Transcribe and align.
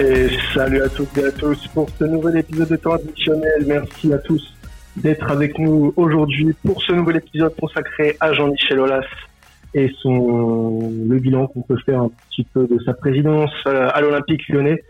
Et 0.00 0.28
salut 0.54 0.80
à 0.80 0.88
toutes 0.88 1.18
et 1.18 1.24
à 1.24 1.32
tous 1.32 1.66
pour 1.74 1.90
ce 1.90 2.04
nouvel 2.04 2.38
épisode 2.38 2.68
de 2.68 2.76
temps 2.76 2.92
additionnel. 2.92 3.64
Merci 3.66 4.12
à 4.12 4.18
tous 4.18 4.54
d'être 4.96 5.28
avec 5.28 5.58
nous 5.58 5.92
aujourd'hui 5.96 6.54
pour 6.64 6.80
ce 6.82 6.92
nouvel 6.92 7.16
épisode 7.16 7.52
consacré 7.56 8.16
à 8.20 8.32
Jean-Michel 8.32 8.78
Aulas 8.78 9.06
et 9.74 9.90
son 10.00 10.92
le 11.04 11.18
bilan 11.18 11.48
qu'on 11.48 11.62
peut 11.62 11.78
faire 11.84 12.02
un 12.02 12.10
petit 12.30 12.44
peu 12.44 12.68
de 12.68 12.78
sa 12.84 12.94
présidence 12.94 13.50
à 13.66 14.00
l'Olympique 14.00 14.48
lyonnais. 14.48 14.84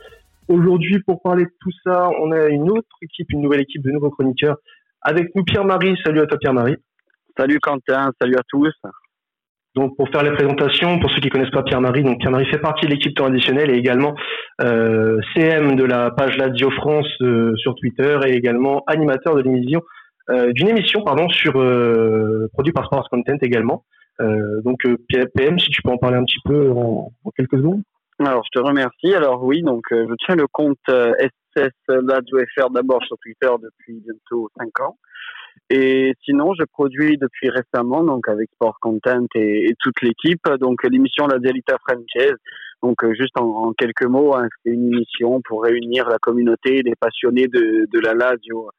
Aujourd'hui, 0.47 0.99
pour 1.01 1.23
parler 1.23 1.45
de 1.45 1.53
tout 1.59 1.73
ça, 1.85 2.11
on 2.21 2.31
a 2.31 2.47
une 2.49 2.69
autre 2.71 2.97
équipe, 3.01 3.33
une 3.33 3.41
nouvelle 3.41 3.61
équipe 3.61 3.83
de 3.83 3.91
nouveaux 3.91 4.11
chroniqueurs. 4.11 4.59
Avec 5.01 5.35
nous, 5.35 5.43
Pierre-Marie. 5.43 5.97
Salut 6.05 6.21
à 6.21 6.27
toi, 6.27 6.37
Pierre-Marie. 6.39 6.77
Salut 7.35 7.61
Quentin, 7.61 8.13
salut 8.21 8.37
à 8.37 8.43
tous. 8.47 8.75
Donc 9.79 9.97
pour 9.97 10.09
faire 10.09 10.25
les 10.25 10.33
présentations, 10.33 10.99
pour 10.99 11.09
ceux 11.13 11.21
qui 11.21 11.29
connaissent 11.29 11.53
pas 11.53 11.63
Pierre-Marie, 11.63 12.03
donc 12.03 12.19
Pierre-Marie 12.19 12.47
fait 12.47 12.59
partie 12.59 12.87
de 12.87 12.91
l'équipe 12.91 13.15
temps 13.15 13.27
additionnel 13.27 13.71
et 13.71 13.75
également 13.75 14.17
euh, 14.61 15.21
CM 15.33 15.77
de 15.77 15.85
la 15.85 16.11
page 16.11 16.37
Lazio 16.37 16.69
France 16.73 17.07
euh, 17.21 17.55
sur 17.55 17.77
Twitter 17.77 18.19
et 18.27 18.33
également 18.33 18.83
animateur 18.89 19.37
de 19.37 19.43
l'émission 19.43 19.81
euh, 20.31 20.53
d'une 20.53 20.67
émission 20.67 21.03
pardon 21.05 21.29
sur 21.29 21.53
produit 22.53 22.73
par 22.73 22.87
Sports 22.87 23.09
Content 23.09 23.39
également. 23.41 23.85
Donc 24.19 24.83
PM, 25.37 25.61
si 25.61 25.71
tu 25.71 25.81
peux 25.81 25.91
en 25.91 25.97
parler 25.97 26.17
un 26.17 26.25
petit 26.25 26.41
peu 26.45 26.73
en, 26.73 27.13
en 27.25 27.31
quelques 27.37 27.59
secondes. 27.59 27.83
Alors 28.19 28.43
je 28.53 28.59
te 28.59 28.67
remercie. 28.67 29.15
Alors 29.15 29.45
oui, 29.45 29.63
donc 29.63 29.85
je 29.93 30.13
tiens 30.27 30.35
le 30.35 30.49
compte 30.49 30.79
SS 30.89 31.71
Lazio 31.87 32.39
FR 32.57 32.71
d'abord 32.71 33.01
sur 33.05 33.17
Twitter 33.19 33.51
depuis 33.63 34.03
bientôt 34.05 34.51
5 34.59 34.81
ans. 34.81 34.97
Et 35.71 36.15
sinon, 36.25 36.53
je 36.59 36.65
produis 36.65 37.19
depuis 37.19 37.51
récemment, 37.51 38.03
donc 38.03 38.29
avec 38.29 38.51
Sport 38.53 38.79
Content 38.81 39.27
et, 39.35 39.75
toute 39.81 40.01
l'équipe, 40.03 40.47
donc 40.61 40.83
l'émission 40.85 41.27
La 41.27 41.39
Dialita 41.39 41.77
Franchise. 41.87 42.37
Donc 42.83 43.03
euh, 43.03 43.13
juste 43.15 43.37
en, 43.39 43.73
quelques 43.73 44.07
mots, 44.07 44.35
hein, 44.35 44.47
c'est 44.63 44.71
une 44.71 44.95
émission 44.95 45.41
pour 45.43 45.65
réunir 45.65 46.09
la 46.09 46.19
communauté 46.19 46.83
des 46.83 46.95
passionnés 46.99 47.49
de, 47.49 48.01
la 48.01 48.15
Lazio 48.15 48.71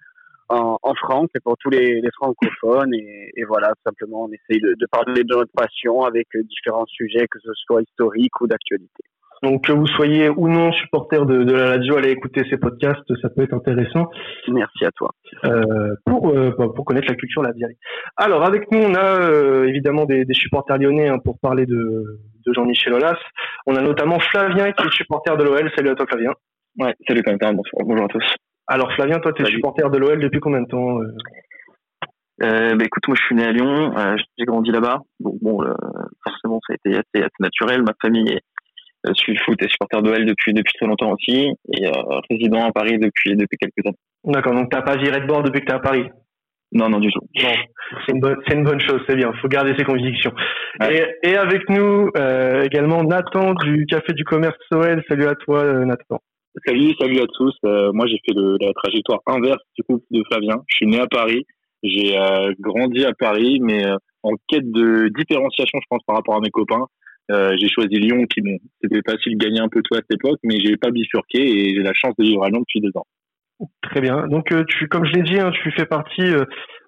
en, 0.48 0.94
France 0.96 1.30
et 1.36 1.40
pour 1.42 1.58
tous 1.58 1.70
les, 1.70 2.02
francophones. 2.16 2.94
Et, 2.94 3.32
et, 3.36 3.44
voilà, 3.44 3.74
simplement, 3.86 4.24
on 4.24 4.32
essaye 4.32 4.62
de, 4.62 4.74
de 4.80 4.88
parler 4.92 5.24
de 5.24 5.36
notre 5.36 5.52
passion 5.56 6.04
avec 6.04 6.28
différents 6.34 6.88
sujets, 6.88 7.28
que 7.30 7.40
ce 7.40 7.52
soit 7.54 7.82
historique 7.82 8.40
ou 8.42 8.48
d'actualité. 8.48 9.04
Donc 9.44 9.66
que 9.66 9.72
vous 9.72 9.88
soyez 9.88 10.30
ou 10.30 10.48
non 10.48 10.72
supporter 10.72 11.26
de, 11.26 11.44
de, 11.44 11.54
la 11.54 11.70
radio, 11.70 11.98
allez 11.98 12.12
écouter 12.12 12.44
ces 12.50 12.58
podcasts, 12.58 13.16
ça 13.22 13.30
peut 13.30 13.44
être 13.44 13.54
intéressant. 13.54 14.10
Merci 14.50 14.86
à 14.86 14.92
toi. 14.92 15.10
Euh, 15.46 15.96
pour 16.06 16.30
euh, 16.30 16.54
bah, 16.58 16.68
pour 16.76 16.86
connaître 16.86 17.08
la 17.08 17.16
culture 17.16 17.42
la 17.42 17.50
labiale. 17.50 17.72
Alors 18.18 18.44
avec 18.44 18.72
nous, 18.72 18.80
on 18.80 18.94
a 18.96 19.22
euh, 19.22 19.68
évidemment 19.68 20.06
des, 20.06 20.26
des, 20.26 20.34
supporters 20.34 20.78
lyonnais 20.78 21.08
hein, 21.08 21.20
pour 21.24 21.40
parler 21.40 21.66
de, 21.66 22.20
de 22.46 22.54
Jean-Michel 22.54 22.94
Aulas. 22.94 23.18
On 23.66 23.76
a 23.76 23.82
notamment 23.82 24.20
Flavien 24.20 24.72
qui 24.72 24.86
est 24.86 24.94
supporter 24.94 25.38
de 25.38 25.44
l'OL. 25.44 25.72
Salut 25.76 25.90
à 25.90 25.96
toi 25.96 26.06
Flavien. 26.08 26.32
Ouais, 26.78 26.94
salut 27.08 27.24
Quentin, 27.24 27.54
bonsoir, 27.54 27.86
bonjour 27.86 28.06
à 28.06 28.10
tous. 28.10 28.26
Alors 28.68 28.92
Flavien, 28.94 29.20
toi 29.20 29.32
tu 29.34 29.44
es 29.44 29.46
supporter 29.46 29.90
de 29.90 29.98
l'OL 29.98 30.20
depuis 30.20 30.40
combien 30.40 30.62
de 30.62 30.68
temps 30.68 31.00
euh? 31.00 31.14
Euh, 32.42 32.76
bah, 32.76 32.86
écoute, 32.86 33.06
moi 33.08 33.18
je 33.20 33.26
suis 33.26 33.36
né 33.36 33.44
à 33.44 33.52
Lyon, 33.52 33.98
euh, 33.98 34.16
j'ai 34.38 34.46
grandi 34.46 34.72
là-bas, 34.72 35.02
donc 35.20 35.36
bon, 35.42 35.62
euh, 35.62 35.74
forcément 36.24 36.60
ça 36.66 36.74
a 36.74 36.76
été 36.76 36.98
assez, 36.98 37.26
assez, 37.26 37.40
naturel. 37.40 37.84
Ma 37.84 37.94
famille 38.02 38.30
est, 38.30 38.44
je 39.06 39.14
suis 39.14 39.38
foot 39.38 39.62
et 39.62 39.70
supporter 39.70 40.02
de 40.02 40.10
l'OL 40.10 40.26
depuis 40.26 40.54
depuis 40.54 40.74
très 40.74 40.88
longtemps 40.88 41.14
aussi 41.14 41.52
et 41.74 41.88
euh, 41.88 42.20
résident 42.30 42.68
à 42.68 42.72
Paris 42.72 42.98
depuis 42.98 43.36
depuis 43.36 43.58
quelques 43.58 43.86
années. 43.86 43.98
D'accord, 44.26 44.54
donc 44.54 44.70
t'as 44.70 44.82
pas 44.82 44.98
viré 44.98 45.22
de 45.22 45.26
bord 45.26 45.44
depuis 45.44 45.62
que 45.62 45.66
t'es 45.66 45.74
à 45.74 45.80
Paris? 45.80 46.06
Non, 46.72 46.88
non, 46.88 47.00
du 47.00 47.12
tout. 47.12 47.22
Bon, 47.22 47.50
c'est 48.06 48.14
une 48.14 48.20
bonne, 48.20 48.38
c'est 48.48 48.54
une 48.54 48.64
bonne 48.64 48.80
chose, 48.82 49.02
c'est 49.08 49.16
bien. 49.16 49.32
Faut 49.42 49.48
garder 49.48 49.74
ses 49.78 49.84
convictions. 49.84 50.32
Ouais. 50.80 51.18
Et, 51.24 51.30
et, 51.30 51.36
avec 51.36 51.68
nous 51.70 52.10
euh, 52.16 52.64
également 52.64 53.04
Nathan 53.04 53.54
du 53.56 53.86
Café 53.88 54.14
du 54.14 54.24
Commerce 54.24 54.58
OL. 54.72 55.04
Salut 55.08 55.26
à 55.26 55.36
toi, 55.36 55.64
euh, 55.64 55.86
Nathan. 55.86 56.20
Salut, 56.66 56.94
salut 57.00 57.22
à 57.22 57.26
tous. 57.26 57.56
Euh, 57.66 57.92
moi, 57.94 58.06
j'ai 58.06 58.20
fait 58.26 58.36
le, 58.36 58.58
la 58.60 58.72
trajectoire 58.74 59.20
inverse 59.26 59.64
du 59.78 59.84
coup 59.84 60.04
de 60.12 60.22
Flavien. 60.30 60.62
Je 60.68 60.76
suis 60.76 60.88
né 60.88 61.00
à 61.00 61.08
Paris. 61.08 61.46
J'ai 61.82 62.18
grandi 62.60 63.06
à 63.06 63.14
Paris, 63.18 63.60
mais 63.62 63.86
en 64.24 64.32
quête 64.50 64.70
de 64.70 65.10
différenciation, 65.18 65.80
je 65.82 65.86
pense, 65.90 66.04
par 66.06 66.18
rapport 66.18 66.36
à 66.36 66.42
mes 66.42 66.50
copains. 66.50 66.86
Euh, 67.32 67.56
j'ai 67.60 67.68
choisi 67.70 67.96
Lyon, 67.96 68.26
qui 68.26 68.42
bon, 68.42 68.58
c'était 68.82 69.02
facile 69.08 69.38
de 69.38 69.46
gagner 69.46 69.60
un 69.60 69.70
peu 69.70 69.82
tout 69.82 69.96
à 69.96 69.98
cette 69.98 70.14
époque, 70.14 70.40
mais 70.44 70.60
j'ai 70.60 70.78
pas 70.78 70.92
bifurqué 70.92 71.40
et 71.40 71.76
j'ai 71.76 71.84
la 71.84 71.94
chance 71.94 72.16
de 72.18 72.24
vivre 72.24 72.44
à 72.44 72.50
Lyon 72.50 72.62
depuis 72.62 72.82
deux 72.82 72.98
ans. 72.98 73.06
Très 73.82 74.02
bien. 74.02 74.28
Donc, 74.28 74.52
euh, 74.52 74.64
tu, 74.68 74.88
comme 74.88 75.06
je 75.06 75.12
l'ai 75.12 75.24
dit, 75.24 75.40
hein, 75.40 75.52
tu 75.52 75.72
fais 75.72 75.86
partie 75.86 76.34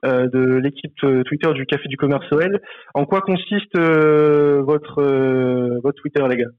euh, 0.06 0.28
de 0.28 0.56
l'équipe 0.56 0.96
Twitter 1.26 1.54
du 1.54 1.66
Café 1.66 1.88
du 1.88 1.98
Commerce 1.98 2.26
OL. 2.32 2.60
En 2.94 3.06
quoi 3.06 3.22
consiste 3.22 3.78
votre 3.78 5.02
votre 5.82 6.02
Twitter, 6.02 6.26
les 6.30 6.38
gars? 6.38 6.52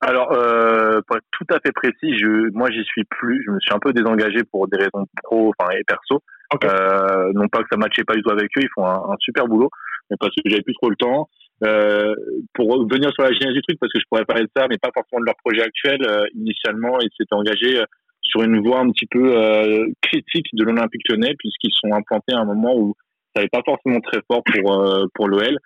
Alors, 0.00 0.32
euh, 0.32 1.00
pour 1.06 1.16
être 1.16 1.26
tout 1.32 1.46
à 1.50 1.58
fait 1.64 1.72
précis, 1.72 2.16
je, 2.18 2.50
moi, 2.52 2.70
j'y 2.70 2.84
suis 2.84 3.04
plus. 3.04 3.42
Je 3.46 3.52
me 3.52 3.60
suis 3.60 3.74
un 3.74 3.78
peu 3.78 3.92
désengagé 3.92 4.44
pour 4.50 4.68
des 4.68 4.76
raisons 4.76 5.06
pro, 5.22 5.52
enfin 5.58 5.70
et 5.72 5.82
perso. 5.84 6.22
Okay. 6.52 6.68
Euh, 6.68 7.32
non 7.34 7.48
pas 7.48 7.60
que 7.60 7.68
ça 7.70 7.78
matchait 7.78 8.04
pas 8.04 8.14
du 8.14 8.22
tout 8.22 8.30
avec 8.30 8.46
eux, 8.56 8.60
ils 8.60 8.68
font 8.74 8.86
un, 8.86 9.12
un 9.12 9.16
super 9.18 9.46
boulot, 9.46 9.70
mais 10.10 10.16
parce 10.20 10.34
que 10.34 10.42
j'avais 10.44 10.62
plus 10.62 10.74
trop 10.74 10.90
le 10.90 10.96
temps. 10.96 11.28
Euh, 11.64 12.14
pour 12.52 12.86
venir 12.88 13.10
sur 13.14 13.22
la 13.22 13.32
genèse 13.32 13.54
du 13.54 13.62
truc, 13.62 13.78
parce 13.80 13.92
que 13.92 13.98
je 13.98 14.04
pourrais 14.08 14.24
parler 14.24 14.44
de 14.44 14.50
ça, 14.54 14.66
mais 14.68 14.76
pas 14.76 14.90
forcément 14.92 15.20
de 15.20 15.26
leur 15.26 15.36
projet 15.36 15.62
actuel. 15.62 15.98
Euh, 16.02 16.26
initialement, 16.34 16.98
ils 17.00 17.10
s'étaient 17.16 17.34
engagés 17.34 17.82
sur 18.22 18.42
une 18.42 18.60
voie 18.60 18.80
un 18.80 18.90
petit 18.90 19.06
peu 19.06 19.36
euh, 19.36 19.86
critique 20.02 20.46
de 20.52 20.64
l'Olympique 20.64 21.02
Lyonnais, 21.08 21.34
puisqu'ils 21.38 21.72
sont 21.74 21.92
implantés 21.92 22.34
à 22.34 22.40
un 22.40 22.44
moment 22.44 22.76
où 22.76 22.94
ça 23.34 23.40
n'avait 23.40 23.48
pas 23.48 23.62
forcément 23.64 24.00
très 24.00 24.20
fort 24.26 24.42
pour 24.44 25.08
pour 25.14 25.28
l'OL. 25.28 25.58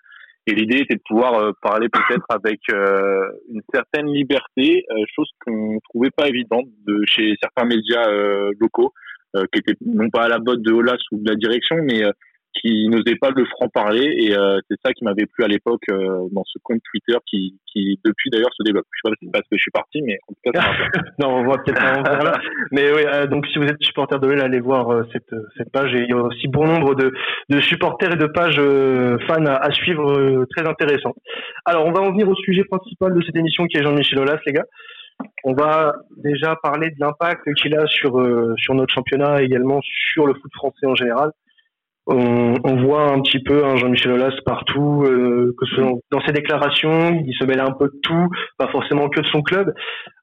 Et 0.46 0.54
l'idée 0.54 0.78
était 0.78 0.94
de 0.94 1.02
pouvoir 1.06 1.52
parler 1.60 1.88
peut-être 1.90 2.24
avec 2.30 2.60
une 2.68 3.60
certaine 3.72 4.06
liberté, 4.06 4.86
chose 5.14 5.28
qu'on 5.44 5.78
trouvait 5.90 6.10
pas 6.10 6.28
évidente 6.28 6.66
de 6.86 7.02
chez 7.06 7.34
certains 7.42 7.66
médias 7.66 8.08
locaux, 8.58 8.94
qui 9.52 9.58
étaient 9.58 9.76
non 9.84 10.08
pas 10.08 10.22
à 10.22 10.28
la 10.28 10.38
botte 10.38 10.62
de 10.62 10.72
Olas 10.72 10.96
ou 11.12 11.18
de 11.18 11.28
la 11.28 11.36
direction, 11.36 11.76
mais 11.82 12.02
qui 12.60 12.88
n'osait 12.88 13.16
pas 13.16 13.30
le 13.30 13.44
franc 13.44 13.68
parler 13.68 14.04
et 14.18 14.36
euh, 14.36 14.58
c'est 14.68 14.78
ça 14.84 14.92
qui 14.92 15.04
m'avait 15.04 15.26
plu 15.26 15.44
à 15.44 15.48
l'époque 15.48 15.82
euh, 15.90 16.28
dans 16.32 16.44
ce 16.44 16.58
compte 16.62 16.80
Twitter 16.90 17.16
qui, 17.26 17.58
qui 17.72 18.00
depuis 18.04 18.30
d'ailleurs 18.30 18.52
se 18.56 18.62
développe. 18.62 18.86
Je 18.92 19.00
sais 19.02 19.10
pas 19.10 19.16
si 19.18 19.26
c'est 19.26 19.32
parce 19.32 19.48
que 19.48 19.56
je 19.56 19.62
suis 19.62 19.70
parti, 19.70 20.02
mais 20.02 20.18
en 20.28 20.32
tout 20.32 20.52
cas. 20.52 20.72
non, 21.18 21.36
on 21.36 21.44
voit 21.44 21.58
peut-être 21.62 21.82
un 21.82 22.02
là. 22.02 22.40
Mais 22.72 22.92
oui, 22.92 23.02
euh, 23.06 23.26
donc 23.26 23.46
si 23.46 23.58
vous 23.58 23.66
êtes 23.66 23.80
supporter 23.80 24.18
de 24.18 24.26
l'OL, 24.26 24.40
allez 24.40 24.60
voir 24.60 24.92
euh, 24.92 25.06
cette 25.12 25.34
cette 25.56 25.70
page 25.72 25.94
et 25.94 26.02
il 26.02 26.08
y 26.08 26.12
a 26.12 26.16
aussi 26.16 26.48
bon 26.48 26.66
nombre 26.66 26.94
de 26.94 27.12
de 27.48 27.60
supporters 27.60 28.12
et 28.12 28.16
de 28.16 28.26
pages 28.26 28.58
euh, 28.58 29.18
fans 29.26 29.46
à, 29.46 29.56
à 29.56 29.70
suivre 29.72 30.46
très 30.56 30.66
intéressant. 30.66 31.14
Alors 31.64 31.86
on 31.86 31.92
va 31.92 32.00
en 32.00 32.10
venir 32.10 32.28
au 32.28 32.34
sujet 32.36 32.64
principal 32.64 33.14
de 33.14 33.22
cette 33.22 33.36
émission 33.36 33.66
qui 33.66 33.78
est 33.78 33.82
Jean-Michel 33.82 34.18
Aulas, 34.18 34.40
les 34.46 34.52
gars. 34.52 34.66
On 35.44 35.52
va 35.52 35.94
déjà 36.22 36.56
parler 36.62 36.90
de 36.90 36.96
l'impact 37.00 37.42
qu'il 37.54 37.74
a 37.76 37.86
sur 37.86 38.12
sur 38.56 38.74
notre 38.74 38.92
championnat 38.94 39.42
et 39.42 39.46
également 39.46 39.80
sur 40.12 40.26
le 40.26 40.34
foot 40.34 40.52
français 40.54 40.86
en 40.86 40.94
général 40.94 41.30
on, 42.08 42.76
voit 42.84 43.12
un 43.12 43.20
petit 43.20 43.42
peu 43.42 43.64
hein, 43.64 43.76
Jean-Michel 43.76 44.12
Aulas 44.12 44.34
partout, 44.44 45.04
euh, 45.04 45.54
que 45.58 45.80
dans 46.10 46.20
ses 46.26 46.32
déclarations, 46.32 47.22
il 47.26 47.34
se 47.34 47.44
mêle 47.44 47.60
un 47.60 47.72
peu 47.72 47.86
de 47.86 48.00
tout, 48.02 48.28
pas 48.56 48.68
forcément 48.68 49.08
que 49.08 49.20
de 49.20 49.26
son 49.26 49.42
club. 49.42 49.74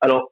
Alors, 0.02 0.32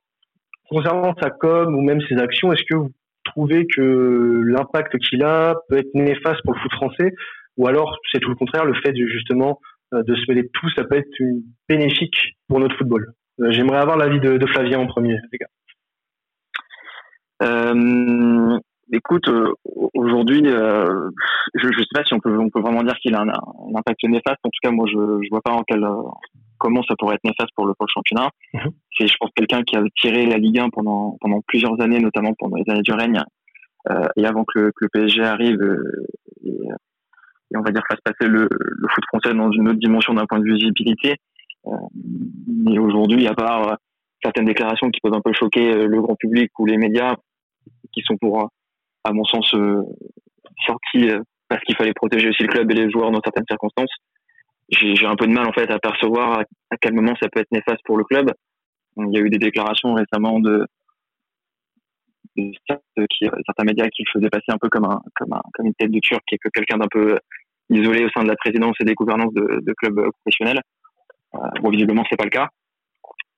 concernant 0.69 1.13
sa 1.21 1.29
com 1.29 1.75
ou 1.75 1.81
même 1.81 2.01
ses 2.09 2.17
actions, 2.17 2.51
est-ce 2.51 2.63
que 2.63 2.75
vous 2.75 2.91
trouvez 3.23 3.67
que 3.67 4.41
l'impact 4.45 4.97
qu'il 4.97 5.23
a 5.23 5.55
peut 5.69 5.77
être 5.77 5.93
néfaste 5.93 6.41
pour 6.43 6.55
le 6.55 6.59
foot 6.59 6.73
français, 6.73 7.13
ou 7.57 7.67
alors 7.67 7.97
c'est 8.11 8.19
tout 8.19 8.29
le 8.29 8.35
contraire, 8.35 8.65
le 8.65 8.73
fait 8.73 8.95
justement 8.95 9.59
euh, 9.93 10.01
de 10.03 10.15
se 10.15 10.23
mêler 10.27 10.43
de 10.43 10.49
tout, 10.53 10.69
ça 10.75 10.83
peut 10.83 10.97
être 10.97 11.23
bénéfique 11.69 12.35
pour 12.47 12.59
notre 12.59 12.75
football? 12.77 13.13
Euh, 13.41 13.51
j'aimerais 13.51 13.77
avoir 13.77 13.97
l'avis 13.97 14.19
de, 14.19 14.37
de, 14.37 14.47
Flavien 14.47 14.79
en 14.79 14.87
premier, 14.87 15.17
les 15.31 15.37
gars. 15.37 15.47
Écoute, 18.91 19.27
euh, 19.29 19.53
aujourd'hui, 19.93 20.41
euh, 20.45 21.09
je 21.55 21.67
ne 21.67 21.73
sais 21.73 21.85
pas 21.93 22.03
si 22.03 22.13
on 22.13 22.19
peut, 22.19 22.37
on 22.37 22.49
peut 22.49 22.59
vraiment 22.59 22.83
dire 22.83 22.95
qu'il 22.95 23.15
a 23.15 23.21
un, 23.21 23.29
un, 23.29 23.75
impact 23.75 24.03
néfaste. 24.03 24.39
En 24.43 24.49
tout 24.49 24.59
cas, 24.61 24.71
moi, 24.71 24.85
je 24.91 24.97
ne 24.97 25.29
vois 25.29 25.41
pas 25.41 25.53
en 25.53 25.63
quel, 25.63 25.83
euh, 25.83 26.01
comment 26.57 26.83
ça 26.83 26.95
pourrait 26.97 27.15
être 27.15 27.23
néfaste 27.23 27.51
pour 27.55 27.65
le, 27.65 27.73
pour 27.75 27.85
le 27.85 27.91
championnat. 27.93 28.29
Mm-hmm. 28.53 28.71
C'est, 28.97 29.07
je 29.07 29.15
pense, 29.19 29.29
quelqu'un 29.35 29.63
qui 29.63 29.77
a 29.77 29.83
tiré 30.01 30.25
la 30.25 30.37
Ligue 30.37 30.59
1 30.59 30.69
pendant, 30.69 31.17
pendant 31.21 31.41
plusieurs 31.47 31.79
années, 31.79 31.99
notamment 31.99 32.33
pendant 32.37 32.57
les 32.57 32.69
années 32.69 32.81
du 32.81 32.91
règne, 32.91 33.21
euh, 33.89 34.07
et 34.17 34.25
avant 34.25 34.43
que 34.43 34.59
le, 34.59 34.71
que 34.71 34.85
le 34.85 34.89
PSG 34.89 35.23
arrive 35.23 35.61
euh, 35.61 36.07
et, 36.45 36.49
et, 36.49 37.57
on 37.57 37.61
va 37.61 37.71
dire 37.71 37.83
fasse 37.87 37.99
passer 38.03 38.29
le, 38.29 38.47
le, 38.49 38.87
foot 38.89 39.03
français 39.07 39.33
dans 39.33 39.51
une 39.51 39.67
autre 39.67 39.79
dimension 39.79 40.13
d'un 40.13 40.25
point 40.25 40.39
de 40.39 40.45
visibilité. 40.45 41.15
mais 42.47 42.79
aujourd'hui, 42.79 43.27
à 43.27 43.33
part 43.33 43.77
certaines 44.23 44.45
déclarations 44.45 44.89
qui 44.89 44.99
peuvent 45.01 45.13
un 45.13 45.21
peu 45.21 45.33
choquer 45.33 45.85
le 45.85 46.01
grand 46.01 46.15
public 46.15 46.51
ou 46.59 46.65
les 46.65 46.77
médias, 46.77 47.15
qui 47.91 48.01
sont 48.01 48.17
pour 48.17 48.49
à 49.03 49.11
mon 49.11 49.23
sens, 49.25 49.53
euh, 49.55 49.83
sorti 50.65 51.09
euh, 51.09 51.21
parce 51.49 51.61
qu'il 51.63 51.75
fallait 51.75 51.93
protéger 51.93 52.29
aussi 52.29 52.43
le 52.43 52.49
club 52.49 52.71
et 52.71 52.75
les 52.75 52.89
joueurs 52.89 53.11
dans 53.11 53.21
certaines 53.23 53.45
circonstances. 53.49 53.93
J'ai 54.69 55.05
un 55.05 55.15
peu 55.15 55.27
de 55.27 55.33
mal 55.33 55.47
en 55.47 55.51
fait 55.51 55.69
à 55.69 55.77
percevoir 55.77 56.39
à, 56.39 56.77
quel 56.77 56.93
moment 56.93 57.13
ça 57.21 57.29
peut 57.29 57.41
être 57.41 57.51
néfaste 57.51 57.81
pour 57.85 57.97
le 57.97 58.03
club. 58.05 58.31
Il 58.97 59.13
y 59.13 59.17
a 59.17 59.21
eu 59.21 59.29
des 59.29 59.37
déclarations 59.37 59.93
récemment 59.93 60.39
de, 60.39 60.65
certains 62.35 63.63
médias 63.65 63.87
qui 63.89 64.03
le 64.03 64.11
faisaient 64.11 64.29
passer 64.29 64.49
un 64.49 64.57
peu 64.57 64.69
comme 64.69 64.85
un 64.85 65.01
comme 65.15 65.33
un 65.33 65.41
comme 65.53 65.67
une 65.67 65.75
tête 65.75 65.91
de 65.91 65.99
turc 65.99 66.23
et 66.31 66.37
que 66.37 66.49
quelqu'un 66.49 66.77
d'un 66.77 66.87
peu 66.89 67.19
isolé 67.69 68.05
au 68.05 68.09
sein 68.09 68.23
de 68.23 68.29
la 68.29 68.35
présidence 68.35 68.75
et 68.79 68.85
des 68.85 68.95
gouvernances 68.95 69.33
de, 69.33 69.59
de 69.61 69.73
clubs 69.73 70.09
professionnels. 70.21 70.61
Euh, 71.35 71.39
bon, 71.61 71.69
visiblement, 71.69 72.03
c'est 72.09 72.17
pas 72.17 72.25
le 72.25 72.29
cas. 72.29 72.47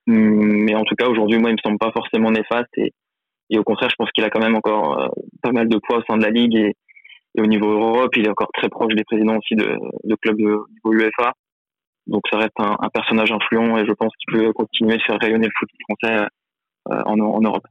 Mais 0.07 0.75
en 0.75 0.83
tout 0.83 0.95
cas, 0.95 1.07
aujourd'hui, 1.07 1.39
moi, 1.39 1.49
il 1.49 1.53
me 1.53 1.61
semble 1.63 1.79
pas 1.79 1.91
forcément 1.91 2.31
néfaste 2.31 2.69
et, 2.77 2.93
et 3.49 3.59
au 3.59 3.63
contraire, 3.63 3.89
je 3.89 3.95
pense 3.95 4.11
qu'il 4.11 4.23
a 4.23 4.29
quand 4.29 4.41
même 4.41 4.55
encore 4.55 4.99
euh, 4.99 5.07
pas 5.41 5.51
mal 5.51 5.67
de 5.67 5.77
poids 5.77 5.97
au 5.97 6.03
sein 6.09 6.17
de 6.17 6.23
la 6.23 6.31
ligue 6.31 6.55
et, 6.55 6.73
au 7.37 7.47
niveau 7.47 7.69
Europe, 7.69 8.15
il 8.15 8.25
est 8.25 8.29
encore 8.29 8.49
très 8.53 8.69
proche 8.69 8.95
des 8.95 9.03
présidents 9.03 9.35
aussi 9.35 9.55
de, 9.55 9.77
clubs 10.21 10.37
de 10.37 10.43
niveau 10.43 10.93
UEFA. 10.93 11.33
Donc 12.07 12.21
ça 12.31 12.37
reste 12.37 12.57
un, 12.59 12.77
personnage 12.93 13.29
influent 13.29 13.77
et 13.77 13.85
je 13.85 13.91
pense 13.91 14.13
qu'il 14.15 14.39
peut 14.39 14.53
continuer 14.53 14.95
de 14.95 15.01
faire 15.01 15.17
rayonner 15.19 15.47
le 15.47 15.51
foot 15.59 15.69
français 15.81 16.27
euh, 16.91 17.01
en, 17.03 17.41
Europe. 17.41 17.65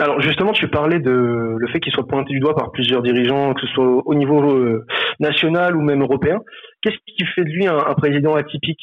Alors 0.00 0.20
justement, 0.20 0.50
tu 0.50 0.66
parlais 0.66 0.98
de 0.98 1.54
le 1.56 1.68
fait 1.68 1.78
qu'il 1.78 1.92
soit 1.92 2.08
pointé 2.08 2.32
du 2.32 2.40
doigt 2.40 2.56
par 2.56 2.72
plusieurs 2.72 3.02
dirigeants, 3.02 3.54
que 3.54 3.60
ce 3.60 3.68
soit 3.68 4.04
au 4.04 4.14
niveau 4.16 4.42
euh, 4.42 4.84
national 5.20 5.76
ou 5.76 5.82
même 5.82 6.02
européen. 6.02 6.40
Qu'est-ce 6.82 6.96
qui 7.06 7.24
fait 7.24 7.44
de 7.44 7.50
lui 7.50 7.68
un, 7.68 7.78
président 7.94 8.34
atypique, 8.34 8.82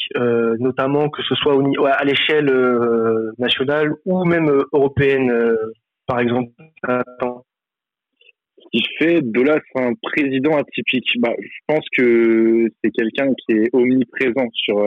notamment 0.60 1.10
que 1.10 1.24
ce 1.24 1.36
soit 1.36 1.56
au, 1.58 1.86
à 1.86 2.06
l'échelle 2.06 2.50
nationale 3.38 3.92
ou 4.06 4.24
même 4.24 4.50
européenne, 4.72 5.30
par 6.06 6.20
exemple 6.20 6.52
Ce 6.88 8.66
qui 8.72 8.84
fait 8.98 9.22
de 9.22 9.42
là 9.42 9.60
un 9.76 9.94
président 10.02 10.58
atypique, 10.58 11.10
bah, 11.20 11.34
je 11.40 11.60
pense 11.68 11.86
que 11.96 12.68
c'est 12.84 12.92
quelqu'un 12.92 13.34
qui 13.34 13.58
est 13.58 13.70
omniprésent 13.74 14.50
sur 14.54 14.86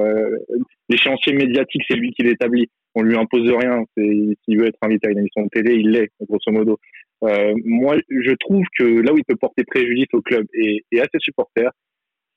l'échéancier 0.89 1.33
médiatique, 1.35 1.83
c'est 1.89 1.97
lui 1.97 2.13
qui 2.13 2.23
l'établit 2.23 2.69
on 2.97 3.03
lui 3.03 3.17
impose 3.17 3.49
rien. 3.51 3.85
S'il 3.97 4.59
veut 4.59 4.67
être 4.67 4.79
invité 4.83 5.07
à 5.07 5.11
une 5.11 5.19
émission 5.19 5.43
de 5.43 5.49
télé, 5.51 5.75
il 5.75 5.91
l'est, 5.91 6.11
grosso 6.23 6.51
modo. 6.51 6.79
Euh, 7.25 7.55
moi, 7.65 7.97
je 8.09 8.33
trouve 8.41 8.65
que 8.79 8.85
là 8.85 9.13
où 9.13 9.19
il 9.19 9.25
peut 9.25 9.37
porter 9.37 9.65
préjudice 9.65 10.09
au 10.15 10.23
club 10.23 10.47
et, 10.55 10.83
à 10.99 11.05
ses 11.13 11.19
supporters, 11.21 11.71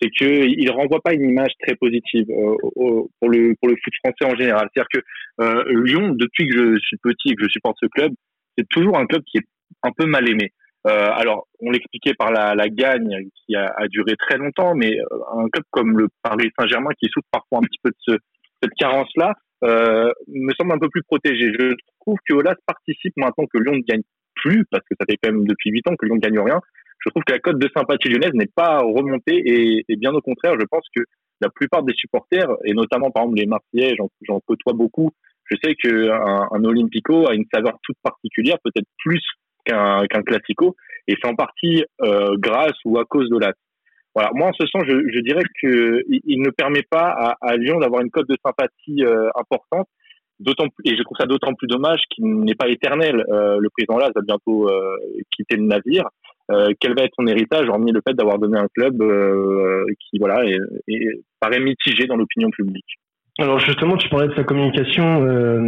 c'est 0.01 0.09
qu'il 0.09 0.65
ne 0.65 0.71
renvoie 0.71 0.99
pas 1.01 1.13
une 1.13 1.29
image 1.29 1.51
très 1.61 1.75
positive 1.75 2.25
euh, 2.29 2.55
pour, 2.75 3.29
le, 3.29 3.55
pour 3.59 3.69
le 3.69 3.75
foot 3.83 3.93
français 4.03 4.25
en 4.25 4.37
général. 4.37 4.67
C'est-à-dire 4.73 4.89
que 4.93 5.43
euh, 5.43 5.83
Lyon, 5.83 6.09
depuis 6.09 6.47
que 6.47 6.75
je 6.75 6.79
suis 6.79 6.97
petit 6.97 7.29
et 7.29 7.35
que 7.35 7.43
je 7.43 7.49
supporte 7.49 7.77
ce 7.81 7.87
club, 7.87 8.11
c'est 8.59 8.67
toujours 8.69 8.97
un 8.97 9.05
club 9.05 9.23
qui 9.23 9.37
est 9.37 9.47
un 9.83 9.91
peu 9.97 10.05
mal 10.05 10.29
aimé. 10.29 10.51
alors, 10.85 11.47
on 11.61 11.71
l'expliquait 11.71 12.13
par 12.13 12.31
la, 12.31 12.69
gagne 12.69 13.29
qui 13.35 13.55
a, 13.55 13.87
duré 13.89 14.15
très 14.17 14.37
longtemps, 14.37 14.75
mais 14.75 14.97
un 15.33 15.47
club 15.49 15.63
comme 15.71 15.97
le 15.97 16.07
Paris 16.21 16.51
Saint-Germain 16.59 16.91
qui 16.99 17.07
souffre 17.09 17.27
parfois 17.31 17.59
un 17.59 17.61
petit 17.61 17.79
peu 17.81 17.89
de 17.89 17.95
ce, 17.99 18.17
cette 18.61 18.73
carence-là, 18.77 19.33
euh, 19.63 20.11
me 20.27 20.53
semble 20.53 20.73
un 20.73 20.79
peu 20.79 20.89
plus 20.89 21.03
protégé. 21.03 21.51
Je 21.57 21.73
trouve 22.01 22.17
que 22.27 22.33
Olas 22.33 22.55
participe 22.65 23.13
maintenant 23.17 23.45
que 23.45 23.57
Lyon 23.59 23.75
ne 23.75 23.81
gagne 23.81 24.03
plus, 24.35 24.65
parce 24.71 24.83
que 24.89 24.95
ça 24.99 25.05
fait 25.09 25.17
quand 25.21 25.31
même 25.31 25.45
depuis 25.45 25.71
huit 25.71 25.87
ans 25.87 25.95
que 25.95 26.05
Lyon 26.05 26.15
ne 26.15 26.21
gagne 26.21 26.39
rien. 26.39 26.59
Je 26.99 27.09
trouve 27.09 27.23
que 27.23 27.33
la 27.33 27.39
cote 27.39 27.59
de 27.59 27.69
sympathie 27.75 28.09
lyonnaise 28.09 28.33
n'est 28.33 28.51
pas 28.53 28.79
remontée 28.79 29.35
et, 29.35 29.85
et, 29.87 29.95
bien 29.95 30.13
au 30.13 30.21
contraire, 30.21 30.53
je 30.59 30.65
pense 30.65 30.83
que 30.95 31.01
la 31.41 31.49
plupart 31.49 31.83
des 31.83 31.93
supporters, 31.93 32.49
et 32.65 32.73
notamment 32.73 33.11
par 33.11 33.23
exemple 33.23 33.39
les 33.39 33.45
Marseillais, 33.45 33.95
j'en 34.27 34.39
côtoie 34.41 34.73
beaucoup, 34.73 35.11
je 35.49 35.55
sais 35.63 35.75
qu'un 35.75 36.47
un 36.51 36.63
Olympico 36.63 37.27
a 37.27 37.33
une 37.33 37.45
saveur 37.53 37.77
toute 37.83 37.97
particulière, 38.03 38.57
peut-être 38.63 38.87
plus 38.99 39.21
qu'un 39.65 40.05
qu'un 40.07 40.21
Classico, 40.21 40.75
et 41.07 41.15
c'est 41.21 41.27
en 41.27 41.35
partie 41.35 41.83
euh, 42.01 42.35
grâce 42.37 42.77
ou 42.85 42.99
à 42.99 43.05
cause 43.05 43.29
d'Olas. 43.29 43.53
Voilà, 44.15 44.31
moi 44.33 44.49
en 44.49 44.53
ce 44.53 44.65
sens, 44.67 44.83
je, 44.87 44.95
je 45.13 45.19
dirais 45.19 45.43
que 45.61 46.03
il, 46.07 46.41
ne 46.41 46.49
permet 46.49 46.83
pas 46.89 47.09
à, 47.09 47.35
à 47.41 47.55
Lyon 47.57 47.79
d'avoir 47.79 48.01
une 48.01 48.09
cote 48.09 48.27
de 48.27 48.35
sympathie 48.43 49.03
euh, 49.03 49.29
importante. 49.35 49.87
D'autant 50.39 50.65
et 50.85 50.95
je 50.95 51.03
trouve 51.03 51.17
ça 51.19 51.25
d'autant 51.25 51.53
plus 51.53 51.67
dommage 51.67 51.99
qu'il 52.09 52.25
n'est 52.25 52.55
pas 52.55 52.69
éternel. 52.69 53.25
Euh, 53.29 53.57
le 53.59 53.69
président 53.69 53.97
Laz 53.97 54.11
va 54.15 54.21
bientôt 54.21 54.69
euh, 54.69 54.95
quitter 55.31 55.57
le 55.57 55.63
navire. 55.63 56.05
quel 56.79 56.95
va 56.95 57.03
être 57.03 57.13
son 57.19 57.27
héritage, 57.27 57.67
hormis 57.69 57.91
le 57.91 58.01
fait 58.07 58.15
d'avoir 58.15 58.39
donné 58.39 58.57
un 58.57 58.67
club 58.73 59.03
qui 59.99 60.17
voilà 60.17 60.45
est, 60.45 60.57
est, 60.87 61.21
paraît 61.39 61.59
mitigé 61.59 62.07
dans 62.07 62.15
l'opinion 62.15 62.49
publique? 62.49 62.97
Alors 63.39 63.57
justement, 63.59 63.95
tu 63.95 64.09
parlais 64.09 64.27
de 64.27 64.35
sa 64.35 64.43
communication, 64.43 65.23
euh, 65.25 65.59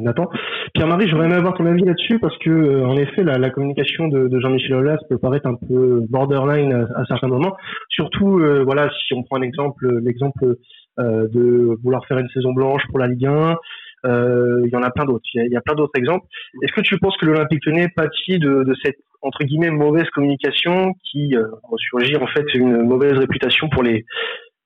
Nathan. 0.00 0.30
Pierre-Marie, 0.74 1.08
j'aurais 1.08 1.26
aimé 1.26 1.34
avoir 1.34 1.54
ton 1.54 1.66
avis 1.66 1.82
là-dessus 1.82 2.20
parce 2.20 2.38
que, 2.38 2.50
euh, 2.50 2.86
en 2.86 2.96
effet, 2.96 3.24
la, 3.24 3.50
communication 3.50 4.06
de, 4.06 4.38
Jean-Michel 4.38 4.74
Aulas 4.76 4.98
peut 5.08 5.18
paraître 5.18 5.48
un 5.48 5.56
peu 5.56 6.02
borderline 6.08 6.72
à, 6.72 7.00
à 7.00 7.04
certains 7.06 7.26
moments. 7.26 7.56
Surtout, 7.88 8.38
euh, 8.38 8.62
voilà, 8.62 8.88
si 9.08 9.14
on 9.14 9.24
prend 9.24 9.38
un 9.38 9.42
exemple, 9.42 9.88
l'exemple 10.04 10.54
de 10.98 11.78
vouloir 11.82 12.04
faire 12.06 12.18
une 12.18 12.28
saison 12.28 12.52
blanche 12.52 12.82
pour 12.90 12.98
la 12.98 13.06
Ligue 13.06 13.24
1. 13.24 13.56
Il 14.04 14.70
y 14.70 14.76
en 14.76 14.82
a 14.82 14.90
plein 14.90 15.06
d'autres. 15.06 15.24
Il 15.34 15.50
y, 15.50 15.56
a 15.56 15.62
plein 15.62 15.74
d'autres 15.74 15.96
exemples. 15.96 16.26
Est-ce 16.62 16.72
que 16.72 16.82
tu 16.82 16.98
penses 16.98 17.16
que 17.16 17.24
l'Olympique 17.24 17.64
Lyonnais 17.64 17.88
pâtit 17.96 18.38
de, 18.38 18.64
de 18.64 18.74
cette 18.84 18.98
entre 19.22 19.42
guillemets 19.44 19.70
mauvaise 19.70 20.08
communication 20.10 20.92
qui 21.10 21.34
ressurgit 21.70 22.16
en 22.16 22.26
fait 22.26 22.44
une 22.54 22.82
mauvaise 22.82 23.14
réputation 23.14 23.70
pour 23.70 23.82
les 23.82 24.04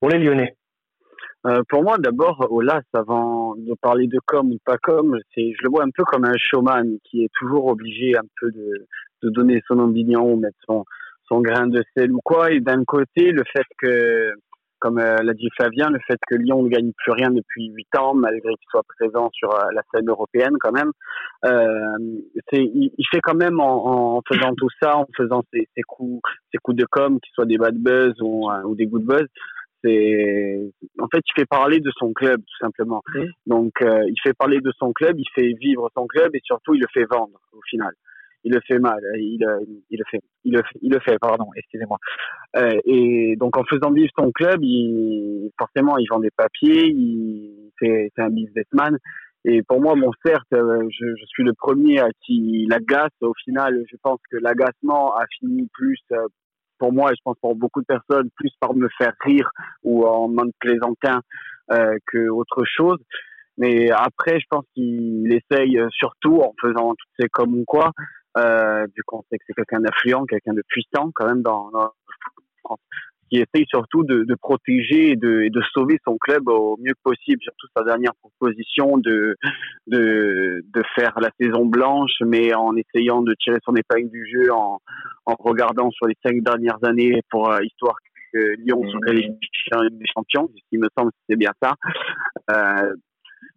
pour 0.00 0.10
les 0.10 0.18
Lyonnais? 0.18 0.56
Euh, 1.46 1.62
pour 1.68 1.82
moi, 1.82 1.98
d'abord, 1.98 2.46
Olas, 2.50 2.82
avant 2.94 3.54
de 3.56 3.74
parler 3.82 4.06
de 4.06 4.18
com 4.26 4.50
ou 4.50 4.58
pas 4.64 4.78
com, 4.78 5.18
c'est, 5.34 5.52
je 5.52 5.62
le 5.62 5.68
vois 5.68 5.84
un 5.84 5.90
peu 5.94 6.04
comme 6.04 6.24
un 6.24 6.36
showman 6.38 6.98
qui 7.04 7.24
est 7.24 7.30
toujours 7.38 7.66
obligé 7.66 8.16
un 8.16 8.24
peu 8.40 8.50
de, 8.50 8.86
de 9.22 9.30
donner 9.30 9.62
son 9.68 9.78
opinion 9.78 10.32
ou 10.32 10.36
mettre 10.36 10.56
son, 10.66 10.84
son 11.28 11.40
grain 11.40 11.66
de 11.66 11.82
sel 11.96 12.12
ou 12.12 12.20
quoi. 12.24 12.50
Et 12.50 12.60
d'un 12.60 12.84
côté, 12.84 13.30
le 13.32 13.42
fait 13.52 13.66
que, 13.78 14.32
comme 14.78 14.98
euh, 14.98 15.16
l'a 15.22 15.34
dit 15.34 15.48
Flavien, 15.54 15.90
le 15.90 15.98
fait 16.06 16.18
que 16.26 16.34
Lyon 16.34 16.62
ne 16.62 16.68
gagne 16.68 16.92
plus 16.96 17.12
rien 17.12 17.30
depuis 17.30 17.68
huit 17.68 17.94
ans, 17.98 18.14
malgré 18.14 18.50
qu'il 18.54 18.68
soit 18.70 18.84
présent 18.98 19.28
sur 19.34 19.54
euh, 19.54 19.70
la 19.74 19.82
scène 19.92 20.08
européenne 20.08 20.56
quand 20.60 20.72
même, 20.72 20.92
euh, 21.44 21.98
c'est, 22.50 22.62
il, 22.62 23.06
fait 23.10 23.20
quand 23.20 23.36
même 23.36 23.60
en, 23.60 24.16
en, 24.16 24.22
faisant 24.26 24.54
tout 24.56 24.70
ça, 24.82 24.96
en 24.96 25.06
faisant 25.14 25.42
ses, 25.52 25.68
ses 25.76 25.82
coups, 25.82 26.22
ses 26.52 26.58
coups 26.58 26.78
de 26.78 26.86
com, 26.90 27.18
qui 27.20 27.30
soient 27.32 27.46
des 27.46 27.58
bad 27.58 27.76
buzz 27.76 28.14
ou, 28.22 28.50
ou 28.64 28.74
des 28.74 28.86
good 28.86 29.04
buzz, 29.04 29.26
c'est 29.84 30.72
en 30.98 31.08
fait 31.08 31.20
il 31.26 31.40
fait 31.40 31.46
parler 31.46 31.80
de 31.80 31.90
son 31.96 32.12
club 32.12 32.40
tout 32.40 32.64
simplement. 32.64 33.02
Donc 33.46 33.72
euh, 33.82 34.04
il 34.08 34.16
fait 34.22 34.34
parler 34.34 34.60
de 34.60 34.72
son 34.78 34.92
club, 34.92 35.18
il 35.18 35.28
fait 35.34 35.52
vivre 35.60 35.90
son 35.94 36.06
club 36.06 36.34
et 36.34 36.40
surtout 36.42 36.74
il 36.74 36.80
le 36.80 36.86
fait 36.92 37.04
vendre 37.04 37.40
au 37.52 37.60
final. 37.68 37.92
Il 38.46 38.52
le 38.52 38.60
fait 38.66 38.78
mal, 38.78 39.00
il, 39.16 39.42
il 39.90 39.98
le 39.98 40.04
fait, 40.10 40.20
il 40.44 40.52
le 40.52 40.58
fait, 40.58 40.78
il 40.82 40.92
le 40.92 41.00
fait, 41.00 41.18
pardon, 41.18 41.46
excusez-moi. 41.56 41.96
Euh, 42.56 42.78
et 42.84 43.36
donc 43.36 43.56
en 43.56 43.64
faisant 43.64 43.90
vivre 43.90 44.10
son 44.18 44.32
club, 44.32 44.62
il 44.62 45.50
forcément 45.58 45.96
il 45.96 46.06
vend 46.10 46.20
des 46.20 46.30
papiers, 46.30 46.88
il 46.88 47.70
c'est 47.80 48.10
un 48.18 48.30
businessman. 48.30 48.98
Et 49.46 49.62
pour 49.62 49.80
moi, 49.80 49.94
mon 49.94 50.10
certes, 50.24 50.52
euh, 50.54 50.88
je, 50.88 51.06
je, 51.16 51.24
suis 51.26 51.42
le 51.44 51.52
premier 51.52 52.00
à 52.00 52.08
qui 52.24 52.66
l'agace. 52.68 53.12
Au 53.20 53.34
final, 53.44 53.84
je 53.90 53.96
pense 54.02 54.18
que 54.30 54.38
l'agacement 54.38 55.14
a 55.14 55.24
fini 55.38 55.68
plus 55.74 56.00
pour 56.78 56.92
moi 56.92 57.12
et 57.12 57.14
je 57.16 57.20
pense 57.24 57.36
pour 57.40 57.54
beaucoup 57.54 57.80
de 57.80 57.86
personnes, 57.86 58.28
plus 58.36 58.50
par 58.60 58.74
me 58.74 58.88
faire 58.98 59.12
rire 59.20 59.50
ou 59.82 60.06
en 60.06 60.28
mode 60.28 60.52
plaisantin 60.60 61.20
euh, 61.70 61.96
que 62.06 62.28
autre 62.28 62.64
chose. 62.64 62.98
Mais 63.56 63.90
après, 63.90 64.40
je 64.40 64.46
pense 64.50 64.64
qu'il 64.74 65.32
essaye 65.32 65.80
surtout 65.90 66.40
en 66.40 66.52
faisant 66.60 66.90
toutes 66.90 67.14
ces 67.18 67.28
comme 67.28 67.54
ou 67.54 67.64
quoi, 67.64 67.92
euh, 68.36 68.84
vu 68.96 69.02
qu'on 69.06 69.22
sait 69.30 69.38
que 69.38 69.44
c'est 69.46 69.54
quelqu'un 69.54 69.80
d'influent, 69.80 70.26
quelqu'un 70.26 70.54
de 70.54 70.62
puissant 70.66 71.10
quand 71.14 71.26
même 71.26 71.42
dans, 71.42 71.70
dans 71.70 71.92
qui 73.30 73.36
essaye 73.38 73.66
surtout 73.68 74.04
de, 74.04 74.24
de 74.24 74.34
protéger 74.34 75.10
et 75.10 75.16
de, 75.16 75.42
et 75.42 75.50
de, 75.50 75.62
sauver 75.72 75.98
son 76.04 76.16
club 76.18 76.48
au 76.48 76.76
mieux 76.78 76.94
possible. 77.02 77.40
Surtout 77.42 77.66
sa 77.76 77.84
dernière 77.84 78.14
proposition 78.16 78.98
de, 78.98 79.36
de, 79.86 80.64
de 80.72 80.82
faire 80.96 81.14
la 81.20 81.30
saison 81.40 81.66
blanche, 81.66 82.12
mais 82.20 82.54
en 82.54 82.74
essayant 82.76 83.22
de 83.22 83.34
tirer 83.34 83.58
son 83.64 83.74
épingle 83.74 84.10
du 84.10 84.26
jeu, 84.30 84.52
en, 84.52 84.78
en 85.26 85.34
regardant 85.38 85.90
sur 85.90 86.06
les 86.06 86.16
cinq 86.24 86.42
dernières 86.42 86.82
années 86.84 87.20
pour 87.30 87.50
euh, 87.50 87.62
histoire 87.62 87.96
que 88.32 88.54
Lyon 88.58 88.82
soit 88.90 89.12
mmh. 89.12 89.88
des 89.90 90.06
champions, 90.12 90.50
ce 90.54 90.62
qui 90.68 90.78
me 90.78 90.88
semble 90.96 91.10
que 91.12 91.18
c'est 91.28 91.36
bien 91.36 91.52
ça. 91.62 91.74
Euh, 92.50 92.94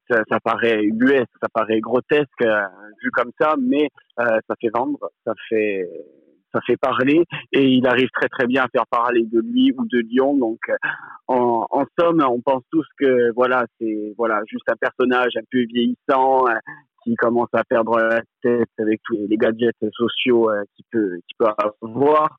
ça, 0.10 0.24
ça, 0.30 0.40
paraît 0.40 0.84
ubuesque, 0.84 1.28
ça 1.42 1.50
paraît 1.54 1.80
grotesque 1.82 2.42
euh, 2.42 2.62
vu 3.04 3.12
comme 3.12 3.32
ça, 3.40 3.56
mais 3.60 3.90
euh, 4.20 4.40
ça 4.48 4.56
fait 4.62 4.70
vendre, 4.74 5.00
ça 5.26 5.34
fait 5.50 5.90
ça 6.54 6.62
fait 6.66 6.78
parler 6.78 7.24
et 7.52 7.66
il 7.66 7.86
arrive 7.88 8.10
très 8.14 8.28
très 8.30 8.48
bien 8.48 8.64
à 8.64 8.68
faire 8.70 8.88
parler 8.90 9.24
de 9.26 9.40
lui 9.40 9.74
ou 9.78 9.86
de 9.86 10.00
Lyon. 10.00 10.38
Donc, 10.38 10.60
euh, 10.70 10.76
en, 11.28 11.66
en 11.70 11.86
somme, 12.00 12.24
on 12.28 12.42
pense 12.42 12.64
tous 12.72 12.86
que 12.98 13.32
voilà, 13.34 13.66
c'est 13.80 14.14
voilà 14.18 14.42
juste 14.48 14.70
un 14.70 14.76
personnage 14.80 15.32
un 15.36 15.46
peu 15.52 15.60
vieillissant 15.66 16.48
euh, 16.48 16.54
qui 17.04 17.16
commence 17.16 17.50
à 17.54 17.64
perdre 17.64 17.98
la 18.00 18.22
tête 18.42 18.70
avec 18.80 19.02
tous 19.06 19.18
les 19.30 19.38
gadgets 19.38 19.76
sociaux 19.94 20.50
euh, 20.50 20.64
qu'il 20.76 20.86
peut 20.92 21.20
qu'il 21.28 21.38
peut 21.38 21.48
avoir 21.82 22.38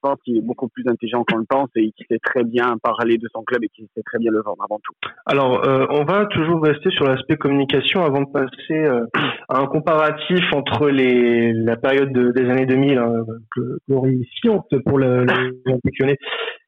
pense 0.00 0.16
qu'il 0.24 0.36
est 0.36 0.42
beaucoup 0.42 0.68
plus 0.68 0.84
intelligent 0.86 1.24
qu'on 1.24 1.38
le 1.38 1.44
pense 1.48 1.68
et 1.76 1.92
qu'il 1.92 2.06
sait 2.10 2.18
très 2.22 2.44
bien 2.44 2.76
parler 2.82 3.18
de 3.18 3.28
son 3.34 3.42
club 3.42 3.64
et 3.64 3.68
qu'il 3.68 3.86
sait 3.94 4.02
très 4.04 4.18
bien 4.18 4.30
le 4.30 4.42
vendre 4.42 4.62
avant 4.62 4.80
tout. 4.82 4.94
Alors, 5.26 5.66
euh, 5.66 5.86
on 5.90 6.04
va 6.04 6.26
toujours 6.26 6.62
rester 6.62 6.90
sur 6.90 7.06
l'aspect 7.06 7.36
communication 7.36 8.04
avant 8.04 8.22
de 8.22 8.30
passer 8.32 8.78
euh, 8.78 9.06
à 9.48 9.60
un 9.60 9.66
comparatif 9.66 10.44
entre 10.52 10.88
les, 10.88 11.52
la 11.52 11.76
période 11.76 12.12
des 12.12 12.50
années 12.50 12.66
2000, 12.66 12.98
hein, 12.98 13.12
glorifiante 13.88 14.66
pour 14.86 14.98
le, 14.98 15.24
le 15.24 16.10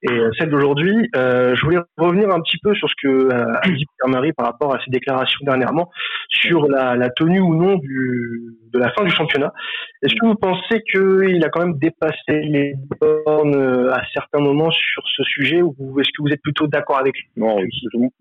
et 0.04 0.18
celle 0.36 0.50
d'aujourd'hui. 0.50 1.08
je 1.14 1.64
voulais 1.64 1.78
revenir 1.96 2.28
un 2.30 2.40
petit 2.40 2.58
peu 2.60 2.74
sur 2.74 2.88
ce 2.88 2.94
que 3.00 3.32
a 3.32 3.60
dit 3.68 3.86
Pierre-Marie 4.00 4.32
par 4.32 4.46
rapport 4.46 4.74
à 4.74 4.80
ses 4.84 4.90
déclarations 4.90 5.38
dernièrement 5.44 5.90
sur 6.28 6.66
la, 6.68 6.96
la 6.96 7.08
tenue 7.10 7.40
ou 7.40 7.54
non 7.54 7.76
du, 7.76 8.56
de 8.72 8.78
la 8.78 8.90
fin 8.92 9.04
du 9.04 9.10
championnat. 9.10 9.52
Est-ce 10.02 10.14
que 10.14 10.26
vous 10.26 10.34
pensez 10.34 10.82
qu'il 10.90 11.44
a 11.44 11.48
quand 11.48 11.60
même 11.60 11.78
dépassé 11.78 12.16
les 12.28 12.74
bornes 13.25 13.88
à 13.91 14.02
certains 14.12 14.41
moments 14.41 14.71
sur 14.71 15.02
ce 15.17 15.23
sujet 15.25 15.62
ou 15.62 16.00
est-ce 16.00 16.09
que 16.09 16.23
vous 16.23 16.33
êtes 16.33 16.43
plutôt 16.43 16.67
d'accord 16.67 16.99
avec 16.99 17.14
lui? 17.14 17.29
Non, 17.37 17.57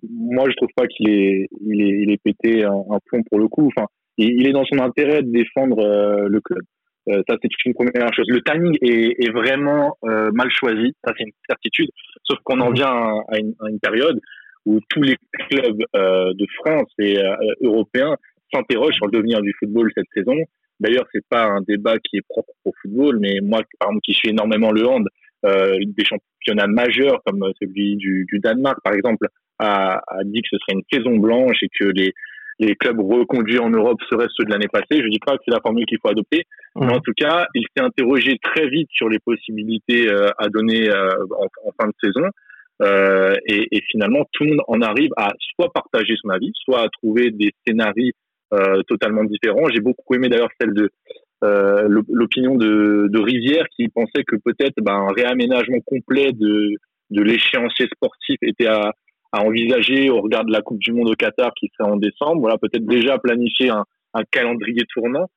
moi 0.10 0.50
je 0.50 0.56
trouve 0.56 0.70
pas 0.76 0.88
qu'il 0.88 1.10
est, 1.10 1.48
il 1.62 1.82
est, 1.82 2.04
il 2.04 2.12
est 2.12 2.22
pété 2.24 2.64
un, 2.64 2.84
un 2.92 3.00
plomb 3.06 3.24
pour 3.30 3.40
le 3.40 3.48
coup. 3.48 3.68
Enfin, 3.68 3.88
il, 4.18 4.48
est 4.48 4.52
dans 4.52 4.66
son 4.66 4.80
intérêt 4.80 5.24
de 5.24 5.32
défendre 5.32 5.80
euh, 5.80 6.28
le 6.28 6.42
club. 6.42 6.62
Euh, 7.10 7.22
ça, 7.28 7.36
c'est 7.42 7.50
une 7.66 7.74
première 7.74 8.14
chose. 8.14 8.26
Le 8.28 8.42
timing 8.42 8.78
est, 8.82 9.26
est 9.26 9.32
vraiment 9.32 9.98
euh, 10.06 10.30
mal 10.34 10.50
choisi, 10.52 10.94
ça 11.04 11.14
c'est 11.18 11.24
une 11.24 11.32
certitude. 11.50 11.90
Sauf 12.24 12.38
qu'on 12.44 12.60
en 12.60 12.70
mhm. 12.70 12.76
vient 12.76 12.94
à, 13.28 13.40
une, 13.40 13.54
à, 13.60 13.70
une, 13.70 13.80
période 13.80 14.20
où 14.66 14.80
tous 14.90 15.02
les 15.02 15.16
clubs 15.50 15.82
de 15.96 16.46
France 16.60 16.92
et 17.00 17.18
européens 17.62 18.16
s'interrogent 18.54 18.94
sur 18.94 19.08
le 19.08 19.12
devenir 19.12 19.42
du 19.42 19.52
football 19.58 19.90
cette 19.96 20.06
saison. 20.14 20.36
D'ailleurs, 20.82 21.06
c'est 21.14 21.26
pas 21.30 21.46
un 21.46 21.62
débat 21.62 21.98
qui 22.00 22.18
est 22.18 22.26
propre 22.28 22.52
au 22.66 22.74
football, 22.82 23.20
mais 23.20 23.40
moi, 23.42 23.62
par 23.80 23.90
exemple, 23.90 24.02
qui 24.04 24.14
suis 24.14 24.30
énormément 24.30 24.72
le 24.72 24.86
hand, 24.88 25.08
euh, 25.46 25.78
des 25.80 26.04
championnats 26.04 26.68
majeurs 26.68 27.22
comme 27.26 27.46
celui 27.62 27.96
du, 27.98 28.26
du 28.28 28.40
Danemark, 28.40 28.80
par 28.84 28.94
exemple, 28.94 29.28
a, 29.60 30.02
a, 30.08 30.24
dit 30.24 30.42
que 30.42 30.48
ce 30.52 30.58
serait 30.58 30.78
une 30.80 30.84
saison 30.92 31.18
blanche 31.18 31.58
et 31.62 31.70
que 31.80 31.86
les, 31.86 32.14
les 32.60 32.76
clubs 32.76 33.00
reconduits 33.00 33.60
en 33.60 33.70
Europe 33.70 34.00
seraient 34.10 34.28
ceux 34.36 34.44
de 34.46 34.52
l'année 34.52 34.68
passée. 34.68 35.04
Je 35.04 35.10
dis 35.10 35.20
pas 35.24 35.38
que 35.38 35.44
c'est 35.46 35.54
la 35.54 35.62
formule 35.62 35.86
qu'il 35.86 36.00
faut 36.02 36.10
adopter, 36.10 36.46
mais 36.76 36.92
en 36.92 37.00
tout 37.00 37.14
cas, 37.16 37.46
il 37.54 37.66
s'est 37.76 37.84
interrogé 37.84 38.40
très 38.42 38.68
vite 38.68 38.90
sur 38.92 39.08
les 39.08 39.20
possibilités 39.20 40.08
euh, 40.08 40.30
à 40.40 40.50
donner 40.50 40.90
euh, 40.90 41.10
en, 41.38 41.46
en, 41.68 41.72
fin 41.80 41.88
de 41.88 41.94
saison. 42.02 42.28
Euh, 42.82 43.36
et, 43.46 43.68
et, 43.72 43.82
finalement, 43.92 44.26
tout 44.32 44.44
le 44.44 44.52
monde 44.52 44.62
en 44.68 44.82
arrive 44.82 45.12
à 45.16 45.30
soit 45.54 45.72
partager 45.72 46.16
son 46.20 46.30
avis, 46.30 46.52
soit 46.56 46.82
à 46.82 46.90
trouver 46.90 47.30
des 47.30 47.52
scénarios 47.66 48.10
euh, 48.10 48.21
totalement 48.88 49.24
différents. 49.24 49.70
J'ai 49.70 49.80
beaucoup 49.80 50.14
aimé 50.14 50.28
d'ailleurs 50.30 50.52
celle 50.60 50.74
de 50.74 50.90
euh, 51.44 51.88
l'opinion 52.08 52.56
de, 52.56 53.08
de, 53.10 53.20
Rivière 53.20 53.66
qui 53.76 53.88
pensait 53.88 54.24
que 54.24 54.36
peut-être 54.36 54.76
ben, 54.80 54.94
un 54.94 55.08
réaménagement 55.12 55.80
complet 55.88 56.34
de, 56.34 56.76
de 57.10 57.22
l'échéancier 57.22 57.88
sportif 57.88 58.38
était 58.44 58.68
à, 58.68 58.94
à, 59.32 59.42
envisager 59.42 60.12
au 60.12 60.22
regard 60.22 60.46
de 60.46 60.52
la 60.52 60.62
Coupe 60.62 60.78
du 60.78 60.92
Monde 60.92 61.10
au 61.10 61.16
Qatar 61.16 61.52
qui 61.56 61.72
serait 61.76 61.90
en 61.90 61.96
décembre. 61.96 62.42
Voilà, 62.42 62.60
peut-être 62.60 62.86
déjà 62.86 63.18
planifier 63.18 63.70
un, 63.70 63.86
un 64.14 64.24
calendrier 64.30 64.84
tournant. 64.94 65.30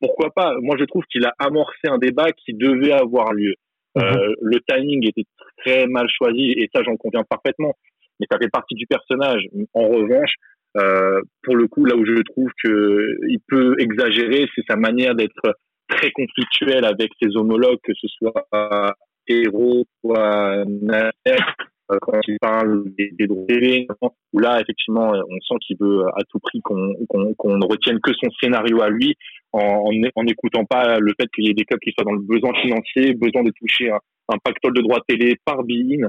Pourquoi 0.00 0.30
pas? 0.30 0.54
Moi, 0.62 0.76
je 0.78 0.84
trouve 0.84 1.04
qu'il 1.12 1.26
a 1.26 1.34
amorcé 1.38 1.88
un 1.88 1.98
débat 1.98 2.32
qui 2.32 2.54
devait 2.54 2.92
avoir 2.92 3.34
lieu. 3.34 3.54
Euh, 3.98 4.00
mhm. 4.00 4.34
le 4.40 4.60
timing 4.66 5.06
était 5.08 5.26
très 5.58 5.86
mal 5.88 6.06
choisi 6.08 6.52
et 6.52 6.70
ça, 6.74 6.82
j'en 6.84 6.96
conviens 6.96 7.24
parfaitement. 7.28 7.74
Mais 8.18 8.26
ça 8.30 8.38
fait 8.38 8.48
partie 8.48 8.76
du 8.76 8.86
personnage. 8.86 9.46
En 9.74 9.88
revanche, 9.88 10.34
euh, 10.76 11.20
pour 11.42 11.56
le 11.56 11.66
coup, 11.66 11.84
là 11.84 11.96
où 11.96 12.04
je 12.04 12.22
trouve 12.22 12.50
que 12.62 13.16
il 13.28 13.38
peut 13.48 13.74
exagérer, 13.78 14.46
c'est 14.54 14.64
sa 14.68 14.76
manière 14.76 15.14
d'être 15.14 15.56
très 15.88 16.10
conflictuel 16.12 16.84
avec 16.84 17.10
ses 17.20 17.36
homologues, 17.36 17.80
que 17.82 17.92
ce 17.94 18.06
soit 18.08 18.94
Héros, 19.26 19.84
soit 20.00 20.64
Nasser, 20.66 21.42
euh, 21.90 21.98
quand 22.00 22.20
il 22.28 22.38
parle 22.40 22.84
des, 22.96 23.10
des 23.18 23.26
droits 23.26 23.46
télé, 23.48 23.88
où 24.32 24.38
là, 24.38 24.60
effectivement, 24.60 25.12
on 25.12 25.40
sent 25.40 25.58
qu'il 25.66 25.76
veut 25.80 26.04
à 26.14 26.22
tout 26.28 26.38
prix 26.38 26.60
qu'on 26.62 26.94
qu'on 27.08 27.56
ne 27.56 27.66
retienne 27.66 28.00
que 28.00 28.12
son 28.12 28.30
scénario 28.40 28.80
à 28.80 28.90
lui, 28.90 29.16
en 29.52 29.90
n'écoutant 30.22 30.64
pas 30.64 31.00
le 31.00 31.12
fait 31.20 31.28
qu'il 31.34 31.46
y 31.46 31.50
ait 31.50 31.54
des 31.54 31.64
clubs 31.64 31.80
qui 31.80 31.92
soient 31.92 32.04
dans 32.04 32.12
le 32.12 32.22
besoin 32.22 32.54
financier, 32.54 33.14
besoin 33.14 33.42
de 33.42 33.50
toucher 33.58 33.90
un, 33.90 33.98
un 34.30 34.38
pactole 34.38 34.74
de 34.74 34.82
droits 34.82 35.02
télé 35.06 35.36
par 35.44 35.64
BIN, 35.64 36.08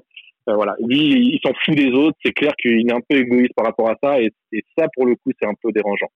euh, 0.50 0.56
voilà, 0.56 0.76
lui, 0.80 0.98
il 0.98 1.40
s'en 1.44 1.54
fout 1.64 1.76
des 1.76 1.92
autres. 1.92 2.18
C'est 2.24 2.34
clair 2.34 2.54
qu'il 2.62 2.90
est 2.90 2.94
un 2.94 3.02
peu 3.08 3.18
égoïste 3.18 3.54
par 3.56 3.66
rapport 3.66 3.90
à 3.90 3.96
ça, 4.02 4.20
et, 4.22 4.32
ça, 4.78 4.88
pour 4.96 5.06
le 5.06 5.16
coup, 5.16 5.32
c'est 5.40 5.48
un 5.48 5.54
peu 5.62 5.72
dérangeant. 5.72 6.10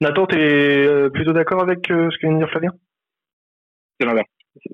Nathan, 0.00 0.26
tu 0.26 0.36
es 0.36 0.86
euh, 0.86 1.10
plutôt 1.10 1.32
d'accord 1.32 1.62
avec 1.62 1.90
euh, 1.90 2.10
ce 2.10 2.18
que 2.18 2.26
vient 2.26 2.34
de 2.34 2.38
dire 2.38 2.50
Flavien? 2.50 2.70
C'est 4.00 4.06
l'inverse. 4.06 4.28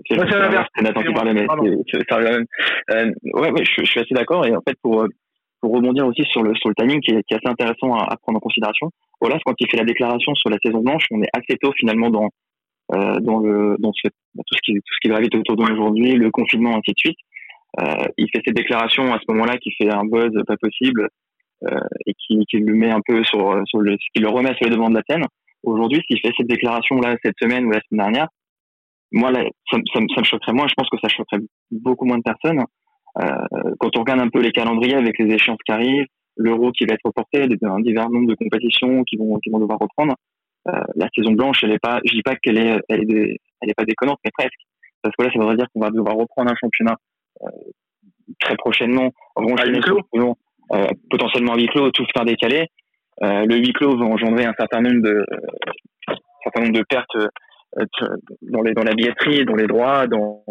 C'est 0.08 0.16
l'inverse. 0.16 0.68
C'est 0.76 0.82
Nathan 0.82 1.02
qui 1.02 1.12
parlait, 1.12 1.34
mais 1.34 1.46
revient 1.46 2.46
même. 2.88 3.14
ouais, 3.34 3.50
ouais, 3.50 3.64
je, 3.64 3.84
suis 3.84 4.00
assez 4.00 4.14
d'accord. 4.14 4.46
Et 4.46 4.54
en 4.54 4.62
fait, 4.66 4.76
pour 4.82 5.06
pour 5.60 5.72
rebondir 5.72 6.06
aussi 6.06 6.22
sur 6.24 6.42
le 6.42 6.54
sur 6.56 6.68
le 6.68 6.74
timing 6.74 7.00
qui 7.00 7.12
est, 7.12 7.22
qui 7.22 7.32
est 7.32 7.36
assez 7.38 7.48
intéressant 7.48 7.94
à, 7.94 8.16
prendre 8.18 8.36
en 8.36 8.40
considération. 8.40 8.90
Olas, 9.22 9.38
quand 9.46 9.54
il 9.58 9.70
fait 9.70 9.78
la 9.78 9.84
déclaration 9.84 10.34
sur 10.34 10.50
la 10.50 10.58
saison 10.62 10.80
blanche, 10.80 11.06
on 11.10 11.22
est 11.22 11.30
assez 11.32 11.56
tôt 11.56 11.72
finalement 11.78 12.10
dans 12.10 12.28
euh, 12.92 13.18
dans 13.20 13.38
le 13.38 13.76
dans 13.78 13.92
ce, 13.94 14.08
tout 14.08 14.54
ce 14.54 14.60
qui 14.62 14.74
tout 14.74 14.94
ce 14.94 14.98
qui 15.00 15.08
gravite 15.08 15.34
autour 15.34 15.56
de 15.56 15.62
nous 15.62 15.72
aujourd'hui, 15.72 16.12
le 16.12 16.30
confinement, 16.30 16.76
ainsi 16.76 16.92
de 16.92 16.98
suite. 16.98 17.18
Euh, 17.80 18.06
il 18.16 18.28
fait 18.32 18.42
cette 18.44 18.56
déclaration 18.56 19.12
à 19.12 19.18
ce 19.18 19.32
moment-là 19.32 19.56
qui 19.58 19.72
fait 19.72 19.90
un 19.90 20.04
buzz 20.04 20.30
pas 20.46 20.56
possible 20.56 21.08
euh, 21.64 21.80
et 22.06 22.14
qui, 22.14 22.44
qui 22.46 22.58
le 22.58 22.74
met 22.74 22.90
un 22.90 23.00
peu 23.04 23.24
sur, 23.24 23.60
sur 23.66 23.80
le, 23.80 23.96
qui 23.96 24.20
le 24.20 24.28
remet 24.28 24.54
sur 24.54 24.66
les 24.66 24.70
devants 24.70 24.90
de 24.90 24.96
la 24.96 25.02
scène. 25.08 25.24
Aujourd'hui, 25.62 26.02
s'il 26.06 26.20
fait 26.20 26.32
cette 26.36 26.46
déclaration-là 26.46 27.16
cette 27.24 27.36
semaine 27.40 27.64
ou 27.66 27.70
la 27.70 27.80
semaine 27.88 28.04
dernière, 28.06 28.28
moi, 29.12 29.30
là, 29.30 29.44
ça, 29.70 29.78
ça, 29.92 30.00
ça, 30.14 30.20
me 30.20 30.24
choquerait 30.24 30.52
moins. 30.52 30.66
Je 30.68 30.74
pense 30.74 30.88
que 30.90 30.98
ça 31.00 31.08
choquerait 31.08 31.42
beaucoup 31.70 32.04
moins 32.04 32.18
de 32.18 32.22
personnes. 32.22 32.64
Euh, 33.22 33.74
quand 33.78 33.96
on 33.96 34.00
regarde 34.00 34.20
un 34.20 34.28
peu 34.28 34.40
les 34.40 34.50
calendriers 34.50 34.96
avec 34.96 35.18
les 35.18 35.32
échéances 35.32 35.62
qui 35.64 35.72
arrivent, 35.72 36.06
l'euro 36.36 36.72
qui 36.72 36.84
va 36.84 36.94
être 36.94 37.04
reporté, 37.04 37.42
un 37.42 37.80
divers 37.80 38.10
nombre 38.10 38.26
de 38.26 38.34
compétitions 38.34 39.04
qui 39.04 39.16
vont, 39.16 39.38
qui 39.38 39.50
vont 39.50 39.60
devoir 39.60 39.78
reprendre, 39.78 40.14
euh, 40.68 40.82
la 40.96 41.08
saison 41.14 41.32
blanche, 41.32 41.62
elle 41.62 41.72
est 41.72 41.78
pas, 41.78 42.00
je 42.04 42.12
dis 42.12 42.22
pas 42.22 42.34
qu'elle 42.36 42.58
est, 42.58 42.80
elle 42.88 43.02
est, 43.02 43.36
elle 43.60 43.70
est 43.70 43.74
pas 43.74 43.84
déconnante, 43.84 44.18
mais 44.24 44.32
presque. 44.36 44.58
Parce 45.02 45.14
que 45.16 45.24
là, 45.24 45.30
ça 45.32 45.38
voudrait 45.38 45.56
dire 45.56 45.66
qu'on 45.72 45.80
va 45.80 45.90
devoir 45.90 46.16
reprendre 46.16 46.50
un 46.50 46.56
championnat 46.56 46.96
très 48.40 48.56
prochainement 48.56 49.10
vont 49.36 49.56
huis 49.56 49.80
clos. 49.80 50.00
Euh, 50.72 50.86
potentiellement 51.10 51.52
à 51.52 51.56
huis 51.56 51.68
clos, 51.68 51.90
tout 51.90 52.06
faire 52.14 52.24
décaler. 52.24 52.68
Euh, 53.22 53.44
le 53.44 53.56
huis 53.56 53.72
clos 53.72 53.96
va 53.96 54.06
engendrer 54.06 54.44
un 54.44 54.54
certain 54.58 54.80
nombre 54.80 55.02
de, 55.02 55.24
certain 56.42 56.62
nombre 56.62 56.72
de 56.72 56.84
pertes 56.88 57.16
dans, 58.42 58.62
les, 58.62 58.72
dans 58.72 58.82
la 58.82 58.94
billetterie, 58.94 59.44
dans 59.44 59.56
les 59.56 59.66
droits, 59.66 60.06
dans, 60.06 60.42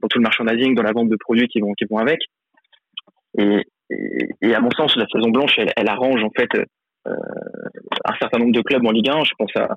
dans 0.00 0.08
tout 0.08 0.18
le 0.18 0.22
merchandising, 0.22 0.74
dans 0.74 0.82
la 0.82 0.92
vente 0.92 1.08
de 1.08 1.16
produits 1.16 1.48
qui 1.48 1.60
vont, 1.60 1.72
qui 1.72 1.84
vont 1.90 1.98
avec. 1.98 2.20
Et, 3.38 3.62
et, 4.42 4.54
à 4.54 4.60
mon 4.60 4.70
sens, 4.70 4.96
la 4.96 5.06
saison 5.06 5.30
blanche, 5.30 5.54
elle, 5.58 5.72
elle 5.76 5.88
arrange 5.88 6.22
en 6.22 6.30
fait 6.36 6.48
euh, 7.06 7.14
un 8.04 8.14
certain 8.20 8.38
nombre 8.38 8.52
de 8.52 8.62
clubs 8.62 8.84
en 8.86 8.90
Ligue 8.90 9.10
1. 9.10 9.24
Je 9.24 9.32
pense 9.38 9.50
à, 9.56 9.76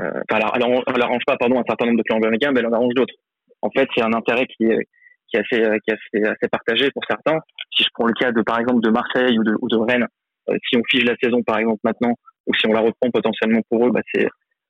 euh, 0.00 0.20
enfin, 0.30 0.40
elle, 0.54 0.62
elle, 0.94 1.02
arrange 1.02 1.24
pas, 1.26 1.36
pardon, 1.36 1.58
un 1.58 1.64
certain 1.66 1.86
nombre 1.86 1.98
de 1.98 2.02
clubs 2.02 2.24
en 2.24 2.28
Ligue 2.28 2.44
1, 2.44 2.52
mais 2.52 2.60
elle 2.60 2.66
en 2.66 2.72
arrange 2.72 2.94
d'autres. 2.94 3.14
En 3.62 3.70
fait, 3.70 3.88
c'est 3.94 4.02
un 4.02 4.12
intérêt 4.12 4.46
qui 4.46 4.64
est, 4.64 4.86
qui 5.30 5.36
est 5.36 5.40
assez, 5.40 5.78
qui 5.84 5.90
est 5.90 6.26
assez, 6.26 6.48
partagé 6.50 6.90
pour 6.90 7.02
certains. 7.08 7.38
Si 7.76 7.84
je 7.84 7.88
prends 7.94 8.06
le 8.06 8.12
cas 8.14 8.32
de, 8.32 8.42
par 8.42 8.58
exemple, 8.58 8.80
de 8.80 8.90
Marseille 8.90 9.38
ou 9.38 9.44
de, 9.44 9.76
Rennes, 9.76 10.06
euh, 10.48 10.56
si 10.68 10.76
on 10.76 10.82
fige 10.90 11.04
la 11.04 11.16
saison, 11.22 11.42
par 11.42 11.58
exemple, 11.58 11.80
maintenant, 11.84 12.14
ou 12.46 12.54
si 12.54 12.66
on 12.66 12.72
la 12.72 12.80
reprend 12.80 13.10
potentiellement 13.10 13.60
pour 13.68 13.86
eux, 13.86 13.90
bah, 13.90 14.00
c'est, 14.12 14.26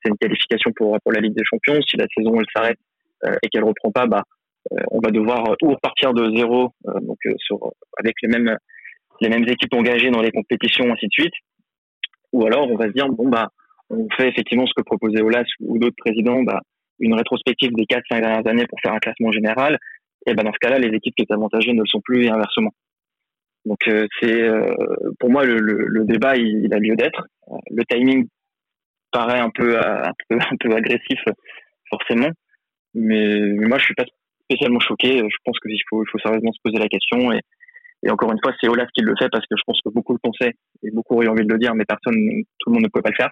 une 0.06 0.16
qualification 0.16 0.70
pour, 0.74 0.96
la 1.06 1.20
Ligue 1.20 1.34
des 1.34 1.44
Champions. 1.44 1.80
Si 1.82 1.96
la 1.96 2.06
saison, 2.16 2.40
elle 2.40 2.46
s'arrête 2.54 2.78
euh, 3.24 3.34
et 3.42 3.48
qu'elle 3.48 3.64
reprend 3.64 3.90
pas, 3.90 4.06
bah, 4.06 4.22
euh, 4.72 4.82
on 4.90 5.00
va 5.00 5.10
devoir 5.10 5.56
ou 5.62 5.70
repartir 5.70 6.14
de 6.14 6.36
zéro, 6.36 6.72
donc 6.84 7.18
avec 7.98 8.14
les 8.22 8.28
mêmes, 8.28 8.56
les 9.20 9.28
mêmes 9.28 9.46
équipes 9.48 9.74
engagées 9.74 10.10
dans 10.10 10.22
les 10.22 10.30
compétitions, 10.30 10.90
ainsi 10.92 11.06
de 11.06 11.12
suite. 11.12 11.34
Ou 12.32 12.46
alors, 12.46 12.70
on 12.70 12.76
va 12.76 12.86
se 12.86 12.92
dire, 12.92 13.08
bon, 13.08 13.28
bah, 13.28 13.48
on 13.90 14.06
fait 14.16 14.28
effectivement 14.28 14.66
ce 14.66 14.72
que 14.76 14.82
proposait 14.82 15.20
Olas 15.20 15.44
ou 15.60 15.78
d'autres 15.78 15.96
présidents, 15.98 16.42
bah, 16.42 16.60
une 17.00 17.14
rétrospective 17.14 17.72
des 17.72 17.84
4-5 17.84 18.20
dernières 18.20 18.46
années 18.46 18.66
pour 18.66 18.78
faire 18.80 18.92
un 18.92 18.98
classement 18.98 19.32
général 19.32 19.78
et 20.26 20.34
ben 20.34 20.44
dans 20.44 20.52
ce 20.52 20.58
cas-là, 20.58 20.78
les 20.78 20.94
équipes 20.94 21.14
qui 21.14 21.22
étaient 21.22 21.34
avantagées 21.34 21.72
ne 21.72 21.80
le 21.80 21.86
sont 21.86 22.00
plus 22.00 22.24
et 22.24 22.30
inversement. 22.30 22.72
Donc 23.64 23.78
euh, 23.88 24.06
c'est 24.20 24.42
euh, 24.42 24.74
pour 25.18 25.30
moi 25.30 25.44
le, 25.44 25.58
le, 25.58 25.86
le, 25.86 26.04
débat 26.04 26.36
il, 26.36 26.72
a 26.72 26.78
lieu 26.78 26.96
d'être. 26.96 27.26
Euh, 27.50 27.56
le 27.70 27.84
timing 27.84 28.26
paraît 29.12 29.40
un 29.40 29.50
peu 29.50 29.78
un 29.78 30.12
peu, 30.28 30.36
un 30.36 30.56
peu 30.58 30.74
agressif 30.74 31.20
forcément, 31.90 32.30
mais, 32.94 33.38
moi 33.66 33.78
je 33.78 33.84
suis 33.84 33.94
pas 33.94 34.04
spécialement 34.44 34.80
choqué. 34.80 35.18
Je 35.18 35.36
pense 35.44 35.58
qu'il 35.60 35.78
faut 35.88 36.02
il 36.02 36.10
faut 36.10 36.18
sérieusement 36.18 36.52
se 36.52 36.60
poser 36.62 36.78
la 36.78 36.88
question 36.88 37.32
et, 37.32 37.40
et 38.02 38.10
encore 38.10 38.32
une 38.32 38.40
fois 38.42 38.52
c'est 38.60 38.68
Olaf 38.68 38.88
qui 38.94 39.02
le 39.02 39.14
fait 39.18 39.28
parce 39.30 39.44
que 39.46 39.56
je 39.56 39.62
pense 39.66 39.80
que 39.82 39.90
beaucoup 39.90 40.14
le 40.14 40.20
pensaient 40.22 40.54
et 40.82 40.90
beaucoup 40.90 41.16
auraient 41.16 41.28
envie 41.28 41.44
de 41.44 41.52
le 41.52 41.58
dire, 41.58 41.74
mais 41.74 41.84
personne 41.84 42.14
tout 42.60 42.70
le 42.70 42.74
monde 42.74 42.84
ne 42.84 42.88
pouvait 42.88 43.02
pas 43.02 43.10
le 43.10 43.16
faire. 43.16 43.30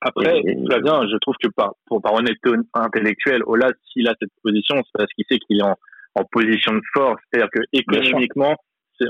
Après, 0.00 0.42
Flavien, 0.66 1.06
je 1.06 1.16
trouve 1.18 1.36
que 1.40 1.46
par, 1.54 1.74
pour, 1.86 2.02
par 2.02 2.14
honnêteté 2.14 2.50
intellectuelle, 2.74 3.42
Olaf, 3.46 3.70
s'il 3.92 4.08
a 4.08 4.14
cette 4.20 4.32
position, 4.42 4.74
c'est 4.74 4.98
parce 4.98 5.12
qu'il 5.12 5.24
sait 5.30 5.38
qu'il 5.38 5.60
est 5.60 5.62
en, 5.62 5.76
en 6.14 6.24
position 6.30 6.74
de 6.74 6.80
force. 6.92 7.20
C'est-à-dire 7.30 7.50
que 7.52 7.60
économiquement, 7.72 8.56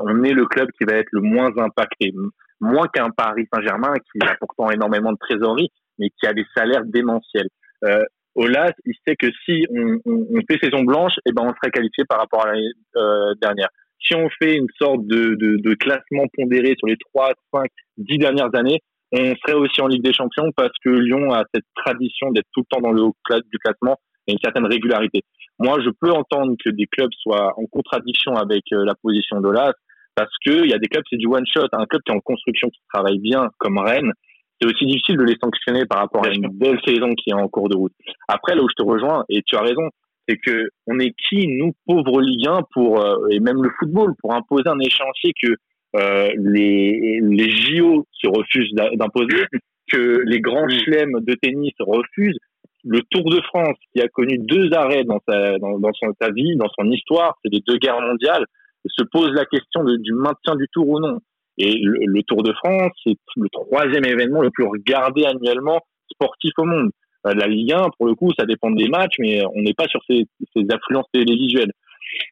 on 0.03 0.23
est 0.25 0.33
le 0.33 0.47
club 0.47 0.69
qui 0.79 0.85
va 0.85 0.97
être 0.97 1.09
le 1.13 1.21
moins 1.21 1.51
impacté, 1.59 2.13
moins 2.61 2.87
qu'un 2.89 3.11
Paris 3.11 3.47
Saint-Germain 3.53 3.95
qui 4.13 4.27
a 4.27 4.37
pourtant 4.39 4.71
énormément 4.71 5.13
de 5.13 5.19
trésorerie, 5.19 5.71
mais 5.99 6.09
qui 6.11 6.27
a 6.27 6.33
des 6.33 6.45
salaires 6.55 6.85
démentiels. 6.85 7.49
Euh, 7.85 8.03
Olas, 8.35 8.73
il 8.85 8.95
sait 9.07 9.17
que 9.17 9.27
si 9.45 9.67
on, 9.71 9.99
on, 10.07 10.27
on 10.31 10.41
fait 10.49 10.59
saison 10.63 10.85
blanche, 10.85 11.15
eh 11.27 11.33
ben 11.33 11.43
on 11.43 11.55
serait 11.55 11.73
qualifié 11.73 12.05
par 12.09 12.21
rapport 12.21 12.47
à 12.47 12.53
l'année 12.53 12.71
euh, 12.97 13.35
dernière. 13.41 13.69
Si 14.01 14.15
on 14.15 14.29
fait 14.41 14.57
une 14.57 14.69
sorte 14.81 15.07
de, 15.07 15.35
de, 15.35 15.57
de, 15.57 15.75
classement 15.75 16.25
pondéré 16.35 16.75
sur 16.79 16.87
les 16.87 16.97
3, 17.13 17.33
5, 17.53 17.69
10 17.99 18.19
dernières 18.19 18.55
années, 18.55 18.81
on 19.13 19.35
serait 19.35 19.55
aussi 19.55 19.81
en 19.81 19.89
Ligue 19.89 20.05
des 20.05 20.13
Champions 20.13 20.51
parce 20.57 20.73
que 20.85 20.91
Lyon 20.91 21.33
a 21.33 21.45
cette 21.53 21.67
tradition 21.75 22.31
d'être 22.31 22.47
tout 22.53 22.61
le 22.61 22.77
temps 22.77 22.81
dans 22.81 22.93
le 22.93 23.03
haut 23.03 23.17
du 23.51 23.59
classement 23.59 23.97
et 24.27 24.33
une 24.33 24.39
certaine 24.43 24.67
régularité. 24.67 25.23
Moi, 25.61 25.79
je 25.85 25.91
peux 25.91 26.11
entendre 26.11 26.57
que 26.65 26.71
des 26.71 26.87
clubs 26.87 27.13
soient 27.21 27.53
en 27.59 27.67
contradiction 27.67 28.35
avec 28.35 28.65
la 28.71 28.95
position 28.95 29.41
de 29.41 29.51
l'AS, 29.51 29.75
parce 30.15 30.33
que 30.45 30.65
il 30.65 30.71
y 30.71 30.75
a 30.75 30.79
des 30.79 30.89
clubs, 30.89 31.05
c'est 31.09 31.19
du 31.19 31.27
one 31.27 31.47
shot. 31.47 31.69
Un 31.73 31.87
club 31.87 32.03
qui 32.05 32.13
est 32.13 32.17
en 32.17 32.21
construction, 32.21 32.69
qui 32.69 32.81
travaille 32.93 33.19
bien, 33.19 33.49
comme 33.59 33.79
Rennes, 33.79 34.13
c'est 34.61 34.67
aussi 34.67 34.87
difficile 34.87 35.17
de 35.17 35.25
les 35.25 35.37
sanctionner 35.43 35.85
par 35.85 35.99
rapport 35.99 36.27
à 36.27 36.31
une 36.31 36.49
belle 36.49 36.81
saison 36.85 37.15
qui 37.15 37.31
est 37.31 37.35
en 37.35 37.49
cours 37.49 37.69
de 37.69 37.77
route. 37.77 37.93
Après, 38.27 38.55
là 38.55 38.63
où 38.63 38.69
je 38.69 38.75
te 38.75 38.87
rejoins, 38.87 39.25
et 39.29 39.43
tu 39.43 39.57
as 39.57 39.63
raison, 39.63 39.89
c'est 40.29 40.37
que 40.37 40.69
on 40.87 40.99
est 40.99 41.15
qui, 41.29 41.47
nous, 41.47 41.73
pauvres 41.87 42.21
Ligue 42.21 42.49
1, 42.49 42.61
pour, 42.73 43.05
euh, 43.05 43.29
et 43.31 43.41
même 43.41 43.63
le 43.63 43.71
football, 43.79 44.15
pour 44.21 44.35
imposer 44.35 44.69
un 44.69 44.79
échéancier 44.79 45.33
que 45.43 45.57
euh, 45.97 46.31
les, 46.39 47.21
les 47.23 47.51
JO 47.51 48.07
se 48.13 48.29
refusent 48.29 48.73
d'imposer, 48.95 49.45
que 49.91 50.23
les 50.25 50.41
grands 50.41 50.69
chelems 50.69 51.21
de 51.21 51.35
tennis 51.35 51.75
refusent, 51.81 52.39
le 52.85 53.01
Tour 53.11 53.25
de 53.31 53.41
France, 53.43 53.77
qui 53.93 54.01
a 54.01 54.09
connu 54.09 54.39
deux 54.39 54.73
arrêts 54.73 55.05
dans 55.05 55.21
sa, 55.29 55.59
dans, 55.59 55.79
dans 55.79 55.93
son, 55.93 56.13
sa 56.21 56.31
vie, 56.31 56.57
dans 56.57 56.69
son 56.79 56.91
histoire, 56.91 57.37
c'est 57.43 57.53
les 57.53 57.61
deux 57.67 57.77
guerres 57.77 58.01
mondiales, 58.01 58.45
se 58.87 59.05
pose 59.05 59.33
la 59.33 59.45
question 59.45 59.85
du 59.85 60.13
maintien 60.13 60.57
du 60.57 60.67
Tour 60.73 60.89
ou 60.89 61.01
non. 61.01 61.19
Et 61.59 61.79
le, 61.83 62.23
Tour 62.23 62.43
de 62.43 62.53
France, 62.53 62.93
c'est 63.05 63.17
le 63.37 63.49
troisième 63.51 64.05
événement 64.05 64.41
le 64.41 64.51
plus 64.51 64.65
regardé 64.65 65.25
annuellement 65.27 65.81
sportif 66.11 66.53
au 66.59 66.65
monde. 66.65 66.91
Euh, 67.27 67.35
la 67.35 67.47
Ligue 67.47 67.73
1, 67.73 67.89
pour 67.99 68.07
le 68.07 68.15
coup, 68.15 68.31
ça 68.39 68.47
dépend 68.47 68.71
des 68.71 68.89
matchs, 68.89 69.17
mais 69.19 69.43
on 69.55 69.61
n'est 69.61 69.75
pas 69.75 69.87
sur 69.89 70.01
ces, 70.09 70.25
ces 70.57 70.65
affluences 70.73 71.07
télévisuelles. 71.13 71.73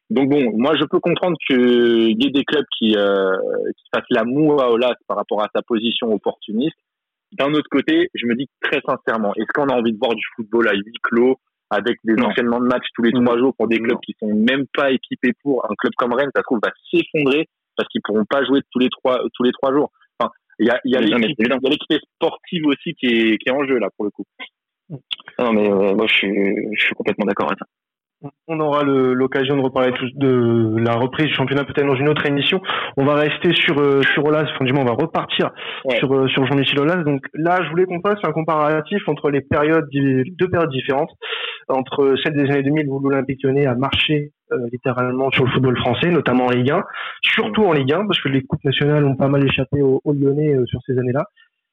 Donc 0.09 0.29
bon, 0.29 0.51
moi 0.57 0.75
je 0.77 0.83
peux 0.85 0.99
comprendre 0.99 1.37
qu'il 1.47 2.21
y 2.21 2.27
ait 2.27 2.31
des 2.31 2.43
clubs 2.43 2.65
qui, 2.77 2.95
euh, 2.97 3.37
qui 3.77 3.85
fassent 3.93 4.09
la 4.09 4.23
moue 4.23 4.59
à 4.59 4.69
Olas 4.71 4.95
par 5.07 5.17
rapport 5.17 5.41
à 5.41 5.47
sa 5.55 5.61
position 5.61 6.11
opportuniste. 6.11 6.75
D'un 7.33 7.53
autre 7.53 7.69
côté, 7.69 8.09
je 8.13 8.25
me 8.25 8.35
dis 8.35 8.47
très 8.61 8.81
sincèrement, 8.87 9.33
est-ce 9.35 9.51
qu'on 9.53 9.67
a 9.69 9.75
envie 9.75 9.93
de 9.93 9.97
voir 9.97 10.15
du 10.15 10.23
football 10.35 10.67
à 10.67 10.73
huis 10.73 10.93
clos 11.03 11.37
avec 11.69 11.97
des 12.03 12.15
enchaînements 12.23 12.59
de 12.59 12.65
matchs 12.65 12.87
tous 12.95 13.03
les 13.03 13.11
trois 13.11 13.37
jours 13.37 13.53
pour 13.55 13.67
des 13.67 13.79
clubs 13.79 13.99
qui 14.03 14.15
sont 14.19 14.33
même 14.33 14.65
pas 14.73 14.91
équipés 14.91 15.33
pour 15.43 15.63
un 15.65 15.75
club 15.77 15.93
comme 15.97 16.13
Rennes, 16.13 16.31
ça 16.35 16.41
se 16.41 16.43
trouve 16.43 16.59
va 16.63 16.71
s'effondrer 16.91 17.47
parce 17.77 17.87
qu'ils 17.89 18.01
pourront 18.03 18.25
pas 18.25 18.43
jouer 18.43 18.61
tous 18.71 18.79
les 18.79 18.89
trois 18.89 19.19
tous 19.35 19.43
les 19.43 19.51
trois 19.51 19.71
jours. 19.71 19.91
Enfin, 20.19 20.31
il 20.57 20.65
y 20.65 20.71
a, 20.71 20.79
y 20.83 20.95
a 20.95 20.99
l'équipe 21.01 22.01
sportive 22.15 22.65
aussi 22.65 22.95
qui 22.95 23.05
est, 23.05 23.37
qui 23.37 23.49
est 23.49 23.51
en 23.51 23.63
jeu 23.65 23.77
là 23.77 23.89
pour 23.95 24.05
le 24.05 24.11
coup. 24.11 24.25
Non 25.37 25.53
mais 25.53 25.69
euh, 25.69 25.93
moi 25.93 26.07
je 26.07 26.13
suis, 26.13 26.55
je 26.75 26.83
suis 26.83 26.95
complètement 26.95 27.25
d'accord 27.25 27.47
avec 27.47 27.59
ça 27.59 27.65
on 28.47 28.59
aura 28.59 28.83
l'occasion 28.83 29.55
de 29.55 29.61
reparler 29.61 29.93
de 30.15 30.75
la 30.77 30.95
reprise 30.95 31.27
du 31.27 31.33
championnat 31.33 31.63
peut-être 31.63 31.87
dans 31.87 31.95
une 31.95 32.09
autre 32.09 32.25
émission. 32.25 32.61
On 32.97 33.05
va 33.05 33.15
rester 33.15 33.53
sur 33.53 33.79
euh, 33.79 34.01
sur 34.13 34.25
Olas, 34.25 34.45
enfin, 34.53 34.65
on 34.75 34.85
va 34.85 34.91
repartir 34.91 35.51
sur 35.97 36.13
euh, 36.13 36.27
sur 36.27 36.45
Jean-Michel 36.45 36.79
Olas. 36.79 37.03
Donc 37.03 37.25
là, 37.33 37.59
je 37.63 37.69
voulais 37.69 37.85
qu'on 37.85 38.01
fasse 38.01 38.19
un 38.23 38.31
comparatif 38.31 39.07
entre 39.07 39.29
les 39.29 39.41
périodes 39.41 39.87
deux 39.91 40.49
périodes 40.49 40.71
différentes 40.71 41.11
entre 41.69 42.15
celle 42.23 42.33
des 42.33 42.51
années 42.51 42.63
2000 42.63 42.89
où 42.89 42.99
l'Olympique 42.99 43.43
Lyonnais 43.43 43.67
a 43.67 43.75
marché 43.75 44.31
euh, 44.51 44.57
littéralement 44.71 45.29
sur 45.31 45.45
le 45.45 45.51
football 45.51 45.77
français, 45.77 46.09
notamment 46.09 46.47
en 46.47 46.49
Ligue 46.49 46.71
1, 46.71 46.83
surtout 47.21 47.63
en 47.65 47.73
Ligue 47.73 47.93
1 47.93 48.07
parce 48.07 48.19
que 48.21 48.29
les 48.29 48.41
coupes 48.41 48.63
nationales 48.63 49.05
ont 49.05 49.15
pas 49.15 49.27
mal 49.27 49.45
échappé 49.45 49.81
aux, 49.81 50.01
Lyonnais 50.05 50.55
sur 50.65 50.79
ces 50.85 50.97
années-là. 50.97 51.25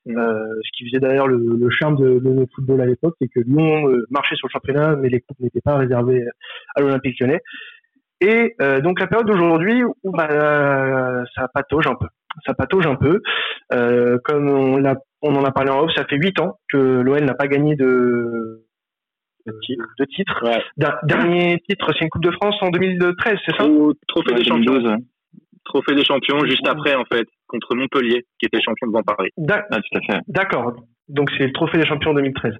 Euh, 0.08 0.54
ce 0.62 0.70
qui 0.76 0.88
faisait 0.88 1.00
d'ailleurs 1.00 1.26
le, 1.26 1.36
le, 1.36 1.70
charme 1.70 1.96
de, 1.96 2.20
de, 2.20 2.30
notre 2.30 2.52
football 2.54 2.80
à 2.80 2.86
l'époque, 2.86 3.16
c'est 3.20 3.28
que 3.28 3.40
Lyon 3.40 3.88
euh, 3.88 4.06
marchait 4.10 4.36
sur 4.36 4.46
le 4.46 4.52
championnat, 4.52 4.94
mais 4.96 5.08
les 5.08 5.20
coupes 5.20 5.40
n'étaient 5.40 5.60
pas 5.60 5.76
réservées 5.76 6.24
à 6.76 6.80
l'Olympique 6.80 7.18
lyonnais. 7.20 7.40
Et 8.20 8.54
euh, 8.62 8.80
donc 8.80 9.00
la 9.00 9.08
période 9.08 9.26
d'aujourd'hui 9.26 9.82
où 9.82 10.12
bah, 10.12 11.24
ça 11.34 11.48
patauge 11.52 11.86
un 11.86 11.96
peu, 11.96 12.06
ça 12.46 12.54
patauge 12.54 12.86
un 12.86 12.94
peu. 12.94 13.20
Euh, 13.72 14.18
comme 14.24 14.48
on, 14.48 14.82
on 15.22 15.34
en 15.34 15.44
a 15.44 15.50
parlé 15.50 15.70
en 15.70 15.80
off, 15.80 15.90
ça 15.94 16.04
fait 16.04 16.16
huit 16.16 16.38
ans 16.40 16.58
que 16.70 16.78
l'OL 16.78 17.24
n'a 17.24 17.34
pas 17.34 17.48
gagné 17.48 17.74
de 17.74 18.62
de 19.46 20.04
titre. 20.06 20.44
Dernier 21.04 21.60
titre, 21.68 21.92
c'est 21.92 22.04
une 22.04 22.10
Coupe 22.10 22.24
de 22.24 22.32
France 22.32 22.56
en 22.62 22.70
2013, 22.70 23.38
c'est 23.46 23.56
ça? 23.56 23.64
Au 23.64 23.92
Trophée 24.08 24.34
des 24.34 24.44
Champions. 24.44 24.98
Trophée 25.66 25.94
des 25.94 26.04
Champions 26.04 26.44
juste 26.44 26.66
après 26.66 26.94
en 26.94 27.04
fait 27.04 27.26
contre 27.46 27.74
Montpellier 27.74 28.24
qui 28.38 28.46
était 28.46 28.60
champion 28.60 28.86
devant 28.88 29.02
Paris. 29.02 29.30
Ah, 29.48 29.62
d'accord. 30.28 30.74
Donc 31.08 31.30
c'est 31.36 31.46
le 31.46 31.52
Trophée 31.52 31.78
des 31.78 31.86
Champions 31.86 32.14
2013. 32.14 32.54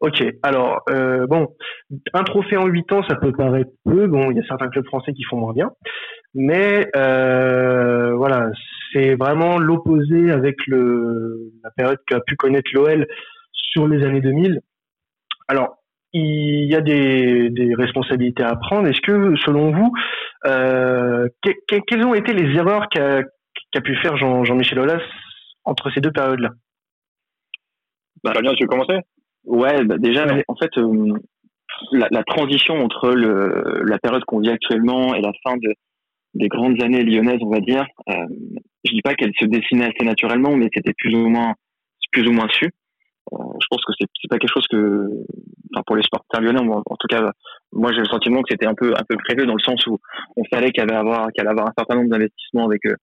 Ok. 0.00 0.22
Alors 0.42 0.82
euh, 0.90 1.26
bon, 1.26 1.48
un 2.12 2.24
trophée 2.24 2.56
en 2.56 2.66
8 2.66 2.92
ans, 2.92 3.02
ça 3.08 3.16
peut 3.16 3.32
paraître 3.32 3.70
peu. 3.84 4.06
Bon, 4.06 4.30
il 4.30 4.36
y 4.36 4.40
a 4.40 4.46
certains 4.46 4.68
clubs 4.68 4.86
français 4.86 5.12
qui 5.12 5.22
font 5.24 5.38
moins 5.38 5.52
bien, 5.52 5.70
mais 6.34 6.88
euh, 6.96 8.14
voilà, 8.14 8.50
c'est 8.92 9.14
vraiment 9.14 9.58
l'opposé 9.58 10.30
avec 10.30 10.56
le 10.66 11.52
la 11.64 11.70
période 11.70 11.98
qu'a 12.06 12.20
pu 12.20 12.36
connaître 12.36 12.70
l'OL 12.74 13.06
sur 13.52 13.88
les 13.88 14.04
années 14.04 14.20
2000. 14.20 14.60
Alors 15.48 15.78
il 16.18 16.70
y 16.70 16.74
a 16.74 16.80
des, 16.80 17.50
des 17.50 17.74
responsabilités 17.74 18.42
à 18.42 18.56
prendre. 18.56 18.88
Est-ce 18.88 19.00
que, 19.00 19.36
selon 19.44 19.70
vous, 19.70 19.92
euh, 20.46 21.28
quelles 21.42 22.04
ont 22.04 22.14
été 22.14 22.32
les 22.32 22.56
erreurs 22.56 22.88
qu'a 22.88 23.80
pu 23.82 23.96
faire 23.96 24.16
Jean, 24.16 24.44
Jean-Michel 24.44 24.78
Aulas 24.78 25.02
entre 25.64 25.90
ces 25.92 26.00
deux 26.00 26.12
périodes-là? 26.12 26.50
Bah, 28.24 28.32
bien, 28.40 28.54
tu 28.54 28.64
veux 28.64 28.68
commencer? 28.68 28.98
Ouais, 29.44 29.84
bah, 29.84 29.98
déjà, 29.98 30.26
en 30.48 30.56
fait, 30.56 30.70
euh, 30.78 31.12
la, 31.92 32.08
la, 32.10 32.24
transition 32.24 32.82
entre 32.82 33.10
le, 33.10 33.82
la 33.84 33.98
période 33.98 34.24
qu'on 34.24 34.40
vit 34.40 34.50
actuellement 34.50 35.14
et 35.14 35.20
la 35.20 35.32
fin 35.44 35.56
de, 35.56 35.74
des 36.34 36.48
grandes 36.48 36.80
années 36.82 37.04
lyonnaises, 37.04 37.40
on 37.42 37.50
va 37.50 37.60
dire, 37.60 37.86
euh, 38.08 38.26
je 38.84 38.92
dis 38.92 39.02
pas 39.02 39.14
qu'elle 39.14 39.32
se 39.38 39.44
dessinait 39.44 39.86
assez 39.86 40.04
naturellement, 40.04 40.56
mais 40.56 40.68
c'était 40.74 40.94
plus 40.96 41.14
ou 41.14 41.28
moins 41.28 41.54
plus 42.12 42.26
ou 42.26 42.32
moins 42.32 42.48
su. 42.48 42.70
Euh, 43.32 43.38
je 43.60 43.66
pense 43.68 43.84
que 43.84 43.92
c'est 43.98 44.06
c'est 44.22 44.28
pas 44.28 44.38
quelque 44.38 44.52
chose 44.52 44.66
que 44.68 45.08
enfin 45.74 45.82
pour 45.84 45.96
les 45.96 46.02
sportifs 46.04 46.40
lyonnais 46.40 46.60
en, 46.60 46.96
tout 46.96 47.08
cas 47.08 47.32
moi 47.72 47.92
j'ai 47.92 47.98
le 47.98 48.06
sentiment 48.06 48.40
que 48.42 48.50
c'était 48.50 48.66
un 48.66 48.74
peu 48.74 48.94
un 48.96 49.02
peu 49.08 49.16
prévu 49.16 49.46
dans 49.46 49.56
le 49.56 49.62
sens 49.62 49.84
où 49.88 49.98
on 50.36 50.44
savait 50.44 50.70
qu'il 50.70 50.80
y 50.80 50.86
avait 50.86 50.94
avoir 50.94 51.32
qu'il 51.32 51.40
allait 51.40 51.50
avoir 51.50 51.66
un 51.66 51.72
certain 51.76 51.96
nombre 51.96 52.10
d'investissements 52.10 52.66
avec 52.66 52.86
euh, 52.86 52.94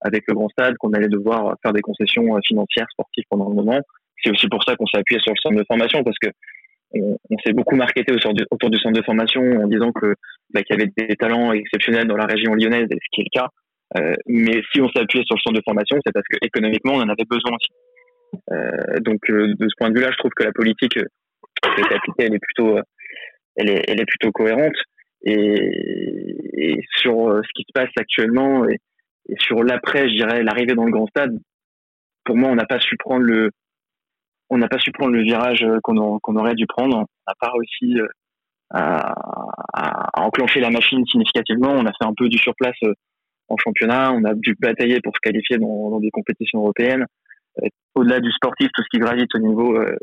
avec 0.00 0.22
le 0.28 0.34
grand 0.34 0.48
stade 0.50 0.76
qu'on 0.78 0.92
allait 0.92 1.08
devoir 1.08 1.56
faire 1.62 1.72
des 1.72 1.80
concessions 1.80 2.36
euh, 2.36 2.40
financières 2.46 2.86
sportives 2.90 3.24
pendant 3.28 3.48
le 3.48 3.56
moment. 3.56 3.80
C'est 4.22 4.30
aussi 4.30 4.46
pour 4.48 4.62
ça 4.62 4.76
qu'on 4.76 4.86
s'est 4.86 4.98
appuyé 4.98 5.20
sur 5.20 5.32
le 5.32 5.40
centre 5.42 5.56
de 5.56 5.64
formation 5.66 6.04
parce 6.04 6.18
que 6.22 6.28
on, 6.94 7.38
s'est 7.44 7.52
beaucoup 7.52 7.74
marketé 7.74 8.12
autour 8.12 8.32
du, 8.70 8.78
centre 8.78 8.96
de 8.96 9.04
formation 9.04 9.42
en 9.42 9.66
disant 9.66 9.90
que 9.90 10.14
bah, 10.52 10.62
qu'il 10.62 10.78
y 10.78 10.80
avait 10.80 10.92
des 10.96 11.16
talents 11.16 11.52
exceptionnels 11.52 12.06
dans 12.06 12.16
la 12.16 12.26
région 12.26 12.54
lyonnaise 12.54 12.86
et 12.88 12.94
ce 12.94 13.08
qui 13.10 13.22
est 13.22 13.24
le 13.24 13.40
cas. 13.40 13.48
Euh, 13.98 14.14
mais 14.28 14.62
si 14.72 14.80
on 14.80 14.88
s'est 14.90 15.00
appuyé 15.00 15.24
sur 15.26 15.34
le 15.34 15.40
centre 15.40 15.56
de 15.56 15.62
formation 15.64 15.98
c'est 16.04 16.12
parce 16.12 16.26
que 16.30 16.38
économiquement 16.42 16.94
on 16.94 17.00
en 17.00 17.08
avait 17.08 17.26
besoin 17.28 17.52
aussi 17.52 17.68
donc 19.00 19.20
euh, 19.30 19.54
de 19.58 19.68
ce 19.68 19.74
point 19.78 19.90
de 19.90 19.94
vue-là, 19.94 20.10
je 20.12 20.18
trouve 20.18 20.32
que 20.36 20.44
la 20.44 20.52
politique 20.52 20.96
euh, 20.96 21.06
qui 21.62 21.80
est 21.80 21.94
appliquée, 21.94 22.24
elle 22.24 22.34
est 22.34 22.38
plutôt, 22.38 22.78
elle 23.56 23.70
est, 23.70 23.84
elle 23.88 24.00
est 24.00 24.06
plutôt 24.06 24.32
cohérente. 24.32 24.76
Et, 25.26 26.80
sur 26.98 27.40
ce 27.42 27.48
qui 27.54 27.62
se 27.62 27.72
passe 27.72 27.90
actuellement 27.96 28.68
et, 28.68 28.78
sur 29.38 29.62
l'après, 29.62 30.08
je 30.08 30.14
dirais 30.14 30.42
l'arrivée 30.42 30.74
dans 30.74 30.84
le 30.84 30.90
grand 30.90 31.06
stade, 31.06 31.38
pour 32.24 32.36
moi, 32.36 32.50
on 32.50 32.54
n'a 32.54 32.66
pas 32.66 32.78
su 32.80 32.96
prendre 32.96 33.22
le, 33.22 33.50
on 34.50 34.58
n'a 34.58 34.68
pas 34.68 34.78
su 34.78 34.92
prendre 34.92 35.12
le 35.12 35.22
virage 35.22 35.64
qu'on 35.82 35.96
aurait 35.96 36.54
dû 36.54 36.66
prendre. 36.66 36.98
N'a 36.98 37.34
pas 37.40 37.50
réussi 37.52 37.98
à, 38.70 39.14
à, 39.72 40.22
enclencher 40.22 40.60
la 40.60 40.70
machine 40.70 41.04
significativement. 41.06 41.70
On 41.70 41.86
a 41.86 41.92
fait 41.92 42.06
un 42.06 42.14
peu 42.14 42.28
du 42.28 42.38
surplace 42.38 42.78
en 43.48 43.56
championnat. 43.56 44.12
On 44.12 44.24
a 44.24 44.34
dû 44.34 44.54
batailler 44.58 45.00
pour 45.02 45.14
se 45.14 45.20
qualifier 45.20 45.58
dans 45.58 46.00
des 46.00 46.10
compétitions 46.10 46.60
européennes 46.60 47.06
au-delà 47.94 48.20
du 48.20 48.30
sportif, 48.32 48.68
tout 48.74 48.82
ce 48.82 48.88
qui 48.90 48.98
gravite 48.98 49.34
au 49.34 49.38
niveau, 49.38 49.76
euh, 49.76 49.96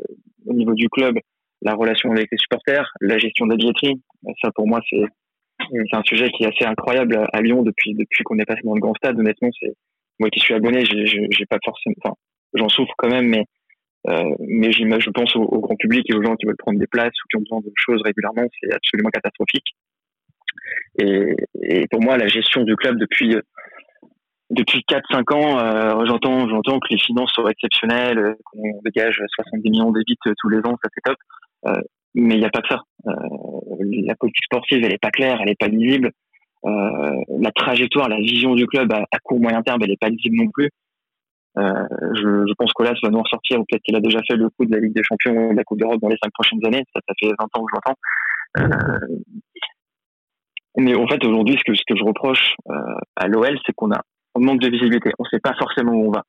au 0.46 0.54
niveau 0.54 0.74
du 0.74 0.88
club, 0.88 1.18
la 1.62 1.74
relation 1.74 2.10
avec 2.10 2.28
les 2.30 2.38
supporters, 2.38 2.90
la 3.00 3.18
gestion 3.18 3.46
de 3.46 3.52
la 3.52 3.56
billetterie. 3.56 4.00
Ça, 4.42 4.50
pour 4.54 4.66
moi, 4.66 4.80
c'est 4.90 5.04
c'est 5.70 5.96
un 5.96 6.02
sujet 6.02 6.28
qui 6.30 6.42
est 6.42 6.48
assez 6.48 6.64
incroyable 6.64 7.24
à 7.32 7.40
Lyon 7.40 7.62
depuis 7.62 7.94
depuis 7.94 8.24
qu'on 8.24 8.38
est 8.38 8.44
passé 8.44 8.62
dans 8.64 8.74
le 8.74 8.80
grand 8.80 8.94
stade. 8.94 9.18
Honnêtement, 9.18 9.50
c'est 9.60 9.74
moi 10.18 10.28
qui 10.30 10.40
suis 10.40 10.54
abonné, 10.54 10.84
j'ai 10.84 11.46
pas 11.46 11.58
forcément, 11.64 11.94
enfin, 12.02 12.14
j'en 12.54 12.68
souffre 12.68 12.92
quand 12.98 13.08
même, 13.08 13.28
mais 13.28 13.44
euh, 14.08 14.34
mais 14.40 14.72
je 14.72 15.10
pense 15.10 15.36
au, 15.36 15.60
grand 15.60 15.76
public 15.76 16.04
et 16.10 16.14
aux 16.14 16.22
gens 16.22 16.34
qui 16.34 16.46
veulent 16.46 16.56
prendre 16.56 16.80
des 16.80 16.88
places 16.88 17.14
ou 17.24 17.28
qui 17.30 17.36
ont 17.36 17.42
besoin 17.42 17.60
de 17.60 17.70
choses 17.76 18.02
régulièrement, 18.04 18.48
c'est 18.60 18.72
absolument 18.74 19.10
catastrophique. 19.10 19.76
Et, 20.98 21.36
et, 21.62 21.86
pour 21.88 22.02
moi, 22.02 22.16
la 22.16 22.26
gestion 22.26 22.64
du 22.64 22.74
club 22.74 22.98
depuis 22.98 23.36
depuis 24.52 24.84
4-5 24.86 25.34
ans, 25.34 25.58
euh, 25.58 26.04
j'entends, 26.06 26.46
j'entends 26.46 26.78
que 26.78 26.88
les 26.90 26.98
finances 26.98 27.32
sont 27.32 27.48
exceptionnelles, 27.48 28.18
euh, 28.18 28.34
qu'on 28.44 28.80
dégage 28.84 29.18
70 29.36 29.70
millions 29.70 29.90
d'ébits 29.90 30.18
euh, 30.26 30.34
tous 30.38 30.50
les 30.50 30.58
ans, 30.58 30.76
ça 30.82 30.90
c'est 30.94 31.00
top. 31.02 31.16
Mais 32.14 32.34
il 32.34 32.40
n'y 32.40 32.44
a 32.44 32.50
pas 32.50 32.60
que 32.60 32.68
ça. 32.68 32.82
La 33.06 34.14
politique 34.16 34.44
sportive, 34.44 34.84
elle 34.84 34.92
est 34.92 35.00
pas 35.00 35.10
claire, 35.10 35.38
elle 35.40 35.48
est 35.48 35.58
pas 35.58 35.68
lisible. 35.68 36.10
la 36.64 37.50
trajectoire, 37.54 38.10
la 38.10 38.18
vision 38.18 38.54
du 38.54 38.66
club 38.66 38.92
à, 38.92 39.18
court 39.22 39.40
moyen 39.40 39.62
terme, 39.62 39.80
elle 39.82 39.92
est 39.92 40.00
pas 40.00 40.10
lisible 40.10 40.36
non 40.36 40.50
plus. 40.50 40.68
je, 41.56 42.52
pense 42.58 42.72
qu'Olas 42.74 42.98
va 43.02 43.08
nous 43.08 43.22
ressortir, 43.22 43.58
ou 43.58 43.64
peut-être 43.64 43.82
qu'il 43.82 43.96
a 43.96 44.00
déjà 44.00 44.18
fait 44.28 44.36
le 44.36 44.50
coup 44.50 44.66
de 44.66 44.74
la 44.74 44.80
Ligue 44.80 44.94
des 44.94 45.02
Champions 45.02 45.52
de 45.52 45.56
la 45.56 45.64
Coupe 45.64 45.78
d'Europe 45.78 46.02
dans 46.02 46.08
les 46.08 46.18
cinq 46.22 46.32
prochaines 46.34 46.60
années. 46.66 46.84
Ça, 46.94 47.00
ça 47.08 47.14
fait 47.18 47.28
20 47.28 47.34
ans 47.54 47.64
que 47.64 47.70
je 47.70 47.76
l'entends. 47.76 48.98
mais 50.76 50.94
en 50.94 51.06
fait, 51.06 51.24
aujourd'hui, 51.24 51.56
que, 51.64 51.74
ce 51.74 51.82
que 51.88 51.96
je 51.96 52.04
reproche 52.04 52.56
à 53.16 53.26
l'OL, 53.28 53.58
c'est 53.64 53.72
qu'on 53.72 53.92
a 53.92 54.02
on 54.34 54.40
manque 54.40 54.60
de 54.60 54.70
visibilité. 54.70 55.10
On 55.18 55.24
ne 55.24 55.28
sait 55.28 55.40
pas 55.40 55.54
forcément 55.58 55.92
où 55.92 56.08
on 56.08 56.10
va. 56.10 56.22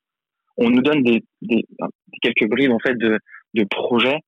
On 0.56 0.70
nous 0.70 0.82
donne 0.82 1.02
des, 1.02 1.22
des 1.42 1.64
quelques 2.22 2.48
bribes 2.48 2.72
en 2.72 2.78
fait 2.78 2.96
de, 2.96 3.18
de 3.54 3.64
projets, 3.64 4.18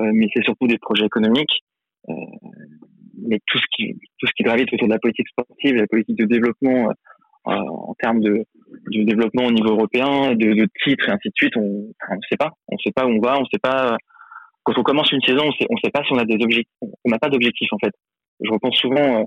euh, 0.00 0.10
mais 0.12 0.28
c'est 0.34 0.44
surtout 0.44 0.66
des 0.66 0.78
projets 0.78 1.06
économiques. 1.06 1.60
Euh, 2.08 2.14
mais 3.24 3.38
tout 3.46 3.58
ce 3.58 3.64
qui 3.74 3.94
tout 4.18 4.26
ce 4.26 4.32
qui 4.36 4.42
gravite 4.42 4.72
autour 4.72 4.88
de 4.88 4.92
la 4.92 4.98
politique 4.98 5.28
sportive, 5.28 5.74
la 5.74 5.86
politique 5.86 6.16
de 6.16 6.24
développement 6.24 6.90
euh, 6.90 7.52
en 7.52 7.94
termes 7.98 8.20
de, 8.20 8.44
de 8.90 9.02
développement 9.04 9.46
au 9.46 9.52
niveau 9.52 9.70
européen, 9.70 10.34
de, 10.34 10.54
de 10.54 10.68
titres 10.84 11.08
et 11.08 11.12
ainsi 11.12 11.28
de 11.28 11.34
suite, 11.34 11.56
on 11.56 11.92
ne 12.10 12.20
sait 12.28 12.36
pas. 12.36 12.50
On 12.68 12.78
sait 12.78 12.92
pas 12.92 13.06
où 13.06 13.10
on 13.10 13.20
va, 13.20 13.38
on 13.40 13.44
sait 13.46 13.60
pas. 13.60 13.96
Quand 14.64 14.78
on 14.78 14.82
commence 14.82 15.10
une 15.10 15.22
saison, 15.22 15.44
on 15.46 15.52
sait, 15.52 15.66
on 15.70 15.76
sait 15.82 15.90
pas 15.90 16.04
si 16.04 16.12
on 16.12 16.18
a 16.18 16.24
des 16.24 16.42
objectifs. 16.42 16.72
On 16.80 17.10
n'a 17.10 17.18
pas 17.18 17.28
d'objectif 17.28 17.68
en 17.72 17.78
fait. 17.78 17.92
Je 18.40 18.50
repense 18.50 18.76
souvent, 18.76 19.22
euh, 19.22 19.24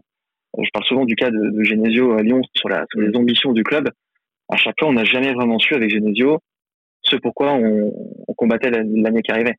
je 0.63 0.70
parle 0.74 0.86
souvent 0.86 1.06
du 1.06 1.15
cas 1.15 1.30
de, 1.32 1.63
Genesio 1.63 2.13
à 2.13 2.22
Lyon 2.22 2.41
sur, 2.54 2.70
les 2.70 3.15
ambitions 3.15 3.54
du 3.54 3.63
club. 3.63 3.89
À 4.50 4.58
chaque 4.58 4.76
fois, 4.80 4.89
on 4.89 4.94
n'a 4.94 5.04
jamais 5.04 5.34
vraiment 5.34 5.60
su 5.60 5.74
avec 5.74 5.89
Genesio 5.89 6.39
ce 7.02 7.15
pourquoi 7.18 7.54
on, 7.54 7.94
combattait 8.36 8.70
l'année 8.70 9.22
qui 9.22 9.32
arrivait. 9.32 9.56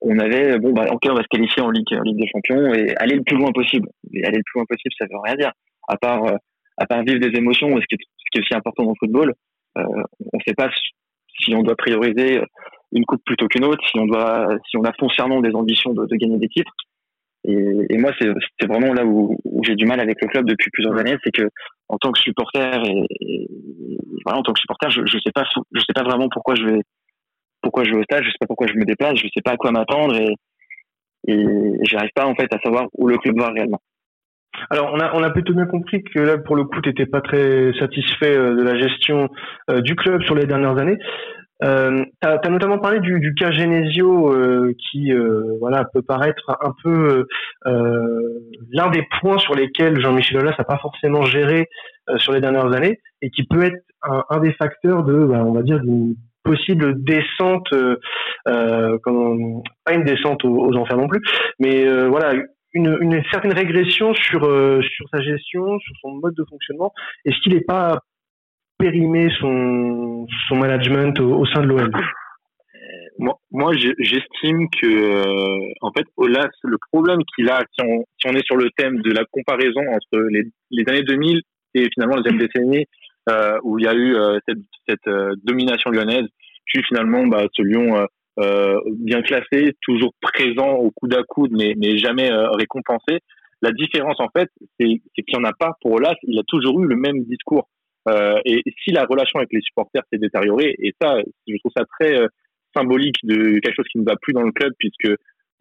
On 0.00 0.18
avait 0.18 0.58
bon 0.58 0.72
bah 0.72 0.86
ok 0.90 1.02
on 1.10 1.14
va 1.14 1.22
se 1.22 1.28
qualifier 1.28 1.62
en 1.62 1.70
ligue, 1.70 1.86
des 1.86 2.26
champions 2.26 2.72
et 2.72 2.94
aller 2.96 3.16
le 3.16 3.22
plus 3.22 3.36
loin 3.36 3.52
possible. 3.52 3.88
Et 4.12 4.24
aller 4.24 4.38
le 4.38 4.42
plus 4.44 4.58
loin 4.58 4.64
possible, 4.68 4.92
ça 4.98 5.04
veut 5.04 5.20
rien 5.22 5.36
dire. 5.36 5.52
À 5.88 5.96
part 5.96 6.24
euh, 6.24 7.02
vivre 7.02 7.20
des 7.20 7.38
émotions, 7.38 7.68
ce 7.68 7.86
qui 7.86 7.96
est, 7.96 8.40
aussi 8.40 8.54
important 8.54 8.84
dans 8.84 8.90
le 8.90 8.96
football, 8.98 9.34
euh, 9.76 9.82
on 9.84 10.38
ne 10.38 10.42
sait 10.46 10.54
pas 10.54 10.70
si 11.38 11.54
on 11.54 11.62
doit 11.62 11.76
prioriser 11.76 12.40
une 12.92 13.04
coupe 13.04 13.22
plutôt 13.24 13.46
qu'une 13.46 13.64
autre, 13.64 13.86
si 13.88 13.98
on 13.98 14.06
doit, 14.06 14.48
si 14.68 14.76
on 14.76 14.84
a 14.84 14.92
foncièrement 14.98 15.40
des 15.40 15.54
ambitions 15.54 15.92
de 15.92 16.16
gagner 16.16 16.38
des 16.38 16.48
titres. 16.48 16.72
Et, 17.44 17.86
et 17.88 17.98
moi, 17.98 18.12
c'est 18.20 18.66
vraiment 18.66 18.92
là 18.92 19.04
où, 19.04 19.38
où 19.44 19.64
j'ai 19.64 19.74
du 19.74 19.86
mal 19.86 20.00
avec 20.00 20.20
le 20.20 20.28
club 20.28 20.46
depuis 20.46 20.70
plusieurs 20.70 20.96
années, 20.98 21.16
c'est 21.24 21.30
que 21.30 21.48
en 21.88 21.96
tant 21.98 22.12
que 22.12 22.20
supporter 22.20 22.82
et, 22.84 23.06
et, 23.20 23.48
voilà, 24.24 24.40
en 24.40 24.42
tant 24.42 24.52
que 24.52 24.60
supporter, 24.60 24.90
je, 24.90 25.00
je 25.06 25.18
sais 25.24 25.32
pas, 25.34 25.44
je 25.72 25.80
sais 25.80 25.94
pas 25.94 26.02
vraiment 26.02 26.28
pourquoi 26.28 26.54
je 26.54 26.64
vais, 26.64 26.80
pourquoi 27.62 27.84
je 27.84 27.90
vais 27.90 27.98
au 27.98 28.02
stade, 28.02 28.24
je 28.24 28.30
sais 28.30 28.36
pas 28.38 28.46
pourquoi 28.46 28.66
je 28.66 28.74
me 28.74 28.84
déplace, 28.84 29.16
je 29.16 29.28
sais 29.34 29.42
pas 29.42 29.52
à 29.52 29.56
quoi 29.56 29.72
m'attendre 29.72 30.16
et, 30.16 30.34
et 31.28 31.46
j'arrive 31.84 32.10
pas 32.14 32.26
en 32.26 32.34
fait 32.34 32.52
à 32.52 32.58
savoir 32.60 32.88
où 32.94 33.06
le 33.06 33.16
club 33.18 33.38
va 33.38 33.48
réellement. 33.48 33.80
Alors, 34.68 34.92
on 34.92 35.00
a, 35.00 35.14
on 35.14 35.22
a 35.22 35.30
plutôt 35.30 35.54
bien 35.54 35.66
compris 35.66 36.02
que 36.02 36.18
là, 36.18 36.38
pour 36.38 36.56
le 36.56 36.64
coup, 36.64 36.80
tu 36.82 36.88
n'étais 36.88 37.06
pas 37.06 37.20
très 37.20 37.72
satisfait 37.78 38.36
euh, 38.36 38.56
de 38.56 38.62
la 38.62 38.78
gestion 38.78 39.28
euh, 39.70 39.80
du 39.80 39.94
club 39.94 40.22
sur 40.24 40.34
les 40.34 40.46
dernières 40.46 40.76
années. 40.76 40.98
Euh, 41.62 42.04
tu 42.22 42.28
as, 42.28 42.48
notamment 42.48 42.78
parlé 42.78 43.00
du, 43.00 43.20
du 43.20 43.34
cas 43.34 43.50
Genesio 43.50 44.32
euh, 44.32 44.74
qui 44.78 45.12
euh, 45.12 45.56
voilà 45.60 45.84
peut 45.92 46.02
paraître 46.02 46.56
un 46.60 46.72
peu 46.82 47.26
l'un 47.64 48.90
des 48.90 49.06
points 49.20 49.38
sur 49.38 49.54
lesquels 49.54 50.00
Jean-Michel 50.00 50.38
Aulas 50.38 50.54
n'a 50.58 50.64
pas 50.64 50.78
forcément 50.78 51.22
géré 51.22 51.68
sur 52.16 52.32
les 52.32 52.40
dernières 52.40 52.72
années 52.72 53.00
et 53.22 53.30
qui 53.30 53.44
peut 53.44 53.62
être 53.62 53.82
un, 54.02 54.24
un 54.30 54.40
des 54.40 54.52
facteurs 54.52 55.04
de, 55.04 55.24
bah, 55.24 55.44
on 55.44 55.52
va 55.52 55.62
dire, 55.62 55.80
d'une 55.80 56.14
possible 56.42 57.04
descente, 57.04 57.68
comme, 59.02 59.62
pas 59.84 59.92
une 59.92 60.04
descente 60.04 60.44
aux, 60.44 60.68
aux 60.68 60.76
enfers 60.76 60.96
non 60.96 61.08
plus, 61.08 61.20
mais 61.58 61.86
voilà 62.06 62.32
une, 62.72 62.98
une 63.00 63.22
certaine 63.30 63.52
régression 63.52 64.14
sur, 64.14 64.44
euh, 64.44 64.80
sur 64.82 65.06
sa 65.12 65.20
gestion, 65.20 65.78
sur 65.78 65.94
son 66.00 66.12
mode 66.12 66.34
de 66.34 66.44
fonctionnement. 66.44 66.92
Est-ce 67.24 67.38
qu'il 67.42 67.54
n'est 67.54 67.62
pas 67.62 67.98
périmé 68.80 69.28
son, 69.38 70.26
son 70.48 70.56
management 70.56 71.18
au, 71.20 71.46
sein 71.46 71.60
de 71.62 71.66
l'OM 71.66 71.90
moi, 73.18 73.34
moi 73.50 73.72
j'estime 73.74 74.68
que, 74.80 74.86
euh, 74.86 75.72
en 75.82 75.92
fait, 75.92 76.06
Olas, 76.16 76.48
le 76.64 76.78
problème 76.90 77.18
qu'il 77.34 77.50
a, 77.50 77.62
si 77.72 77.84
on, 77.84 78.04
si 78.18 78.28
on 78.28 78.34
est 78.34 78.46
sur 78.46 78.56
le 78.56 78.70
thème 78.78 79.00
de 79.02 79.12
la 79.12 79.24
comparaison 79.30 79.82
entre 79.92 80.24
les, 80.30 80.44
les 80.70 80.84
années 80.88 81.02
2000 81.02 81.42
et 81.74 81.88
finalement 81.92 82.16
la 82.16 82.22
deuxième 82.22 82.40
décennie, 82.40 82.86
euh, 83.28 83.58
où 83.62 83.78
il 83.78 83.84
y 83.84 83.88
a 83.88 83.92
eu 83.92 84.16
euh, 84.16 84.38
cette, 84.48 84.58
cette 84.88 85.06
euh, 85.06 85.34
domination 85.44 85.90
lyonnaise, 85.90 86.26
puis 86.64 86.82
finalement, 86.88 87.26
bah, 87.26 87.44
ce 87.54 87.62
Lyon 87.62 88.06
euh, 88.38 88.80
bien 89.00 89.22
classé, 89.22 89.72
toujours 89.82 90.12
présent 90.20 90.74
au 90.74 90.90
coude 90.92 91.14
à 91.14 91.22
coude, 91.24 91.50
mais, 91.52 91.74
mais 91.76 91.98
jamais 91.98 92.30
euh, 92.30 92.50
récompensé. 92.52 93.18
La 93.60 93.72
différence, 93.72 94.18
en 94.18 94.28
fait, 94.34 94.48
c'est 94.78 94.86
qu'il 94.86 95.24
n'y 95.28 95.36
en 95.36 95.44
a 95.44 95.52
pas 95.52 95.72
pour 95.82 95.92
Olas. 95.92 96.14
Il 96.22 96.38
a 96.38 96.42
toujours 96.46 96.80
eu 96.80 96.86
le 96.86 96.96
même 96.96 97.24
discours. 97.24 97.68
Euh, 98.08 98.38
et 98.44 98.62
si 98.82 98.92
la 98.92 99.04
relation 99.04 99.38
avec 99.38 99.52
les 99.52 99.60
supporters 99.60 100.02
s'est 100.10 100.18
détériorée, 100.18 100.74
et 100.78 100.94
ça, 101.00 101.16
je 101.46 101.56
trouve 101.58 101.72
ça 101.76 101.84
très 101.98 102.16
euh, 102.16 102.28
symbolique 102.74 103.16
de 103.24 103.58
quelque 103.60 103.76
chose 103.76 103.88
qui 103.90 103.98
ne 103.98 104.04
va 104.04 104.16
plus 104.20 104.32
dans 104.32 104.42
le 104.42 104.52
club, 104.52 104.72
puisque 104.78 105.08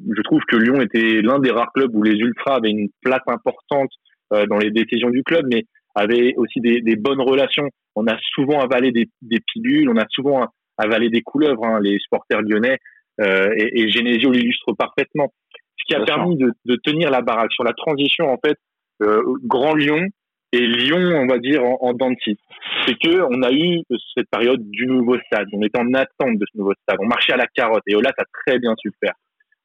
je 0.08 0.21
trouve 0.21 0.41
que 0.47 0.56
Lyon 0.56 0.82
était 0.82 1.21
l'un 1.21 1.39
des 1.39 1.52
rares 1.52 1.71
clubs 1.73 1.93
où 1.93 2.04
les 2.04 2.17
ultras 2.17 2.56
avaient 2.56 2.69
une 2.69 2.89
place 3.02 3.23
importante 3.28 3.91
euh, 4.34 4.45
dans 4.45 4.58
les 4.58 4.71
décisions 4.71 5.10
du 5.10 5.23
club, 5.23 5.45
mais 5.52 5.63
avaient 5.95 6.34
aussi 6.38 6.62
des, 6.62 6.82
des, 6.82 6.95
bonnes 6.95 7.21
relations. 7.21 7.67
On 7.95 8.08
a 8.08 8.17
souvent 8.34 8.60
avalé 8.62 8.91
des, 8.91 9.10
des 9.21 9.39
pilules, 9.54 9.89
on 9.89 9.97
a 9.97 10.06
souvent 10.10 10.47
avaler 10.78 11.10
des 11.10 11.21
couleuvres, 11.21 11.65
hein, 11.65 11.80
les 11.82 11.97
supporters 11.99 12.41
lyonnais, 12.41 12.78
euh, 13.19 13.49
et, 13.58 13.82
et, 13.82 13.89
Genesio 13.89 14.32
l'illustre 14.32 14.73
parfaitement. 14.73 15.34
Ce 15.78 15.84
qui 15.88 15.95
a 15.95 16.06
permis 16.06 16.38
de, 16.38 16.54
de, 16.65 16.75
tenir 16.75 17.10
la 17.10 17.21
baraque 17.21 17.52
sur 17.52 17.63
la 17.63 17.73
transition, 17.73 18.32
en 18.32 18.38
fait, 18.38 18.58
euh, 19.02 19.21
Grand 19.43 19.73
Lyon 19.73 20.08
et 20.52 20.66
Lyon, 20.66 21.00
on 21.16 21.28
va 21.28 21.38
dire, 21.38 21.64
en, 21.64 21.78
en 21.82 21.94
dents 21.94 22.14
C'est 22.26 22.98
que 23.00 23.22
on 23.22 23.42
a 23.44 23.52
eu 23.52 23.82
cette 24.16 24.30
période 24.30 24.62
du 24.70 24.88
nouveau 24.88 25.18
stade. 25.28 25.48
On 25.54 25.62
était 25.62 25.80
en 25.80 25.94
attente 25.94 26.38
de 26.38 26.46
ce 26.52 26.58
nouveau 26.58 26.74
stade. 26.82 26.98
On 27.00 27.08
marchait 27.08 27.34
à 27.34 27.38
la 27.38 27.48
carotte, 27.48 27.84
et 27.88 27.96
Ola, 27.96 28.12
a 28.18 28.24
très 28.46 28.60
bien 28.60 28.74
su 28.78 28.90
le 28.90 29.08
faire. 29.08 29.16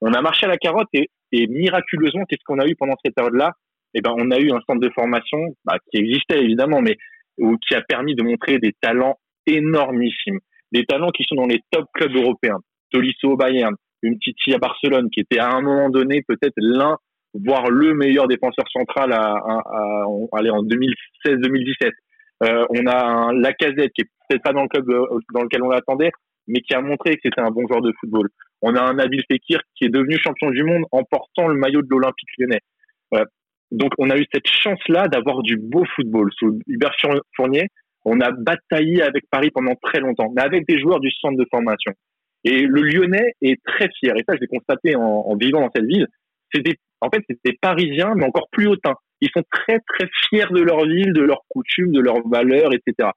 On 0.01 0.13
a 0.13 0.21
marché 0.21 0.47
à 0.47 0.49
la 0.49 0.59
carotte, 0.59 0.89
et, 0.93 1.09
et 1.33 1.47
miraculeusement, 1.47 2.25
qu'est-ce 2.27 2.45
qu'on 2.45 2.59
a 2.59 2.67
eu 2.67 2.77
pendant 2.77 2.95
cette 3.05 3.15
période-là? 3.15 3.53
Eh 3.95 4.01
ben, 4.01 4.13
on 4.17 4.31
a 4.31 4.39
eu 4.39 4.51
un 4.51 4.61
centre 4.67 4.81
de 4.81 4.91
formation 4.91 5.55
bah, 5.65 5.79
qui 5.91 5.99
existait 5.99 6.43
évidemment, 6.43 6.81
mais 6.83 6.97
ou 7.39 7.57
qui 7.59 7.75
a 7.75 7.81
permis 7.81 8.15
de 8.15 8.23
montrer 8.23 8.59
des 8.59 8.73
talents 8.81 9.19
énormissimes 9.47 10.41
des 10.75 10.85
talents 10.85 11.11
qui 11.11 11.25
sont 11.25 11.37
dans 11.37 11.47
les 11.47 11.61
top 11.71 11.87
clubs 11.95 12.15
européens. 12.15 12.59
Tolisso 12.91 13.31
au 13.31 13.37
Bayern, 13.37 13.75
une 14.03 14.19
petite 14.19 14.55
à 14.55 14.59
Barcelone, 14.59 15.09
qui 15.11 15.21
était 15.21 15.39
à 15.39 15.51
un 15.51 15.63
moment 15.63 15.89
donné 15.89 16.23
peut-être 16.27 16.55
l'un, 16.57 16.99
voire 17.35 17.71
le 17.71 17.95
meilleur 17.95 18.29
défenseur 18.29 18.65
central 18.71 19.13
à, 19.13 19.35
à, 19.35 19.63
à, 19.67 20.07
en 20.07 20.65
2016-2017. 20.65 21.91
Euh, 22.43 22.67
on 22.71 22.87
a 22.87 23.05
un 23.05 23.33
Lacazette 23.33 23.93
qui 23.93 24.03
est 24.03 24.09
peut-être 24.29 24.43
pas 24.43 24.53
dans 24.53 24.63
le 24.63 24.69
club 24.69 24.89
euh, 24.91 25.19
dans 25.33 25.43
lequel 25.43 25.63
on 25.63 25.69
l'attendait, 25.69 26.11
mais 26.47 26.61
qui 26.61 26.75
a 26.75 26.81
montré 26.81 27.15
que 27.15 27.21
c'était 27.25 27.41
un 27.41 27.51
bon 27.51 27.67
joueur 27.67 27.81
de 27.81 27.93
football. 28.01 28.29
On 28.63 28.75
a 28.75 28.83
un 28.83 28.95
Nabil 28.95 29.23
Fekir 29.31 29.61
qui 29.77 29.85
est 29.85 29.91
devenu 29.91 30.17
champion 30.19 30.51
du 30.51 30.65
monde 30.65 30.85
en 30.91 31.03
portant 31.05 31.49
le 31.49 31.55
maillot 31.55 31.83
de 31.83 31.89
l'Olympique 31.91 32.29
lyonnais. 32.39 32.61
Euh, 33.15 33.25
donc 33.71 33.93
on 33.99 34.11
a 34.11 34.17
eu 34.17 34.25
cette 34.33 34.47
chance-là 34.47 35.09
d'avoir 35.09 35.43
du 35.43 35.57
beau 35.57 35.85
football 35.97 36.31
sous 36.39 36.59
Hubert 36.67 36.95
Fournier, 37.37 37.69
on 38.05 38.21
a 38.21 38.31
bataillé 38.31 39.03
avec 39.03 39.25
Paris 39.31 39.51
pendant 39.51 39.75
très 39.83 40.01
longtemps, 40.01 40.31
mais 40.35 40.43
avec 40.43 40.67
des 40.69 40.79
joueurs 40.79 41.01
du 41.01 41.11
centre 41.11 41.39
de 41.39 41.47
formation. 41.51 41.93
Et 42.45 42.63
le 42.63 42.83
Lyonnais 42.83 43.33
est 43.41 43.63
très 43.65 43.89
fier. 43.99 44.15
Et 44.17 44.25
ça, 44.29 44.35
je 44.35 44.41
l'ai 44.41 44.47
constaté 44.47 44.95
en, 44.97 45.01
en, 45.01 45.37
vivant 45.37 45.61
dans 45.61 45.71
cette 45.75 45.87
ville. 45.87 46.07
C'était, 46.53 46.77
en 47.05 47.11
fait, 47.11 47.23
c'était 47.29 47.57
parisien, 47.61 48.15
mais 48.17 48.25
encore 48.25 48.49
plus 48.51 48.67
hautain. 48.67 48.95
Ils 49.21 49.31
sont 49.35 49.45
très, 49.51 49.79
très 49.81 50.09
fiers 50.29 50.47
de 50.51 50.61
leur 50.61 50.85
ville, 50.85 51.13
de 51.13 51.23
leurs 51.23 51.43
coutumes, 51.49 51.93
de 51.93 52.01
leurs 52.01 52.27
valeurs, 52.29 52.73
etc. 52.73 53.11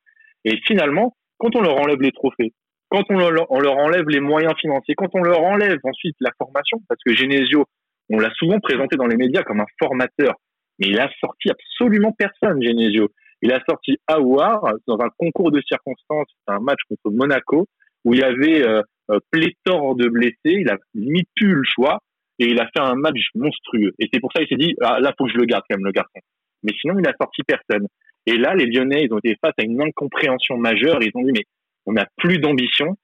Et 0.46 0.58
finalement, 0.66 1.16
quand 1.38 1.56
on 1.56 1.62
leur 1.62 1.80
enlève 1.80 2.02
les 2.02 2.12
trophées, 2.12 2.54
quand 2.90 3.04
on 3.10 3.18
leur, 3.18 3.52
enlève 3.52 4.08
les 4.08 4.20
moyens 4.20 4.54
financiers, 4.60 4.96
quand 4.96 5.10
on 5.14 5.22
leur 5.22 5.42
enlève 5.42 5.80
ensuite 5.84 6.16
la 6.20 6.32
formation, 6.38 6.82
parce 6.88 7.02
que 7.06 7.14
Genesio, 7.14 7.66
on 8.10 8.20
l'a 8.20 8.32
souvent 8.36 8.60
présenté 8.60 8.96
dans 8.96 9.08
les 9.08 9.18
médias 9.18 9.44
comme 9.44 9.60
un 9.60 9.66
formateur, 9.80 10.36
mais 10.80 10.88
il 10.88 11.00
a 11.00 11.10
sorti 11.20 11.50
absolument 11.50 12.14
personne, 12.18 12.62
Genesio. 12.62 13.10
Il 13.42 13.52
a 13.52 13.60
sorti 13.70 13.98
Aouar 14.08 14.62
dans 14.88 15.00
un 15.00 15.10
concours 15.18 15.52
de 15.52 15.62
circonstances, 15.62 16.30
un 16.48 16.60
match 16.60 16.80
contre 16.90 17.14
Monaco, 17.14 17.68
où 18.06 18.14
il 18.14 18.22
y 18.22 18.24
avait 18.24 18.66
euh, 18.66 18.82
euh, 19.12 19.20
pléthore 19.32 19.96
de 19.96 20.08
blessés, 20.08 20.36
il 20.46 20.70
a 20.70 20.78
mis 20.96 21.24
plus 21.36 21.54
le 21.54 21.64
choix, 21.64 22.00
et 22.40 22.46
il 22.46 22.60
a 22.60 22.66
fait 22.68 22.80
un 22.80 22.96
match 22.96 23.20
monstrueux. 23.36 23.94
Et 24.00 24.08
c'est 24.12 24.20
pour 24.20 24.32
ça 24.32 24.44
qu'il 24.44 24.50
s'est 24.50 24.64
dit, 24.64 24.76
ah, 24.82 25.00
là, 25.00 25.14
faut 25.18 25.26
que 25.26 25.32
je 25.32 25.38
le 25.38 25.46
garde 25.46 25.64
quand 25.70 25.78
même, 25.78 25.86
le 25.86 25.92
garçon. 25.92 26.20
Mais 26.64 26.74
sinon, 26.80 27.00
il 27.00 27.08
a 27.08 27.14
sorti 27.20 27.42
personne. 27.44 27.88
Et 28.26 28.38
là, 28.38 28.54
les 28.56 28.66
Lyonnais, 28.66 29.04
ils 29.06 29.14
ont 29.14 29.20
été 29.20 29.36
face 29.42 29.54
à 29.58 29.64
une 29.64 29.82
incompréhension 29.82 30.58
majeure. 30.58 31.02
Ils 31.02 31.12
ont 31.16 31.24
dit, 31.24 31.32
mais 31.32 31.46
on 31.86 31.94
n'a 31.94 32.06
plus 32.18 32.38
d'ambition, 32.40 32.96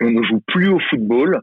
on 0.00 0.10
ne 0.10 0.22
joue 0.22 0.40
plus 0.46 0.68
au 0.68 0.78
football, 0.90 1.40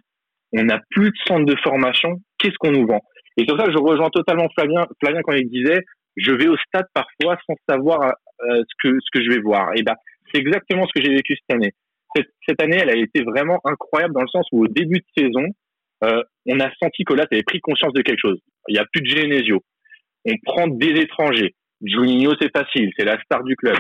on 0.54 0.64
n'a 0.64 0.80
plus 0.90 1.12
de 1.12 1.18
centre 1.28 1.46
de 1.46 1.56
formation, 1.62 2.20
qu'est-ce 2.38 2.56
qu'on 2.60 2.72
nous 2.72 2.88
vend? 2.88 3.02
Et 3.38 3.46
pour 3.46 3.60
ça 3.60 3.66
je 3.72 3.78
rejoins 3.78 4.10
totalement 4.10 4.48
Flavien, 4.58 4.86
Flavien 5.02 5.22
quand 5.22 5.34
il 5.34 5.50
disait, 5.50 5.82
je 6.18 6.32
vais 6.32 6.48
au 6.48 6.58
stade 6.58 6.88
parfois 6.94 7.38
sans 7.46 7.56
savoir 7.70 8.02
euh, 8.02 8.64
ce 8.68 8.74
que 8.90 8.98
ce 9.00 9.18
que 9.20 9.24
je 9.24 9.30
vais 9.30 9.42
voir. 9.42 9.72
Et 9.76 9.84
ben, 9.84 9.96
c'est 10.32 10.40
exactement 10.40 10.86
ce 10.88 11.00
que 11.00 11.06
j'ai 11.06 11.14
vécu 11.14 11.36
cette 11.36 11.56
année. 11.56 11.72
Cette, 12.16 12.62
année, 12.62 12.78
elle 12.82 12.90
a 12.90 12.96
été 12.96 13.22
vraiment 13.22 13.60
incroyable 13.64 14.16
dans 14.16 14.22
le 14.22 14.28
sens 14.28 14.46
où 14.52 14.64
au 14.64 14.68
début 14.68 14.98
de 14.98 15.06
saison, 15.16 15.46
euh, 16.04 16.24
on 16.46 16.60
a 16.60 16.70
senti 16.82 17.04
que 17.04 17.14
là, 17.14 17.26
tu 17.26 17.36
avais 17.36 17.44
pris 17.44 17.60
conscience 17.60 17.94
de 17.94 18.02
quelque 18.02 18.22
chose. 18.22 18.40
Il 18.68 18.74
n'y 18.74 18.80
a 18.80 18.86
plus 18.92 19.02
de 19.02 19.08
Genesio. 19.08 19.64
On 20.26 20.34
prend 20.44 20.68
des 20.68 21.02
étrangers. 21.02 21.56
Juninho, 21.82 22.34
c'est 22.42 22.52
facile, 22.56 22.92
c'est 22.98 23.06
la 23.06 23.20
star 23.22 23.44
du 23.44 23.56
club. 23.56 23.76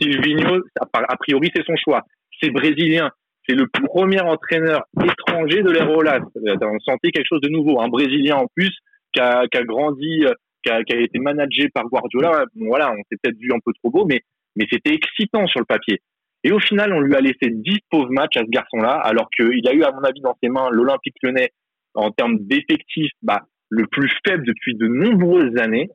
Silvino, 0.00 0.62
a 0.92 1.16
priori, 1.16 1.50
c'est 1.54 1.64
son 1.64 1.76
choix. 1.76 2.02
C'est 2.40 2.50
brésilien. 2.50 3.10
C'est 3.48 3.54
le 3.54 3.66
premier 3.66 4.20
entraîneur 4.20 4.82
étranger 5.02 5.62
de 5.62 5.70
l'ère 5.70 5.88
On 5.88 6.80
sentait 6.80 7.10
quelque 7.10 7.26
chose 7.26 7.40
de 7.40 7.48
nouveau. 7.48 7.80
Un 7.80 7.88
brésilien 7.88 8.36
en 8.36 8.46
plus 8.54 8.76
qui 9.14 9.20
a, 9.20 9.46
qui 9.50 9.56
a 9.58 9.64
grandi 9.64 10.26
euh, 10.26 10.34
qui 10.62 10.70
a, 10.70 10.82
qui 10.84 10.94
a, 10.94 11.00
été 11.00 11.18
managé 11.18 11.68
par 11.70 11.84
Guardiola. 11.84 12.44
Bon, 12.54 12.66
voilà, 12.66 12.92
on 12.92 12.96
s'est 12.96 13.16
peut-être 13.22 13.38
vu 13.38 13.50
un 13.52 13.58
peu 13.64 13.72
trop 13.82 13.90
beau, 13.90 14.04
mais, 14.04 14.20
mais 14.56 14.66
c'était 14.70 14.92
excitant 14.92 15.46
sur 15.46 15.60
le 15.60 15.64
papier. 15.64 16.00
Et 16.44 16.52
au 16.52 16.60
final, 16.60 16.92
on 16.92 17.00
lui 17.00 17.14
a 17.14 17.20
laissé 17.20 17.50
10 17.50 17.80
pauvres 17.90 18.10
matchs 18.10 18.36
à 18.36 18.40
ce 18.40 18.50
garçon-là, 18.50 18.92
alors 18.92 19.28
qu'il 19.30 19.66
a 19.68 19.72
eu, 19.72 19.82
à 19.82 19.90
mon 19.90 20.02
avis, 20.04 20.20
dans 20.20 20.36
ses 20.42 20.48
mains 20.48 20.68
l'Olympique 20.70 21.16
lyonnais 21.22 21.50
en 21.94 22.10
termes 22.10 22.38
d'effectifs, 22.38 23.12
bah, 23.22 23.42
le 23.70 23.86
plus 23.86 24.10
faible 24.26 24.46
depuis 24.46 24.74
de 24.74 24.86
nombreuses 24.86 25.56
années. 25.58 25.88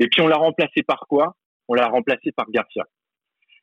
Et 0.00 0.08
puis 0.08 0.20
on 0.20 0.26
l'a 0.26 0.36
remplacé 0.36 0.82
par 0.82 1.04
quoi? 1.08 1.36
On 1.68 1.74
l'a 1.74 1.86
remplacé 1.86 2.32
par 2.32 2.50
Garcia. 2.50 2.84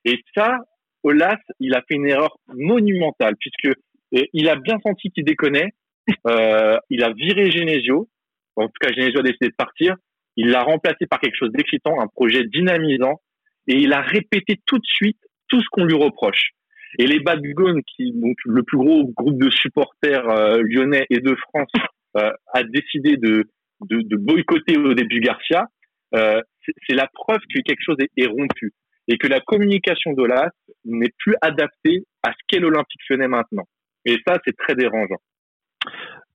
Et 0.05 0.19
ça, 0.35 0.59
Olas, 1.03 1.37
il 1.59 1.75
a 1.75 1.81
fait 1.87 1.95
une 1.95 2.07
erreur 2.07 2.37
monumentale 2.47 3.35
puisque 3.39 3.77
il 4.11 4.49
a 4.49 4.55
bien 4.55 4.77
senti 4.85 5.11
qu'il 5.11 5.25
déconnait. 5.25 5.73
Euh, 6.27 6.77
il 6.89 7.03
a 7.03 7.13
viré 7.13 7.51
Genesio. 7.51 8.09
En 8.55 8.65
tout 8.65 8.73
cas, 8.81 8.91
Genesio 8.91 9.19
a 9.19 9.23
décidé 9.23 9.49
de 9.49 9.55
partir. 9.55 9.95
Il 10.35 10.49
l'a 10.49 10.63
remplacé 10.63 11.05
par 11.07 11.19
quelque 11.19 11.37
chose 11.37 11.51
d'excitant, 11.51 12.01
un 12.01 12.07
projet 12.07 12.43
dynamisant. 12.43 13.21
Et 13.67 13.75
il 13.75 13.93
a 13.93 14.01
répété 14.01 14.59
tout 14.65 14.79
de 14.79 14.85
suite 14.85 15.19
tout 15.51 15.61
ce 15.61 15.67
qu'on 15.71 15.83
lui 15.83 15.95
reproche. 15.95 16.51
Et 16.97 17.05
les 17.05 17.19
Bad 17.19 17.41
Guns, 17.41 17.81
qui 17.95 18.11
donc 18.13 18.37
le 18.45 18.63
plus 18.63 18.77
gros 18.77 19.11
groupe 19.15 19.37
de 19.37 19.49
supporters 19.49 20.27
euh, 20.29 20.61
lyonnais 20.63 21.05
et 21.09 21.19
de 21.19 21.35
France, 21.35 21.71
euh, 22.17 22.31
a 22.53 22.63
décidé 22.63 23.17
de, 23.17 23.45
boycotter 23.79 24.77
au 24.77 24.93
début 24.93 25.19
Garcia. 25.19 25.67
Euh, 26.15 26.41
c'est 26.87 26.95
la 26.95 27.07
preuve 27.13 27.39
que 27.53 27.61
quelque 27.61 27.81
chose 27.81 27.97
est, 27.99 28.27
rompu 28.27 28.73
et 29.07 29.17
que 29.17 29.27
la 29.27 29.39
communication 29.39 30.13
d'Olas 30.13 30.49
n'est 30.85 31.11
plus 31.17 31.35
adaptée 31.41 32.03
à 32.23 32.31
ce 32.31 32.37
qu'est 32.47 32.59
l'Olympique 32.59 33.01
Lyonnais 33.09 33.27
maintenant. 33.27 33.63
Et 34.05 34.17
ça, 34.27 34.37
c'est 34.45 34.55
très 34.55 34.75
dérangeant. 34.75 35.17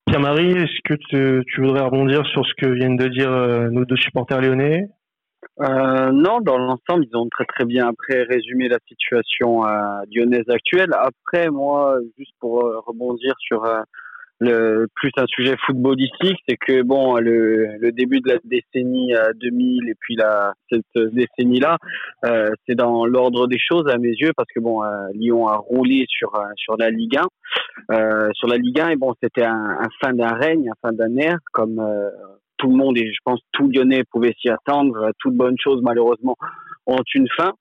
Pierre-Marie, 0.07 0.53
est-ce 0.53 0.81
que 0.85 1.43
tu 1.45 1.61
voudrais 1.61 1.83
rebondir 1.83 2.27
sur 2.27 2.45
ce 2.45 2.55
que 2.55 2.67
viennent 2.67 2.97
de 2.97 3.09
dire 3.09 3.31
nos 3.71 3.85
deux 3.85 3.97
supporters 3.97 4.41
lyonnais? 4.41 4.89
Euh, 5.61 6.13
non, 6.13 6.41
dans 6.41 6.59
l'ensemble, 6.59 7.07
ils 7.11 7.17
ont 7.17 7.29
très 7.31 7.47
très 7.47 7.65
bien 7.65 7.89
après 7.89 8.25
résumé 8.25 8.69
la 8.69 8.79
situation 8.87 9.67
euh, 9.67 10.03
lyonnaise 10.13 10.49
actuelle. 10.49 10.91
Après, 10.93 11.49
moi, 11.49 11.99
juste 12.19 12.35
pour 12.41 12.63
euh, 12.63 12.79
rebondir 12.87 13.35
sur 13.39 13.65
euh, 13.65 13.81
le 14.39 14.87
plus 14.95 15.11
un 15.17 15.25
sujet 15.27 15.57
footballistique, 15.65 16.37
c'est 16.47 16.59
que 16.59 16.83
bon, 16.83 17.17
le, 17.17 17.79
le, 17.79 17.91
début 17.91 18.21
de 18.21 18.35
la 18.35 18.39
décennie 18.45 19.15
2000 19.37 19.89
et 19.89 19.95
puis 19.99 20.15
la 20.15 20.53
cette 20.71 20.85
décennie-là, 21.15 21.79
euh, 22.27 22.51
c'est 22.67 22.75
dans 22.75 23.07
l'ordre 23.07 23.47
des 23.47 23.59
choses 23.59 23.89
à 23.89 23.97
mes 23.97 24.11
yeux 24.11 24.33
parce 24.37 24.49
que 24.55 24.61
bon, 24.61 24.83
Lyon 25.15 25.49
a 25.49 25.57
roulé 25.57 26.05
sur 26.07 26.39
sur 26.57 26.77
la 26.77 26.91
Ligue 26.91 27.17
1, 27.89 28.33
sur 28.35 28.47
la 28.47 28.59
Ligue 28.59 28.79
1 28.79 28.91
et 28.91 28.97
bon, 28.97 29.15
c'était 29.23 29.45
un, 29.45 29.79
un, 29.81 29.89
fin 30.03 30.13
d'un 30.13 30.35
règne, 30.35 30.69
un 30.69 30.87
fin 30.87 30.93
d'un 30.93 31.17
ère 31.17 31.39
comme 31.55 31.81
tout 32.57 32.69
le 32.69 32.77
monde 32.77 32.97
et 32.99 33.13
je 33.13 33.19
pense 33.25 33.41
tout 33.53 33.69
Lyonnais 33.69 34.05
pouvait 34.11 34.35
s'y 34.41 34.49
attendre. 34.49 35.11
Toutes 35.19 35.35
bonnes 35.35 35.59
choses 35.59 35.81
malheureusement 35.83 36.37
ont 36.87 37.03
une 37.15 37.29
fin. 37.37 37.53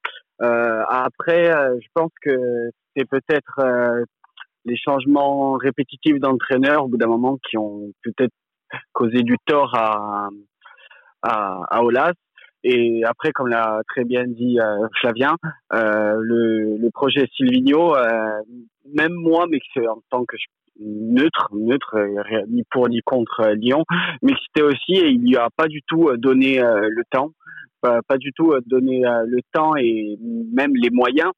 Euh, 0.42 0.84
après, 0.90 1.50
euh, 1.50 1.78
je 1.82 1.88
pense 1.94 2.12
que 2.22 2.70
c'est 2.96 3.08
peut-être 3.10 3.60
euh, 3.60 4.04
les 4.66 4.78
changements 4.78 5.54
répétitifs 5.54 6.20
d'entraîneurs 6.20 6.86
au 6.86 6.88
bout 6.88 6.98
d'un 6.98 7.08
moment 7.08 7.38
qui 7.50 7.58
ont 7.58 7.92
peut-être 8.04 8.34
causé 8.92 9.24
du 9.24 9.38
tort 9.46 9.76
à, 9.76 10.30
à, 11.22 11.62
à 11.70 11.84
Olas. 11.84 12.14
Et 12.68 13.04
après, 13.06 13.32
comme 13.32 13.48
l'a 13.48 13.82
très 13.88 14.04
bien 14.04 14.26
dit 14.26 14.60
euh, 14.60 14.88
Flavien, 15.00 15.36
euh, 15.74 16.16
le, 16.20 16.78
le, 16.78 16.90
projet 16.90 17.28
Silvino, 17.36 17.96
euh, 17.96 18.42
même 18.92 19.14
moi, 19.14 19.46
mais 19.48 19.60
en 19.88 20.02
tant 20.10 20.26
que 20.26 20.36
neutre, 20.80 21.50
neutre, 21.54 21.96
ni 22.50 22.64
pour 22.70 22.90
ni 22.90 23.02
contre 23.02 23.50
Lyon, 23.56 23.84
mais 24.22 24.34
c'était 24.46 24.66
aussi, 24.66 24.94
et 24.94 25.10
il 25.10 25.22
lui 25.22 25.38
a 25.38 25.50
pas 25.56 25.68
du 25.68 25.82
tout 25.88 26.10
donné 26.18 26.60
le 26.60 27.04
temps, 27.10 27.32
pas, 27.82 28.18
du 28.18 28.32
tout 28.34 28.54
donné 28.66 29.02
le 29.02 29.40
temps 29.54 29.76
et 29.76 30.18
même 30.54 30.76
les 30.76 30.90
moyens 30.90 31.32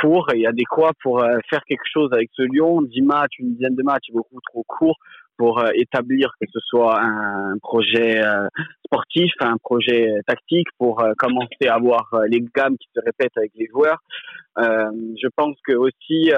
pour 0.00 0.32
et 0.34 0.46
adéquat 0.46 0.92
pour 1.02 1.20
faire 1.48 1.64
quelque 1.66 1.86
chose 1.90 2.10
avec 2.12 2.28
ce 2.34 2.42
Lyon. 2.42 2.82
10 2.82 3.02
matchs, 3.02 3.38
une 3.38 3.54
dizaine 3.54 3.74
de 3.74 3.82
matchs, 3.82 4.10
beaucoup 4.12 4.40
trop 4.46 4.62
court 4.66 4.98
pour 5.36 5.60
euh, 5.60 5.70
établir 5.74 6.32
que 6.40 6.46
ce 6.52 6.60
soit 6.60 7.00
un 7.02 7.58
projet 7.58 8.22
euh, 8.22 8.48
sportif, 8.86 9.32
un 9.40 9.56
projet 9.58 10.20
tactique, 10.26 10.68
pour 10.78 11.00
euh, 11.00 11.12
commencer 11.18 11.68
à 11.68 11.74
avoir 11.74 12.10
les 12.28 12.44
gammes 12.54 12.76
qui 12.78 12.88
se 12.94 13.00
répètent 13.04 13.36
avec 13.36 13.52
les 13.54 13.66
joueurs. 13.66 13.98
je 14.58 15.28
pense 15.36 15.56
que 15.66 15.74
aussi 15.74 16.30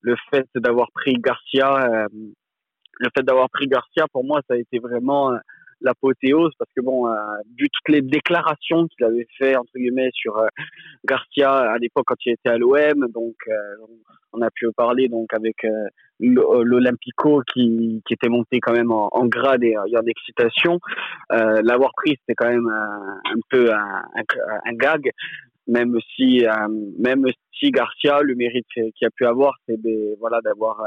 le 0.00 0.16
fait 0.30 0.46
d'avoir 0.54 0.90
pris 0.92 1.14
Garcia, 1.14 2.06
le 2.10 3.08
fait 3.16 3.22
d'avoir 3.22 3.48
pris 3.50 3.66
Garcia, 3.66 4.06
pour 4.12 4.24
moi, 4.24 4.40
ça 4.48 4.54
a 4.54 4.56
été 4.56 4.78
vraiment 4.78 5.32
l'apothéose 5.80 6.52
parce 6.58 6.70
que 6.76 6.82
bon, 6.82 7.08
euh, 7.08 7.14
vu 7.58 7.68
toutes 7.70 7.94
les 7.94 8.02
déclarations 8.02 8.86
qu'il 8.88 9.04
avait 9.04 9.26
fait 9.38 9.56
entre 9.56 9.72
guillemets 9.76 10.10
sur 10.12 10.38
euh, 10.38 10.46
Garcia 11.04 11.52
à 11.52 11.78
l'époque 11.78 12.04
quand 12.06 12.16
il 12.26 12.32
était 12.32 12.50
à 12.50 12.58
l'OM, 12.58 13.08
donc 13.12 13.34
euh, 13.48 13.52
on 14.32 14.42
a 14.42 14.50
pu 14.50 14.66
parler 14.76 15.08
donc 15.08 15.32
avec 15.32 15.64
euh, 15.64 15.88
l'Olympico 16.20 17.42
qui, 17.52 18.02
qui 18.06 18.14
était 18.14 18.28
monté 18.28 18.60
quand 18.60 18.72
même 18.72 18.92
en, 18.92 19.08
en 19.12 19.26
grade 19.26 19.64
et 19.64 19.76
en 19.76 20.06
excitation. 20.06 20.78
L'avoir 21.30 21.92
pris 21.96 22.16
c'était 22.20 22.34
quand 22.34 22.48
même 22.48 22.68
un 22.68 23.40
peu 23.48 23.72
un, 23.72 24.02
un, 24.14 24.72
gag 24.74 25.10
même 25.66 25.96
si 26.16 26.44
même 26.98 27.24
si 27.58 27.70
Garcia 27.70 28.20
le 28.22 28.34
mérite 28.34 28.66
qu'il 28.74 29.06
a 29.06 29.10
pu 29.10 29.26
avoir 29.26 29.54
c'est 29.66 29.78
voilà 30.18 30.40
d'avoir 30.42 30.82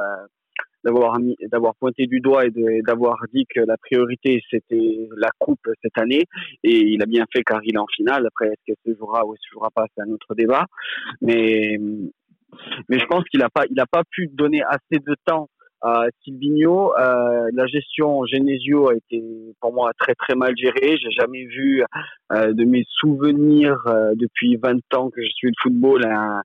d'avoir 0.83 1.17
d'avoir 1.51 1.75
pointé 1.75 2.07
du 2.07 2.19
doigt 2.19 2.45
et 2.45 2.81
d'avoir 2.85 3.17
dit 3.33 3.45
que 3.53 3.61
la 3.61 3.77
priorité 3.77 4.41
c'était 4.49 5.07
la 5.17 5.29
coupe 5.39 5.67
cette 5.81 5.97
année. 5.97 6.23
Et 6.63 6.77
il 6.77 7.01
a 7.01 7.05
bien 7.05 7.25
fait 7.33 7.43
car 7.43 7.61
il 7.63 7.75
est 7.75 7.79
en 7.79 7.87
finale. 7.95 8.27
Après 8.27 8.47
est-ce 8.47 8.73
que 8.73 8.79
se 8.85 8.97
jouera 8.97 9.25
ou 9.25 9.35
se 9.35 9.49
jouera 9.51 9.69
pas 9.73 9.85
c'est 9.95 10.03
un 10.03 10.11
autre 10.11 10.35
débat. 10.35 10.65
Mais 11.21 11.79
mais 12.89 12.99
je 12.99 13.05
pense 13.05 13.23
qu'il 13.25 13.41
a 13.41 13.49
pas 13.49 13.63
il 13.69 13.79
a 13.79 13.85
pas 13.85 14.03
pu 14.09 14.27
donner 14.27 14.61
assez 14.63 14.99
de 14.99 15.15
temps 15.25 15.49
à 15.83 16.05
Silvino 16.23 16.93
euh, 16.97 17.49
la 17.53 17.67
gestion 17.67 18.25
Genesio 18.25 18.89
a 18.89 18.95
été 18.95 19.21
pour 19.59 19.73
moi 19.73 19.91
très 19.99 20.15
très 20.15 20.35
mal 20.35 20.53
gérée 20.57 20.97
j'ai 20.97 21.11
jamais 21.11 21.45
vu 21.45 21.83
euh, 22.31 22.53
de 22.53 22.63
mes 22.63 22.85
souvenirs 22.87 23.77
euh, 23.87 24.13
depuis 24.15 24.55
20 24.55 24.77
ans 24.95 25.09
que 25.09 25.21
je 25.21 25.29
suis 25.35 25.49
le 25.49 25.53
football 25.61 26.05
un, 26.05 26.41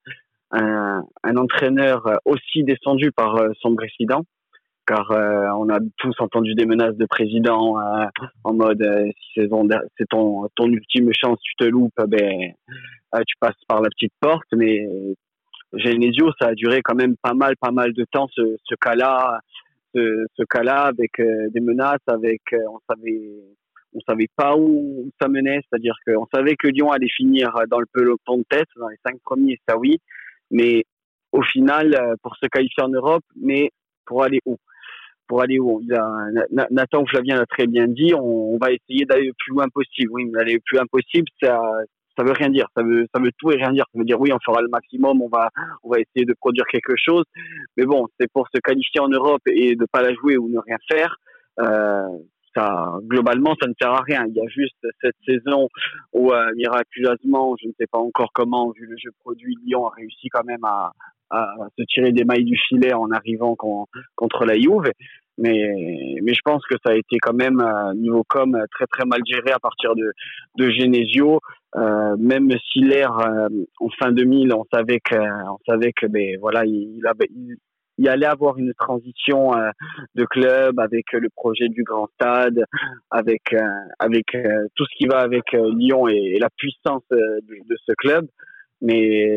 un, 0.51 1.37
entraîneur 1.37 2.03
aussi 2.25 2.63
descendu 2.65 3.13
par 3.13 3.37
euh, 3.37 3.51
son 3.61 3.75
président 3.75 4.25
car 4.87 5.11
euh, 5.11 5.47
on 5.59 5.69
a 5.69 5.79
tous 5.99 6.15
entendu 6.19 6.55
des 6.55 6.65
menaces 6.65 6.97
de 6.97 7.05
président 7.05 7.79
euh, 7.79 8.07
en 8.45 8.55
mode 8.55 8.83
c'est 9.35 9.49
ton, 10.09 10.49
ton 10.57 10.67
ultime 10.67 11.11
chance, 11.13 11.39
tu 11.43 11.55
te 11.57 11.65
loupes, 11.65 12.01
ben 12.07 12.55
tu 13.27 13.35
passes 13.39 13.63
par 13.69 13.83
la 13.83 13.91
petite 13.91 14.15
porte. 14.19 14.47
Mais 14.57 14.89
Genesio, 15.73 16.31
ça 16.41 16.49
a 16.49 16.55
duré 16.55 16.81
quand 16.83 16.95
même 16.95 17.17
pas 17.23 17.35
mal, 17.35 17.55
pas 17.57 17.71
mal 17.71 17.93
de 17.93 18.05
temps 18.11 18.29
ce, 18.35 18.57
ce 18.65 18.75
cas-là, 18.75 19.41
ce, 19.95 20.27
ce 20.37 20.43
cas-là 20.45 20.85
avec 20.85 21.13
des 21.19 21.61
menaces, 21.61 22.01
avec 22.07 22.43
on 22.53 22.79
savait 22.89 23.43
on 23.95 24.01
savait 24.07 24.29
pas 24.37 24.55
où 24.57 25.11
ça 25.21 25.29
menait, 25.29 25.61
c'est-à-dire 25.63 25.95
qu'on 26.07 26.27
savait 26.33 26.57
que 26.57 26.69
Lyon 26.69 26.91
allait 26.91 27.09
finir 27.09 27.51
dans 27.71 27.81
le 27.81 27.87
peloton 27.93 28.39
de 28.39 28.45
tête, 28.49 28.69
dans 28.77 28.89
les 28.89 28.99
cinq 29.05 29.19
premiers, 29.25 29.59
ça 29.69 29.79
oui, 29.79 29.99
mais 30.51 30.85
au 31.33 31.43
final, 31.43 31.95
euh, 31.95 32.15
pour 32.23 32.37
se 32.37 32.47
qualifier 32.47 32.83
en 32.83 32.89
Europe, 32.89 33.25
mais 33.37 33.71
pour 34.07 34.25
aller 34.25 34.41
où? 34.47 34.57
Pour 35.27 35.43
aller 35.43 35.59
où? 35.59 35.81
Il 35.83 35.93
a, 35.95 36.67
Nathan 36.71 37.05
Flavien 37.07 37.37
l'a 37.37 37.47
très 37.47 37.67
bien 37.67 37.87
dit, 37.87 38.15
on, 38.15 38.57
va 38.59 38.73
essayer 38.73 39.05
d'aller 39.05 39.27
le 39.27 39.35
plus 39.39 39.53
loin 39.53 39.69
possible. 39.69 40.11
Oui, 40.11 40.25
mais 40.25 40.45
le 40.45 40.61
plus 40.65 40.77
loin 40.77 40.87
possible, 40.91 41.27
ça, 41.43 41.61
ça 42.19 42.25
veut 42.25 42.33
rien 42.33 42.49
dire. 42.49 42.67
Ça 42.77 42.83
veut, 42.83 43.07
ça 43.15 43.21
veut 43.23 43.31
tout 43.39 43.51
et 43.53 43.57
rien 43.57 43.73
dire. 43.73 43.85
Ça 43.93 43.99
veut 43.99 44.05
dire 44.05 44.21
oui, 44.21 44.33
on 44.33 44.39
fera 44.45 44.61
le 44.61 44.69
maximum, 44.69 45.23
on 45.23 45.29
va, 45.29 45.51
on 45.83 45.91
va 45.91 45.99
essayer 46.01 46.25
de 46.25 46.35
produire 46.35 46.67
quelque 46.67 46.95
chose. 46.97 47.25
Mais 47.77 47.85
bon, 47.85 48.07
c'est 48.19 48.31
pour 48.33 48.47
se 48.53 48.61
qualifier 48.61 49.01
en 49.01 49.09
Europe 49.09 49.43
et 49.47 49.77
de 49.77 49.87
pas 49.91 50.03
la 50.03 50.13
jouer 50.15 50.37
ou 50.37 50.49
ne 50.49 50.59
rien 50.59 50.77
faire. 50.91 51.17
Euh, 51.61 52.09
ça, 52.55 52.95
globalement, 53.03 53.55
ça 53.61 53.69
ne 53.69 53.75
sert 53.81 53.93
à 53.93 54.03
rien. 54.03 54.25
Il 54.27 54.35
y 54.35 54.41
a 54.41 54.49
juste 54.49 54.77
cette 55.01 55.17
saison 55.27 55.69
où 56.13 56.33
euh, 56.33 56.51
miraculeusement, 56.57 57.55
je 57.63 57.69
ne 57.69 57.73
sais 57.79 57.87
pas 57.91 57.99
encore 57.99 58.31
comment, 58.33 58.71
vu 58.73 58.87
le 58.87 58.97
jeu 58.97 59.11
produit, 59.21 59.57
Lyon 59.65 59.87
a 59.87 59.91
réussi 59.95 60.29
quand 60.29 60.45
même 60.45 60.65
à, 60.65 60.93
à 61.31 61.55
se 61.79 61.85
tirer 61.85 62.13
des 62.13 62.25
mailles 62.25 62.45
du 62.45 62.59
filet 62.69 62.95
en 62.95 63.11
arrivant 63.11 63.55
contre 63.55 64.45
la 64.45 64.55
Juve. 64.55 64.91
Mais, 65.39 66.17
mais 66.23 66.35
je 66.35 66.41
pense 66.45 66.63
que 66.67 66.75
ça 66.85 66.93
a 66.93 66.97
été 66.97 67.19
quand 67.21 67.33
même 67.33 67.63
niveau 67.95 68.25
com 68.29 68.61
très 68.73 68.87
très 68.87 69.05
mal 69.07 69.21
géré 69.25 69.53
à 69.53 69.61
partir 69.61 69.95
de, 69.95 70.13
de 70.57 70.71
Genesio. 70.71 71.41
Euh, 71.77 72.17
même 72.19 72.51
si 72.73 72.81
l'air 72.81 73.19
euh, 73.19 73.49
en 73.79 73.89
fin 73.99 74.11
2000, 74.11 74.55
on 74.55 74.65
savait 74.73 75.01
que 75.01 75.17
on 75.17 75.59
savait 75.67 75.93
que 75.93 76.07
ben 76.07 76.39
voilà 76.41 76.65
il, 76.65 76.99
allait 78.07 78.27
avoir 78.27 78.57
une 78.57 78.73
transition 78.73 79.55
euh, 79.55 79.71
de 80.15 80.25
club 80.25 80.81
avec 80.81 81.13
le 81.13 81.29
projet 81.29 81.69
du 81.69 81.83
grand 81.83 82.09
stade, 82.15 82.65
avec 83.11 83.55
avec 83.99 84.27
tout 84.77 84.85
ce 84.87 84.97
qui 84.97 85.07
va 85.07 85.19
avec 85.19 85.53
Lyon 85.53 86.09
et, 86.09 86.39
la 86.41 86.49
puissance 86.57 87.03
de, 87.11 87.19
de, 87.49 87.77
ce 87.87 87.93
club. 87.99 88.27
Mais 88.81 89.29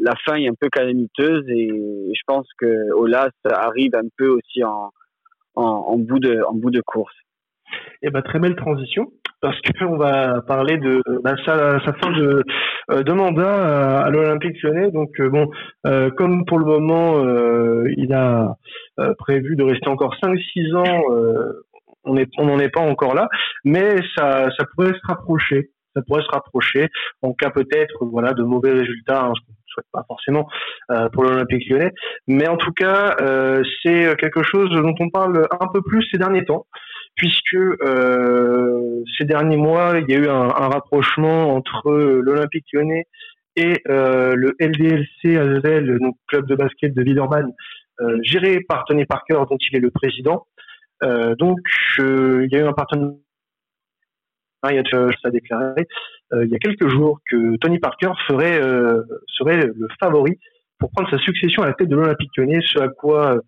la 0.00 0.14
fin 0.24 0.36
est 0.36 0.48
un 0.48 0.54
peu 0.58 0.68
calamiteuse 0.70 1.46
et 1.48 1.68
je 1.68 2.22
pense 2.26 2.48
que 2.58 2.90
Olas 2.94 3.30
arrive 3.44 3.94
un 3.94 4.08
peu 4.16 4.28
aussi 4.28 4.64
en, 4.64 4.90
en, 5.56 5.96
bout 5.98 6.20
de 6.20 6.80
course. 6.82 7.14
Eh 8.02 8.10
ben 8.10 8.22
très 8.22 8.38
belle 8.38 8.56
transition 8.56 9.10
parce 9.40 9.60
qu'on 9.60 9.96
va 9.96 10.40
parler 10.42 10.78
de 10.78 11.02
sa, 11.44 11.78
sa, 11.84 11.92
fin 11.94 12.10
de, 12.12 12.42
euh, 12.90 13.02
de 13.02 13.12
mandat 13.12 14.04
à, 14.04 14.10
l'Olympique 14.10 14.62
lyonnais. 14.62 14.90
Donc 14.90 15.10
euh, 15.20 15.28
bon, 15.28 15.50
euh, 15.86 16.10
comme 16.10 16.44
pour 16.46 16.58
le 16.58 16.64
moment, 16.64 17.22
il 17.96 18.12
a 18.12 18.56
prévu 19.18 19.56
de 19.56 19.64
rester 19.64 19.88
encore 19.88 20.14
5-6 20.22 20.74
ans 20.76 21.02
on 22.04 22.44
n'en 22.44 22.58
est 22.60 22.68
pas 22.68 22.82
encore 22.82 23.14
là, 23.14 23.28
mais 23.64 23.96
ça, 24.16 24.48
pourrait 24.74 24.92
se 24.92 25.06
rapprocher. 25.08 25.70
Ça 25.94 26.02
pourrait 26.06 26.22
se 26.22 26.30
rapprocher 26.30 26.88
en 27.22 27.32
cas 27.32 27.50
peut-être 27.50 28.04
voilà 28.04 28.32
de 28.32 28.42
mauvais 28.42 28.72
résultats, 28.72 29.24
hein, 29.24 29.32
pas 29.92 30.04
forcément 30.06 30.48
euh, 30.90 31.08
pour 31.10 31.24
l'Olympique 31.24 31.68
lyonnais, 31.68 31.92
mais 32.26 32.48
en 32.48 32.56
tout 32.56 32.72
cas 32.72 33.16
euh, 33.20 33.62
c'est 33.82 34.16
quelque 34.16 34.42
chose 34.42 34.70
dont 34.70 34.94
on 35.00 35.10
parle 35.10 35.46
un 35.60 35.66
peu 35.72 35.82
plus 35.82 36.06
ces 36.10 36.18
derniers 36.18 36.44
temps, 36.44 36.66
puisque 37.14 37.54
euh, 37.54 39.02
ces 39.18 39.24
derniers 39.24 39.56
mois 39.56 39.98
il 39.98 40.10
y 40.10 40.16
a 40.16 40.18
eu 40.18 40.28
un, 40.28 40.48
rapprochement 40.48 41.54
entre 41.54 41.92
l'Olympique 41.92 42.66
lyonnais 42.72 43.06
et 43.56 43.82
euh, 43.88 44.34
le 44.36 44.54
LDLC 44.60 45.36
Azel, 45.36 45.98
donc 45.98 46.16
club 46.28 46.46
de 46.46 46.54
basket 46.54 46.94
de 46.94 47.02
Villeurbanne, 47.02 47.52
euh, 48.00 48.18
géré 48.22 48.60
par 48.60 48.84
Tony 48.84 49.06
Parker, 49.06 49.42
dont 49.50 49.56
il 49.58 49.76
est 49.76 49.80
le 49.80 49.90
président. 49.90 50.46
Euh, 51.02 51.34
donc, 51.36 51.58
il 51.98 52.48
y 52.50 52.56
a 52.56 52.60
eu 52.60 52.66
un 52.66 52.72
partenariat, 52.74 53.22
ça 54.62 55.08
a 55.24 55.30
déclaré, 55.30 55.86
il 56.32 56.48
y 56.48 56.54
a 56.54 56.58
quelques 56.58 56.88
jours 56.88 57.20
que 57.30 57.56
Tony 57.58 57.78
Parker 57.78 58.12
ferait, 58.26 58.60
serait 59.28 59.66
le 59.66 59.88
favori 60.00 60.38
pour 60.78 60.90
prendre 60.90 61.08
sa 61.10 61.18
succession 61.18 61.62
à 61.62 61.66
la 61.66 61.72
tête 61.74 61.88
de 61.88 61.96
l'Olympique 61.96 62.30
lyonnais, 62.36 62.60
ce 62.62 62.80
à 62.80 62.88
quoi 62.88 63.40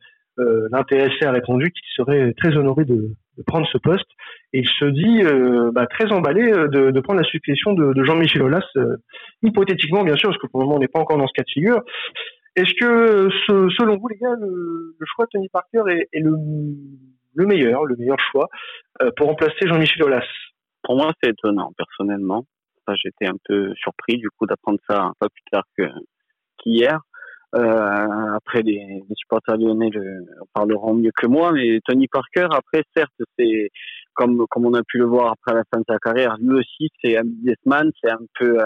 l'intéressé 0.71 1.25
a 1.25 1.33
répondu 1.33 1.71
qu'il 1.71 1.89
serait 1.97 2.33
très 2.35 2.57
honoré 2.57 2.85
de, 2.85 3.15
prendre 3.47 3.67
ce 3.71 3.79
poste. 3.79 4.07
Et 4.53 4.61
il 4.61 4.69
se 4.69 4.85
dit 4.87 5.23
euh, 5.23 5.71
bah, 5.73 5.87
très 5.87 6.11
emballé 6.11 6.51
euh, 6.51 6.69
de, 6.69 7.01
prendre 7.01 7.21
la 7.21 7.29
succession 7.29 7.73
de, 7.75 8.05
Jean-Michel 8.05 8.43
Aulas, 8.43 8.65
euh, 8.77 8.97
hypothétiquement 9.43 10.05
bien 10.05 10.17
sûr, 10.17 10.31
parce 10.31 10.41
que 10.41 10.47
pour 10.47 10.61
le 10.61 10.67
moment 10.67 10.77
on 10.77 10.81
n'est 10.81 10.89
pas 10.89 11.01
encore 11.01 11.19
dans 11.19 11.27
ce 11.27 11.33
cas 11.35 11.43
de 11.43 11.51
figure. 11.51 11.81
Est-ce 12.57 12.75
que 12.81 13.29
selon 13.79 13.99
vous 13.99 14.09
les 14.09 14.17
gars, 14.17 14.35
le, 14.41 14.97
choix 15.15 15.27
de 15.27 15.31
Tony 15.33 15.49
Parker 15.49 15.83
est, 15.89 16.09
le, 16.19 17.47
meilleur, 17.47 17.85
le 17.85 17.95
meilleur 17.97 18.19
choix 18.33 18.49
pour 19.17 19.29
remplacer 19.29 19.67
Jean-Michel 19.67 20.03
Aulas? 20.03 20.27
Pour 20.83 20.97
moi 20.97 21.13
c'est 21.23 21.31
étonnant 21.31 21.73
personnellement. 21.77 22.45
J'étais 22.95 23.27
un 23.27 23.37
peu 23.45 23.73
surpris 23.75 24.19
du 24.19 24.31
coup 24.31 24.47
d'apprendre 24.47 24.79
ça 24.89 25.13
peu 25.21 25.29
plus 25.29 25.43
tard 25.51 25.65
qu'hier. 26.59 27.01
Euh, 27.55 28.35
après, 28.35 28.61
les, 28.61 29.03
les, 29.09 29.15
supporters 29.15 29.57
lyonnais 29.57 29.89
le, 29.89 30.27
parleront 30.53 30.93
mieux 30.95 31.13
que 31.17 31.27
moi, 31.27 31.51
mais 31.53 31.81
Tony 31.87 32.07
Parker, 32.07 32.49
après, 32.51 32.83
certes, 32.95 33.11
c'est 33.39 33.71
comme 34.13 34.47
comme 34.51 34.67
on 34.67 34.75
a 34.75 34.83
pu 34.83 34.99
le 34.99 35.07
voir 35.07 35.33
après 35.33 35.55
la 35.55 35.63
fin 35.73 35.81
de 35.81 35.85
sa 35.89 35.99
carrière, 35.99 36.37
lui 36.43 36.59
aussi, 36.59 36.91
c'est 37.03 37.17
un 37.17 37.25
businessman, 37.25 37.91
c'est 38.03 38.11
un 38.11 38.21
peu, 38.39 38.59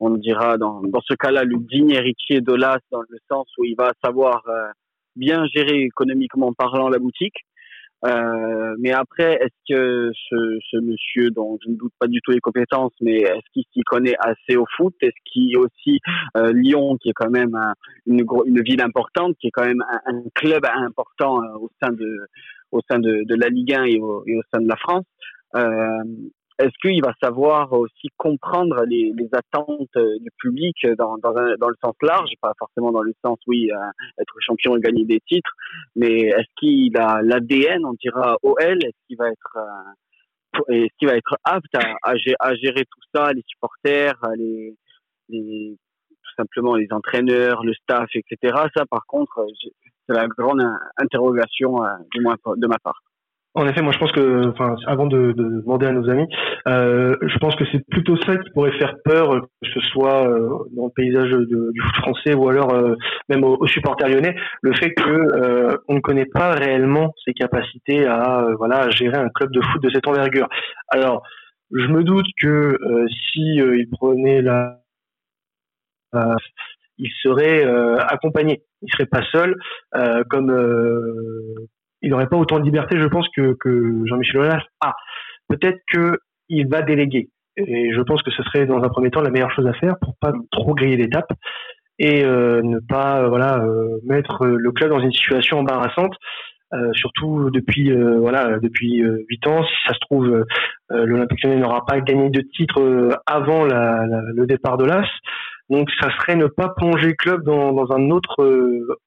on 0.00 0.10
dira 0.10 0.58
dans 0.58 0.80
dans 0.82 1.00
ce 1.00 1.14
cas-là, 1.14 1.44
le 1.44 1.58
digne 1.58 1.90
héritier 1.90 2.40
d'Olas 2.40 2.78
dans 2.90 3.02
le 3.08 3.18
sens 3.30 3.46
où 3.58 3.64
il 3.64 3.76
va 3.76 3.92
savoir 4.02 4.42
euh, 4.48 4.68
bien 5.14 5.46
gérer 5.46 5.82
économiquement 5.82 6.52
parlant 6.52 6.88
la 6.88 6.98
boutique. 6.98 7.44
Euh, 8.04 8.76
mais 8.78 8.92
après, 8.92 9.34
est-ce 9.34 9.74
que 9.74 10.10
ce, 10.28 10.58
ce, 10.70 10.76
monsieur, 10.76 11.30
dont 11.30 11.58
je 11.64 11.70
ne 11.70 11.76
doute 11.76 11.92
pas 11.98 12.06
du 12.06 12.20
tout 12.20 12.30
les 12.30 12.40
compétences, 12.40 12.92
mais 13.00 13.16
est-ce 13.16 13.50
qu'il 13.52 13.64
s'y 13.72 13.82
connaît 13.82 14.14
assez 14.20 14.56
au 14.56 14.64
foot? 14.76 14.94
Est-ce 15.00 15.16
qu'il 15.24 15.56
aussi 15.58 15.98
euh, 16.36 16.52
Lyon, 16.52 16.96
qui 17.00 17.08
est 17.08 17.14
quand 17.14 17.30
même 17.30 17.56
une, 18.06 18.24
une 18.46 18.62
ville 18.62 18.82
importante, 18.82 19.36
qui 19.40 19.48
est 19.48 19.50
quand 19.50 19.66
même 19.66 19.82
un, 19.90 20.14
un 20.14 20.22
club 20.34 20.64
important 20.64 21.42
euh, 21.42 21.58
au 21.58 21.70
sein 21.82 21.90
de 21.92 22.26
au 22.70 22.80
sein 22.88 22.98
de, 22.98 23.24
de 23.24 23.34
la 23.34 23.48
Ligue 23.48 23.72
1 23.72 23.84
et 23.84 23.98
au, 23.98 24.22
et 24.26 24.36
au, 24.36 24.42
sein 24.52 24.60
de 24.60 24.68
la 24.68 24.76
France? 24.76 25.06
Euh, 25.56 26.04
est-ce 26.58 26.76
qu'il 26.82 27.00
va 27.02 27.12
savoir 27.22 27.72
aussi 27.72 28.08
comprendre 28.16 28.82
les, 28.84 29.12
les 29.16 29.28
attentes 29.32 29.96
euh, 29.96 30.18
du 30.18 30.30
public 30.38 30.74
dans, 30.98 31.16
dans, 31.18 31.32
dans, 31.32 31.68
le 31.68 31.76
sens 31.82 31.94
large, 32.02 32.30
pas 32.40 32.52
forcément 32.58 32.90
dans 32.90 33.02
le 33.02 33.12
sens, 33.24 33.38
oui, 33.46 33.70
euh, 33.70 33.76
être 34.20 34.34
champion 34.40 34.76
et 34.76 34.80
gagner 34.80 35.04
des 35.04 35.20
titres, 35.20 35.52
mais 35.94 36.22
est-ce 36.22 36.50
qu'il 36.58 36.96
a 36.96 37.22
l'ADN, 37.22 37.84
on 37.84 37.94
dira 37.94 38.36
OL, 38.42 38.56
est-ce 38.58 39.06
qu'il 39.06 39.16
va 39.16 39.28
être... 39.28 39.56
Euh, 39.56 39.92
est-ce 40.70 40.92
qu'il 40.98 41.06
va 41.06 41.14
être 41.14 41.36
apte 41.44 41.72
à, 41.74 41.94
à, 42.02 42.16
gérer 42.16 42.84
tout 42.84 43.00
ça, 43.14 43.32
les 43.32 43.44
supporters, 43.46 44.18
les, 44.36 44.74
les, 45.28 45.76
tout 45.76 46.34
simplement 46.36 46.74
les 46.74 46.88
entraîneurs, 46.90 47.62
le 47.62 47.74
staff, 47.74 48.08
etc. 48.14 48.56
Ça, 48.74 48.84
par 48.90 49.04
contre, 49.06 49.46
c'est 50.08 50.14
la 50.14 50.26
grande 50.26 50.66
interrogation, 50.96 51.76
du 52.12 52.22
moins 52.22 52.36
de 52.56 52.66
ma 52.66 52.78
part. 52.78 52.98
En 53.58 53.66
effet, 53.66 53.82
moi 53.82 53.92
je 53.92 53.98
pense 53.98 54.12
que, 54.12 54.50
enfin, 54.50 54.76
avant 54.86 55.06
de, 55.06 55.32
de 55.32 55.60
demander 55.62 55.86
à 55.86 55.90
nos 55.90 56.08
amis, 56.08 56.28
euh, 56.68 57.16
je 57.20 57.38
pense 57.38 57.56
que 57.56 57.64
c'est 57.72 57.84
plutôt 57.90 58.16
ça 58.18 58.36
qui 58.36 58.48
pourrait 58.50 58.78
faire 58.78 58.94
peur, 59.04 59.48
que 59.60 59.68
ce 59.68 59.80
soit 59.80 60.28
euh, 60.28 60.48
dans 60.76 60.84
le 60.84 60.92
paysage 60.94 61.28
de, 61.30 61.72
du 61.72 61.80
foot 61.80 61.96
français 61.96 62.34
ou 62.34 62.48
alors 62.48 62.72
euh, 62.72 62.94
même 63.28 63.42
aux, 63.42 63.66
supporters 63.66 64.08
lyonnais, 64.08 64.36
le 64.62 64.72
fait 64.74 64.94
que 64.94 65.10
euh, 65.10 65.76
on 65.88 65.94
ne 65.94 66.00
connaît 66.00 66.26
pas 66.26 66.52
réellement 66.52 67.12
ses 67.24 67.34
capacités 67.34 68.06
à, 68.06 68.46
voilà, 68.58 68.82
à 68.82 68.90
gérer 68.90 69.18
un 69.18 69.28
club 69.28 69.50
de 69.50 69.60
foot 69.60 69.82
de 69.82 69.90
cette 69.90 70.06
envergure. 70.06 70.48
Alors, 70.90 71.24
je 71.72 71.88
me 71.88 72.04
doute 72.04 72.28
que 72.40 72.78
si 73.08 73.56
il 73.56 73.88
prenait 73.90 74.40
la 74.40 74.78
il 76.96 77.10
serait 77.22 77.64
accompagné. 78.08 78.62
Il 78.82 78.90
serait 78.92 79.06
pas 79.06 79.22
seul, 79.32 79.56
comme 80.30 80.50
il 82.02 82.10
n'aurait 82.10 82.28
pas 82.28 82.36
autant 82.36 82.58
de 82.58 82.64
liberté, 82.64 82.98
je 82.98 83.06
pense, 83.06 83.28
que, 83.36 83.56
que 83.58 84.02
Jean-Michel 84.06 84.40
Aulas 84.40 84.62
a. 84.80 84.94
Peut-être 85.48 85.80
que 85.92 86.18
il 86.48 86.68
va 86.68 86.82
déléguer. 86.82 87.30
Et 87.56 87.92
je 87.92 88.00
pense 88.02 88.22
que 88.22 88.30
ce 88.30 88.42
serait 88.44 88.66
dans 88.66 88.82
un 88.82 88.88
premier 88.88 89.10
temps 89.10 89.20
la 89.20 89.30
meilleure 89.30 89.50
chose 89.50 89.66
à 89.66 89.72
faire 89.74 89.96
pour 90.00 90.14
pas 90.20 90.32
trop 90.52 90.74
griller 90.74 90.96
l'étape 90.96 91.30
et 91.98 92.24
euh, 92.24 92.62
ne 92.62 92.78
pas 92.78 93.22
euh, 93.22 93.28
voilà 93.28 93.58
euh, 93.58 93.98
mettre 94.04 94.46
le 94.46 94.72
club 94.72 94.90
dans 94.90 95.00
une 95.00 95.12
situation 95.12 95.58
embarrassante. 95.58 96.14
Euh, 96.74 96.90
surtout 96.92 97.48
depuis 97.50 97.90
voilà 97.92 98.58
depuis 98.58 99.02
huit 99.28 99.46
ans, 99.46 99.64
si 99.64 99.74
ça 99.86 99.94
se 99.94 99.98
trouve 100.00 100.44
l'Olympique 100.90 101.44
n'aura 101.44 101.86
pas 101.86 102.00
gagné 102.00 102.28
de 102.28 102.42
titre 102.42 103.18
avant 103.26 103.64
le 103.64 104.46
départ 104.46 104.76
de 104.76 104.84
l'As. 104.84 105.08
Donc 105.70 105.88
ça 106.00 106.10
serait 106.18 106.36
ne 106.36 106.46
pas 106.46 106.68
plonger 106.76 107.08
le 107.08 107.14
club 107.14 107.42
dans, 107.44 107.72
dans 107.72 107.90
un 107.92 108.10
autre 108.10 108.36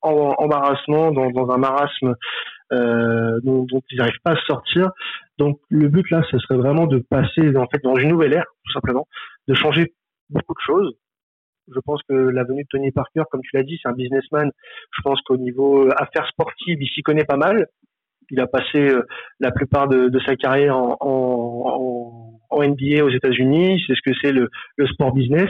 embarrassement, 0.02 1.12
dans, 1.12 1.52
un 1.52 1.58
marasme 1.58 2.08
euh, 2.10 2.16
dont, 2.72 3.66
dont, 3.66 3.82
ils 3.92 3.98
n'arrivent 3.98 4.22
pas 4.24 4.32
à 4.32 4.42
sortir. 4.48 4.92
Donc 5.38 5.60
le 5.70 5.88
but 5.90 6.10
là, 6.10 6.24
ce 6.32 6.38
serait 6.40 6.58
vraiment 6.58 6.88
de 6.88 7.00
passer 7.00 7.56
en 7.56 7.68
fait 7.68 7.84
dans 7.84 7.96
une 7.96 8.10
nouvelle 8.10 8.34
ère, 8.34 8.46
tout 8.66 8.74
simplement, 8.74 9.08
de 9.48 9.54
changer 9.54 9.94
beaucoup 10.30 10.54
de 10.54 10.66
choses. 10.66 10.96
Je 11.74 11.80
pense 11.80 12.02
que 12.08 12.14
la 12.14 12.44
venue 12.44 12.64
de 12.64 12.68
Tony 12.70 12.92
Parker, 12.92 13.24
comme 13.32 13.42
tu 13.42 13.56
l'as 13.56 13.64
dit, 13.64 13.80
c'est 13.82 13.90
un 13.90 13.94
businessman. 13.94 14.52
Je 14.92 15.02
pense 15.04 15.22
qu'au 15.22 15.38
niveau 15.38 15.88
euh, 15.88 15.92
affaires 15.98 16.28
sportives, 16.28 16.82
il 16.82 16.90
s'y 16.90 17.02
connaît 17.02 17.26
pas 17.26 17.38
mal. 17.38 17.68
Il 18.30 18.40
a 18.40 18.48
passé 18.48 18.90
euh, 18.90 19.06
la 19.40 19.52
plupart 19.52 19.88
de, 19.88 20.20
sa 20.26 20.36
carrière 20.36 20.78
en, 20.78 22.40
NBA 22.52 23.04
aux 23.04 23.10
États-Unis. 23.10 23.82
C'est 23.86 23.96
ce 23.96 24.02
que 24.02 24.16
c'est 24.22 24.32
le, 24.32 24.50
sport 24.88 25.14
business. 25.14 25.50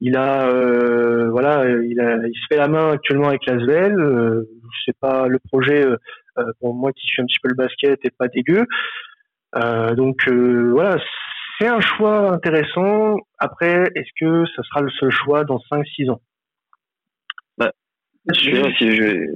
Il 0.00 0.16
a, 0.16 0.48
euh, 0.48 1.30
voilà, 1.30 1.64
il, 1.68 1.96
se 2.34 2.46
fait 2.48 2.58
la 2.58 2.68
main 2.68 2.90
actuellement 2.92 3.28
avec 3.28 3.46
Lasvel. 3.46 3.98
Euh, 3.98 4.48
c'est 4.84 4.96
pas 4.98 5.28
le 5.28 5.38
projet 5.38 5.84
euh, 5.84 5.96
pour 6.60 6.74
moi 6.74 6.92
qui 6.92 7.06
suis 7.06 7.22
un 7.22 7.26
petit 7.26 7.38
peu 7.42 7.48
le 7.48 7.54
basket 7.54 7.98
et 8.04 8.10
pas 8.10 8.28
dégueu. 8.28 8.66
Euh, 9.56 9.94
donc 9.94 10.26
euh, 10.28 10.70
voilà, 10.72 10.96
c'est 11.58 11.68
un 11.68 11.80
choix 11.80 12.32
intéressant. 12.32 13.16
Après, 13.38 13.90
est-ce 13.94 14.10
que 14.18 14.44
ça 14.56 14.62
sera 14.62 14.80
le 14.80 14.90
seul 14.90 15.10
choix 15.10 15.44
dans 15.44 15.58
5-6 15.70 16.10
ans? 16.10 16.20
Bah, 17.58 17.72
je, 18.32 18.72
si 18.78 18.96
je... 18.96 19.26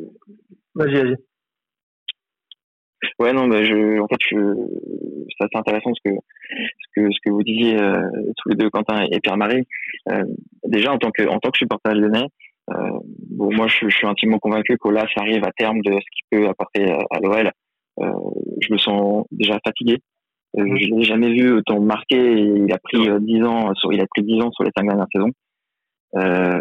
Vas-y, 0.75 0.95
vas-y. 0.95 1.17
Ouais, 3.19 3.33
non, 3.33 3.47
bah, 3.47 3.65
je, 3.65 4.01
en 4.01 4.07
fait, 4.09 4.21
je, 4.31 4.37
c'est 5.39 5.45
assez 5.45 5.57
intéressant 5.57 5.93
ce 5.95 6.11
que, 6.11 6.17
ce 6.51 6.87
que, 7.01 7.13
ce 7.13 7.19
que 7.25 7.31
vous 7.31 7.43
disiez 7.43 7.81
euh, 7.81 8.03
tous 8.39 8.49
les 8.51 8.57
deux, 8.57 8.71
Quentin 8.71 9.07
et 9.11 9.21
Pierre-Marie. 9.21 9.67
Euh, 10.11 10.25
déjà, 10.65 10.93
en 10.93 10.99
tant 10.99 11.11
que, 11.11 11.27
en 11.29 11.39
tant 11.39 11.51
que 11.51 11.59
supporter 11.59 11.95
lyonnais, 11.95 12.25
euh, 12.25 12.29
bon, 12.69 13.55
moi, 13.55 13.69
je, 13.69 13.89
je, 13.89 13.97
suis 13.97 14.07
intimement 14.07 14.39
convaincu 14.39 14.77
qu'Olas 14.79 15.07
arrive 15.17 15.45
à 15.45 15.53
terme 15.53 15.81
de 15.83 15.93
ce 15.93 15.99
qu'il 15.99 16.25
peut 16.31 16.49
apporter 16.49 16.91
à, 16.91 17.21
l'OL. 17.21 17.51
Euh, 18.01 18.13
je 18.61 18.73
me 18.73 18.79
sens 18.79 19.25
déjà 19.31 19.59
fatigué. 19.65 19.99
Euh, 20.59 20.65
mhm. 20.65 20.79
je 20.79 20.95
l'ai 20.95 21.05
jamais 21.05 21.33
vu 21.33 21.53
autant 21.53 21.81
marqué. 21.81 22.17
Il 22.17 22.73
a 22.73 22.79
pris 22.79 23.09
euh, 23.09 23.19
dix 23.21 23.43
ans 23.43 23.75
sur, 23.75 23.93
il 23.93 24.01
a 24.01 24.07
pris 24.07 24.23
dix 24.23 24.41
ans 24.41 24.51
sur 24.53 24.65
les 24.65 24.71
cinq 24.77 24.87
dernières 24.87 25.07
saisons. 25.15 25.33
Euh, 26.17 26.61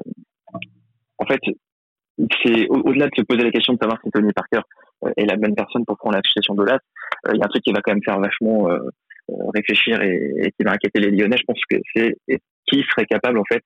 en 1.17 1.25
fait, 1.25 1.39
c'est 2.43 2.67
au-delà 2.69 3.07
de 3.07 3.15
se 3.15 3.21
poser 3.21 3.43
la 3.43 3.51
question 3.51 3.73
de 3.73 3.79
savoir 3.79 3.99
si 4.03 4.09
Tony 4.11 4.31
Parker 4.33 4.61
est 5.17 5.25
la 5.25 5.37
bonne 5.37 5.55
personne 5.55 5.85
pour 5.85 5.97
prendre 5.97 6.15
la 6.15 6.21
succession 6.23 6.55
d'Olas. 6.55 6.79
Il 7.33 7.37
y 7.37 7.41
a 7.41 7.45
un 7.45 7.49
truc 7.49 7.63
qui 7.63 7.71
va 7.71 7.81
quand 7.81 7.93
même 7.93 8.03
faire 8.03 8.19
vachement 8.19 8.67
réfléchir 9.53 10.01
et, 10.01 10.33
et, 10.37 10.51
qui 10.51 10.63
va 10.63 10.71
inquiéter 10.71 10.99
les 10.99 11.11
Lyonnais. 11.11 11.37
Je 11.37 11.43
pense 11.45 11.59
que 11.69 11.77
c'est 11.93 12.15
qui 12.67 12.83
serait 12.89 13.05
capable 13.05 13.37
en 13.37 13.43
fait 13.45 13.63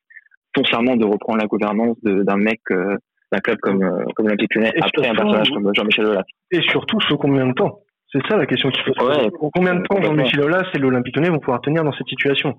de 0.61 1.05
reprendre 1.05 1.39
la 1.39 1.47
gouvernance 1.47 1.97
d'un 2.03 2.37
mec 2.37 2.61
euh, 2.71 2.97
d'un 3.31 3.39
club 3.39 3.57
comme 3.61 3.83
euh, 3.83 4.03
comme 4.15 4.25
l'Olympique 4.25 4.55
Lyonnais 4.55 4.73
après 4.81 5.07
un 5.07 5.13
personnage 5.13 5.49
comme 5.51 5.71
Jean-Michel 5.73 6.05
Aulas. 6.05 6.23
Et 6.51 6.61
surtout 6.61 6.99
sur 7.01 7.17
combien 7.17 7.47
de 7.47 7.53
temps? 7.53 7.79
C'est 8.11 8.25
ça 8.27 8.37
la 8.37 8.45
question 8.45 8.69
qu'il 8.71 8.83
faut 8.83 8.93
se 8.93 8.99
poser. 8.99 9.29
combien 9.53 9.75
de 9.75 9.83
temps 9.83 10.01
Jean-Michel 10.01 10.41
Aulas 10.41 10.65
et 10.73 10.79
l'Olympique 10.79 11.15
Lyonnais 11.15 11.29
vont 11.29 11.39
pouvoir 11.39 11.61
tenir 11.61 11.83
dans 11.83 11.93
cette 11.93 12.07
situation? 12.07 12.55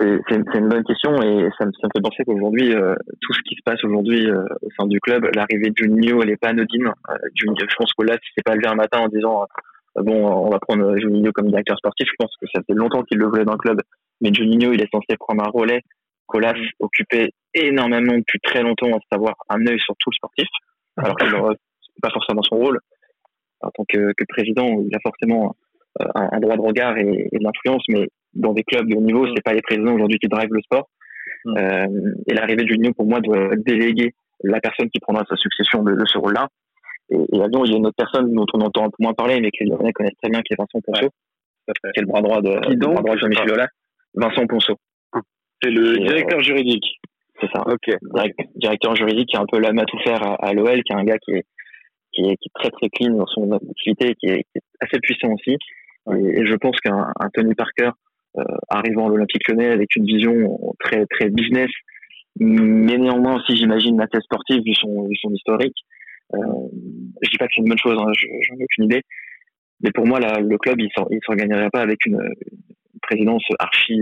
C'est 0.00 0.58
une 0.58 0.68
bonne 0.68 0.84
question 0.84 1.14
et 1.22 1.48
ça 1.58 1.66
me, 1.66 1.72
ça 1.72 1.86
me 1.86 1.90
fait 1.94 2.02
penser 2.02 2.24
qu'aujourd'hui, 2.26 2.74
euh, 2.74 2.94
tout 3.20 3.32
ce 3.32 3.40
qui 3.46 3.54
se 3.54 3.62
passe 3.64 3.82
aujourd'hui 3.84 4.28
au 4.30 4.68
sein 4.76 4.86
du 4.86 5.00
club, 5.00 5.28
l'arrivée 5.34 5.70
de 5.70 5.76
Juninho, 5.76 6.22
elle 6.22 6.30
est 6.30 6.36
pas 6.36 6.48
anodine. 6.48 6.90
je 7.34 7.76
pense 7.76 7.92
qu'Aulas 7.92 8.16
s'est 8.34 8.42
pas 8.44 8.54
levé 8.54 8.66
un 8.66 8.74
matin 8.74 9.00
en 9.00 9.08
disant 9.08 9.46
bon, 9.96 10.26
on 10.26 10.50
va 10.50 10.58
prendre 10.58 10.96
Juninho 10.96 11.32
comme 11.32 11.48
directeur 11.48 11.76
sportif. 11.78 12.08
Je 12.08 12.16
pense 12.18 12.34
que 12.40 12.46
ça 12.54 12.62
fait 12.66 12.74
longtemps 12.74 13.02
qu'il 13.02 13.18
le 13.18 13.26
voulait 13.26 13.44
dans 13.44 13.52
le 13.52 13.58
club, 13.58 13.80
mais 14.20 14.32
Juninho, 14.32 14.72
il 14.72 14.80
est 14.80 14.90
censé 14.92 15.16
prendre 15.18 15.44
un 15.44 15.50
relais. 15.50 15.82
Colas 16.28 16.54
occupait 16.78 17.30
énormément 17.54 18.16
depuis 18.16 18.38
très 18.40 18.62
longtemps, 18.62 18.92
à 18.96 19.00
savoir 19.10 19.34
un 19.48 19.66
œil 19.66 19.80
sur 19.80 19.94
tout 19.98 20.10
le 20.10 20.14
sportif, 20.14 20.46
alors 20.96 21.16
que 21.16 21.24
c'est 21.26 22.02
pas 22.02 22.10
forcément 22.10 22.42
son 22.42 22.56
rôle. 22.56 22.78
En 23.60 23.70
tant 23.70 23.84
que, 23.88 24.12
que 24.16 24.24
président, 24.28 24.68
il 24.86 24.94
a 24.94 25.00
forcément 25.02 25.56
un, 25.98 26.28
un 26.30 26.40
droit 26.40 26.56
de 26.56 26.62
regard 26.62 26.96
et, 26.96 27.28
et 27.32 27.38
de 27.38 27.42
l'influence, 27.42 27.82
mais 27.88 28.06
dans 28.34 28.52
des 28.52 28.62
clubs 28.62 28.86
de 28.88 28.94
haut 28.96 29.00
niveau, 29.00 29.26
c'est 29.34 29.42
pas 29.42 29.54
les 29.54 29.62
présidents 29.62 29.94
aujourd'hui 29.94 30.18
qui 30.18 30.28
drivent 30.28 30.52
le 30.52 30.62
sport. 30.62 30.88
Euh, 31.46 31.86
et 32.28 32.34
l'arrivée 32.34 32.62
de 32.62 32.68
Juninho, 32.68 32.92
pour 32.94 33.06
moi, 33.06 33.20
doit 33.20 33.56
déléguer 33.56 34.12
la 34.44 34.60
personne 34.60 34.88
qui 34.90 35.00
prendra 35.00 35.24
sa 35.28 35.36
succession 35.36 35.82
de, 35.82 35.94
de 35.94 36.06
ce 36.06 36.18
rôle-là. 36.18 36.46
Et, 37.10 37.16
et 37.32 37.42
à 37.42 37.48
Lyon, 37.48 37.64
il 37.64 37.72
y 37.72 37.74
a 37.74 37.78
une 37.78 37.86
autre 37.86 37.96
personne 37.96 38.32
dont 38.32 38.46
on 38.54 38.60
entend 38.60 38.84
un 38.84 38.90
peu 38.90 39.00
moins 39.00 39.14
parler, 39.14 39.40
mais 39.40 39.50
que 39.50 39.64
les 39.64 39.70
Lyonnais 39.70 39.92
connaissent 39.92 40.18
très 40.22 40.30
bien, 40.30 40.42
qui 40.42 40.52
est 40.52 40.56
Vincent 40.56 40.80
Ponceau, 40.84 41.10
qui 41.66 41.98
est 41.98 42.00
le 42.00 42.06
bras 42.06 42.22
droit 42.22 42.40
de, 42.42 42.60
Qui 42.68 42.76
donc, 42.76 42.90
le 42.90 42.94
bras 42.94 43.02
droit 43.02 43.14
de 43.14 43.20
Jean-Michel 43.20 43.52
Aulas. 43.52 43.68
Vincent 44.14 44.46
Ponceau. 44.46 44.76
C'est 45.62 45.70
le 45.70 45.96
Et, 46.00 46.04
directeur 46.04 46.40
juridique. 46.42 47.00
C'est 47.40 47.48
ça. 47.54 47.62
Ok. 47.66 47.88
Direct- 48.14 48.48
directeur 48.56 48.96
juridique 48.96 49.28
qui 49.28 49.36
est 49.36 49.40
un 49.40 49.46
peu 49.50 49.58
l'homme 49.58 49.78
à 49.78 49.84
tout 49.84 49.98
faire 50.00 50.22
à, 50.22 50.34
à 50.34 50.52
l'OL, 50.52 50.82
qui 50.82 50.92
est 50.92 50.96
un 50.96 51.04
gars 51.04 51.18
qui 51.18 51.32
est, 51.32 51.44
qui 52.12 52.22
est, 52.22 52.36
qui 52.36 52.48
est 52.48 52.54
très 52.60 52.70
très 52.70 52.88
clean 52.88 53.14
dans 53.16 53.26
son 53.26 53.50
activité, 53.52 54.14
qui 54.16 54.26
est, 54.26 54.42
qui 54.44 54.56
est 54.58 54.62
assez 54.80 54.98
puissant 55.00 55.32
aussi. 55.32 55.56
Et, 56.12 56.40
et 56.40 56.46
je 56.46 56.54
pense 56.56 56.76
qu'un 56.80 57.12
un 57.20 57.28
Tony 57.34 57.54
Parker 57.54 57.90
euh, 58.38 58.42
arrivant 58.68 59.06
à 59.06 59.08
l'Olympique 59.10 59.46
Lyonnais 59.48 59.68
avec 59.70 59.94
une 59.96 60.04
vision 60.06 60.58
très 60.80 61.06
très 61.06 61.28
business, 61.30 61.70
mais 62.40 62.96
néanmoins 62.98 63.36
aussi 63.36 63.56
j'imagine 63.56 64.00
assez 64.00 64.20
sportive 64.22 64.62
vu 64.64 64.74
son, 64.74 65.06
vu 65.06 65.16
son 65.20 65.30
historique. 65.32 65.76
Euh, 66.34 66.38
je 67.22 67.30
dis 67.30 67.36
pas 67.38 67.46
que 67.46 67.52
c'est 67.56 67.62
une 67.62 67.68
bonne 67.68 67.78
chose, 67.78 67.96
hein, 67.98 68.10
je- 68.18 68.26
j'en 68.48 68.56
ai 68.56 68.64
aucune 68.64 68.84
idée. 68.84 69.02
Mais 69.80 69.90
pour 69.92 70.06
moi, 70.06 70.18
là, 70.18 70.40
le 70.40 70.58
club, 70.58 70.80
il 70.80 70.88
ne 70.98 71.18
s'organiserait 71.24 71.70
pas 71.70 71.80
avec 71.82 72.04
une, 72.04 72.20
une 72.20 73.00
présidence 73.00 73.44
archi, 73.60 74.00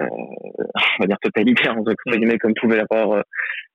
euh, 0.00 0.04
euh, 0.04 0.64
on 0.98 1.02
va 1.02 1.06
dire 1.06 1.18
totalitaire, 1.20 1.76
entre 1.76 1.94
guillemets, 2.06 2.38
comme 2.38 2.54
pouvait 2.54 2.76
l'avoir 2.76 3.18
euh, 3.18 3.22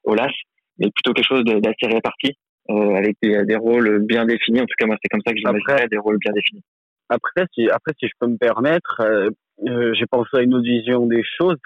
Olas, 0.03 0.34
mais 0.78 0.89
plutôt 0.91 1.13
quelque 1.13 1.28
chose 1.28 1.43
d'assez 1.43 1.88
réparti, 1.93 2.38
euh, 2.70 2.95
avec 2.95 3.15
des, 3.22 3.45
des 3.45 3.55
rôles 3.55 3.99
bien 4.05 4.26
définis. 4.26 4.61
En 4.61 4.65
tout 4.65 4.76
cas, 4.78 4.86
moi, 4.86 4.97
c'est 5.01 5.09
comme 5.09 5.22
ça 5.26 5.34
que 5.34 5.38
j'imaginerais 5.38 5.88
des 5.88 5.97
rôles 5.97 6.17
bien 6.20 6.34
définis. 6.34 6.63
Après, 7.09 7.45
si, 7.53 7.70
après, 7.70 7.93
si 7.99 8.07
je 8.07 8.13
peux 8.20 8.28
me 8.28 8.38
permettre, 8.38 9.01
euh, 9.01 9.30
euh, 9.67 9.93
j'ai 9.93 10.05
pensé 10.05 10.30
à 10.34 10.41
une 10.41 10.53
autre 10.53 10.65
vision 10.65 11.05
des 11.07 11.24
choses. 11.39 11.57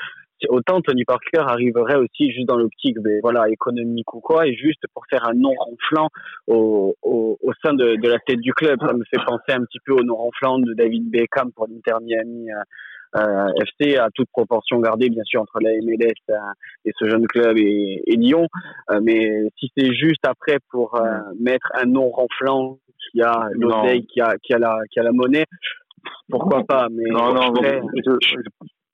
Autant 0.49 0.81
Tony 0.81 1.05
Parker 1.05 1.43
arriverait 1.47 1.95
aussi 1.95 2.31
juste 2.31 2.47
dans 2.47 2.57
l'optique, 2.57 2.97
ben, 2.99 3.19
voilà, 3.21 3.49
économique 3.49 4.13
ou 4.13 4.19
quoi, 4.19 4.45
et 4.45 4.55
juste 4.55 4.83
pour 4.93 5.03
faire 5.09 5.25
un 5.25 5.33
nom 5.33 5.53
ronflant 5.57 6.09
au, 6.47 6.95
au, 7.01 7.37
au 7.41 7.53
sein 7.63 7.73
de, 7.73 7.95
de 7.95 8.09
la 8.09 8.19
tête 8.19 8.39
du 8.39 8.53
club. 8.53 8.77
Ça 8.85 8.93
me 8.93 9.05
fait 9.05 9.23
penser 9.25 9.51
un 9.51 9.63
petit 9.63 9.79
peu 9.85 9.93
au 9.93 10.03
nom 10.03 10.15
ronflant 10.15 10.59
de 10.59 10.73
David 10.73 11.09
Beckham 11.09 11.51
pour 11.53 11.67
l'Inter 11.67 12.03
Miami 12.03 12.51
euh, 12.51 12.55
euh, 12.55 12.63
FC, 13.15 13.97
à 13.97 14.09
toute 14.13 14.29
proportion 14.31 14.79
gardée, 14.79 15.09
bien 15.09 15.23
sûr, 15.23 15.41
entre 15.41 15.59
la 15.61 15.71
MLS 15.71 16.13
euh, 16.29 16.35
et 16.85 16.91
ce 16.97 17.09
jeune 17.09 17.27
club 17.27 17.57
et, 17.57 18.01
et 18.05 18.15
Lyon. 18.15 18.47
Euh, 18.91 18.99
mais 19.03 19.43
si 19.59 19.71
c'est 19.77 19.93
juste 19.93 20.25
après 20.27 20.57
pour 20.71 20.95
euh, 20.95 21.19
mettre 21.39 21.71
un 21.75 21.85
nom 21.85 22.09
ronflant 22.09 22.77
qui 23.11 23.21
a 23.21 23.47
l'oseille, 23.51 24.05
qui 24.07 24.21
a, 24.21 24.35
qui 24.41 24.53
a 24.53 24.57
la, 24.59 24.75
qui 24.91 24.99
a 24.99 25.03
la 25.03 25.11
monnaie, 25.11 25.45
pourquoi 26.29 26.63
pas 26.63 26.87
Mais 26.91 27.09
Non, 27.09 27.33
non, 27.33 27.49
après, 27.53 27.81
je- 28.05 28.27
je- 28.27 28.35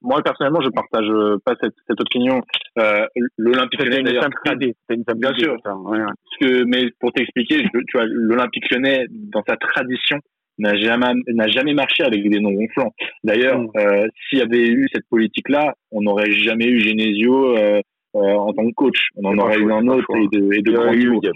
moi 0.01 0.21
personnellement, 0.23 0.61
je 0.61 0.69
partage 0.69 1.09
euh, 1.09 1.37
pas 1.43 1.53
cette, 1.61 1.73
cette 1.87 1.99
opinion. 1.99 2.41
Euh, 2.79 3.05
L'Olympique 3.37 3.81
Lyonnais, 3.83 3.97
une 3.99 4.05
d'ailleurs, 4.05 4.23
simple 4.23 4.37
idée. 4.55 4.75
C'était 4.81 4.99
une 4.99 5.03
simple 5.05 5.19
Bien 5.19 5.31
idée, 5.31 5.43
sûr. 5.43 5.55
ça, 5.63 5.75
ouais, 5.75 5.97
ouais. 5.99 6.05
parce 6.05 6.37
que, 6.51 6.63
mais 6.65 6.89
pour 6.99 7.11
t'expliquer, 7.11 7.63
tu 7.63 7.97
vois, 7.97 8.05
l'Olympique 8.05 8.69
Lyonnais, 8.71 9.05
dans 9.09 9.43
sa 9.47 9.57
tradition, 9.57 10.17
n'a 10.59 10.75
jamais 10.77 11.07
n'a 11.27 11.47
jamais 11.47 11.73
marché 11.73 12.03
avec 12.03 12.27
des 12.29 12.39
noms 12.39 12.55
ronflants. 12.55 12.93
D'ailleurs, 13.23 13.59
Mm. 13.59 13.69
euh, 13.77 14.07
s'il 14.29 14.39
y 14.39 14.41
avait 14.41 14.67
eu 14.67 14.87
cette 14.93 15.07
politique-là, 15.09 15.73
on 15.91 16.01
n'aurait 16.01 16.31
jamais 16.31 16.65
eu 16.65 16.79
Genesio 16.79 17.57
euh, 17.57 17.81
euh, 18.15 18.19
en 18.19 18.53
tant 18.53 18.65
que 18.67 18.73
coach. 18.73 18.99
On 19.17 19.25
en 19.25 19.37
aurait 19.37 19.57
eu 19.59 19.71
un 19.71 19.87
autre 19.87 20.07
et 20.15 20.27
de, 20.37 20.53
et 20.53 20.61
de. 20.61 21.31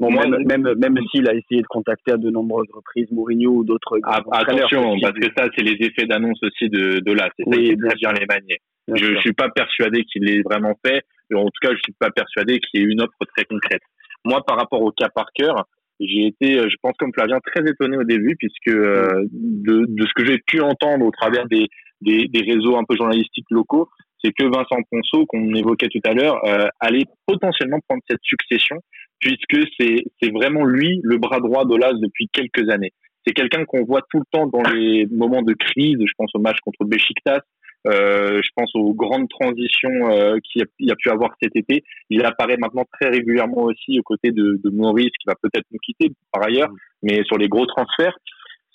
Bon, 0.00 0.10
même, 0.10 0.36
même, 0.44 0.74
même 0.76 0.96
s'il 1.12 1.28
a 1.28 1.34
essayé 1.34 1.60
de 1.62 1.66
contacter 1.68 2.12
à 2.12 2.16
de 2.16 2.30
nombreuses 2.30 2.66
reprises 2.74 3.06
Mourinho 3.12 3.52
ou 3.58 3.64
d'autres 3.64 3.96
Ah, 4.02 4.20
attention, 4.32 4.96
parce 5.00 5.14
que 5.14 5.26
ça, 5.36 5.48
c'est 5.56 5.62
les 5.62 5.76
effets 5.86 6.04
d'annonce 6.06 6.40
aussi 6.42 6.68
de, 6.68 6.98
de 6.98 7.12
là. 7.12 7.28
C'est 7.36 7.44
ça 7.44 7.50
Oui, 7.50 7.64
qui 7.66 7.70
est 7.72 7.76
très 7.76 7.94
bien 7.94 8.12
les 8.12 8.26
manier. 8.26 8.58
bien 8.88 8.96
Je, 8.96 9.14
je 9.14 9.20
suis 9.20 9.32
pas 9.34 9.48
persuadé 9.50 10.02
qu'il 10.04 10.24
l'ait 10.24 10.42
vraiment 10.42 10.74
fait. 10.84 11.02
En 11.32 11.44
tout 11.44 11.60
cas, 11.62 11.70
je 11.72 11.78
suis 11.84 11.92
pas 11.98 12.10
persuadé 12.10 12.58
qu'il 12.58 12.80
y 12.80 12.82
ait 12.82 12.86
une 12.86 13.02
offre 13.02 13.12
très 13.36 13.44
concrète. 13.44 13.82
Moi, 14.24 14.42
par 14.44 14.56
rapport 14.56 14.82
au 14.82 14.90
cas 14.90 15.10
par 15.10 15.26
cœur, 15.32 15.64
j'ai 16.00 16.26
été, 16.26 16.58
euh, 16.58 16.68
je 16.68 16.76
pense 16.82 16.94
comme 16.98 17.12
Flavien, 17.12 17.38
très 17.40 17.68
étonné 17.68 17.96
au 17.96 18.04
début, 18.04 18.36
puisque 18.36 18.68
euh, 18.68 19.24
de, 19.32 19.86
de 19.88 20.06
ce 20.06 20.12
que 20.14 20.24
j'ai 20.24 20.38
pu 20.38 20.60
entendre 20.60 21.04
au 21.04 21.10
travers 21.10 21.46
des, 21.48 21.66
des, 22.00 22.28
des 22.28 22.40
réseaux 22.40 22.76
un 22.76 22.84
peu 22.88 22.96
journalistiques 22.96 23.50
locaux, 23.50 23.88
c'est 24.22 24.32
que 24.32 24.44
Vincent 24.44 24.82
Ponceau, 24.90 25.26
qu'on 25.26 25.54
évoquait 25.54 25.88
tout 25.88 26.00
à 26.04 26.12
l'heure, 26.12 26.44
euh, 26.44 26.68
allait 26.80 27.04
potentiellement 27.26 27.78
prendre 27.88 28.02
cette 28.08 28.22
succession, 28.22 28.76
puisque 29.20 29.68
c'est 29.78 30.04
c'est 30.20 30.30
vraiment 30.30 30.64
lui 30.64 31.00
le 31.02 31.18
bras 31.18 31.40
droit 31.40 31.64
d'Olas 31.64 31.92
depuis 31.94 32.28
quelques 32.32 32.68
années. 32.70 32.92
C'est 33.26 33.32
quelqu'un 33.34 33.64
qu'on 33.64 33.84
voit 33.84 34.02
tout 34.10 34.18
le 34.18 34.24
temps 34.30 34.46
dans 34.46 34.62
les 34.70 35.06
moments 35.10 35.42
de 35.42 35.52
crise. 35.52 35.96
Je 36.00 36.12
pense 36.16 36.30
au 36.34 36.40
match 36.40 36.58
contre 36.64 36.84
Besiktas, 36.84 37.40
euh, 37.86 38.40
je 38.42 38.48
pense 38.56 38.70
aux 38.74 38.92
grandes 38.92 39.28
transitions 39.28 40.10
euh, 40.10 40.36
qu'il 40.42 40.64
y, 40.80 40.90
a- 40.90 40.96
pu 40.96 41.10
avoir 41.10 41.30
cet 41.40 41.54
été. 41.56 41.84
Il 42.10 42.24
apparaît 42.24 42.56
maintenant 42.58 42.84
très 42.92 43.08
régulièrement 43.08 43.62
aussi 43.62 43.98
aux 43.98 44.02
côtés 44.02 44.30
de, 44.32 44.60
de 44.62 44.70
Maurice, 44.70 45.12
qui 45.18 45.26
va 45.26 45.34
peut-être 45.40 45.66
nous 45.70 45.78
quitter 45.78 46.12
par 46.32 46.44
ailleurs, 46.44 46.70
mais 47.02 47.22
sur 47.24 47.38
les 47.38 47.48
gros 47.48 47.66
transferts, 47.66 48.16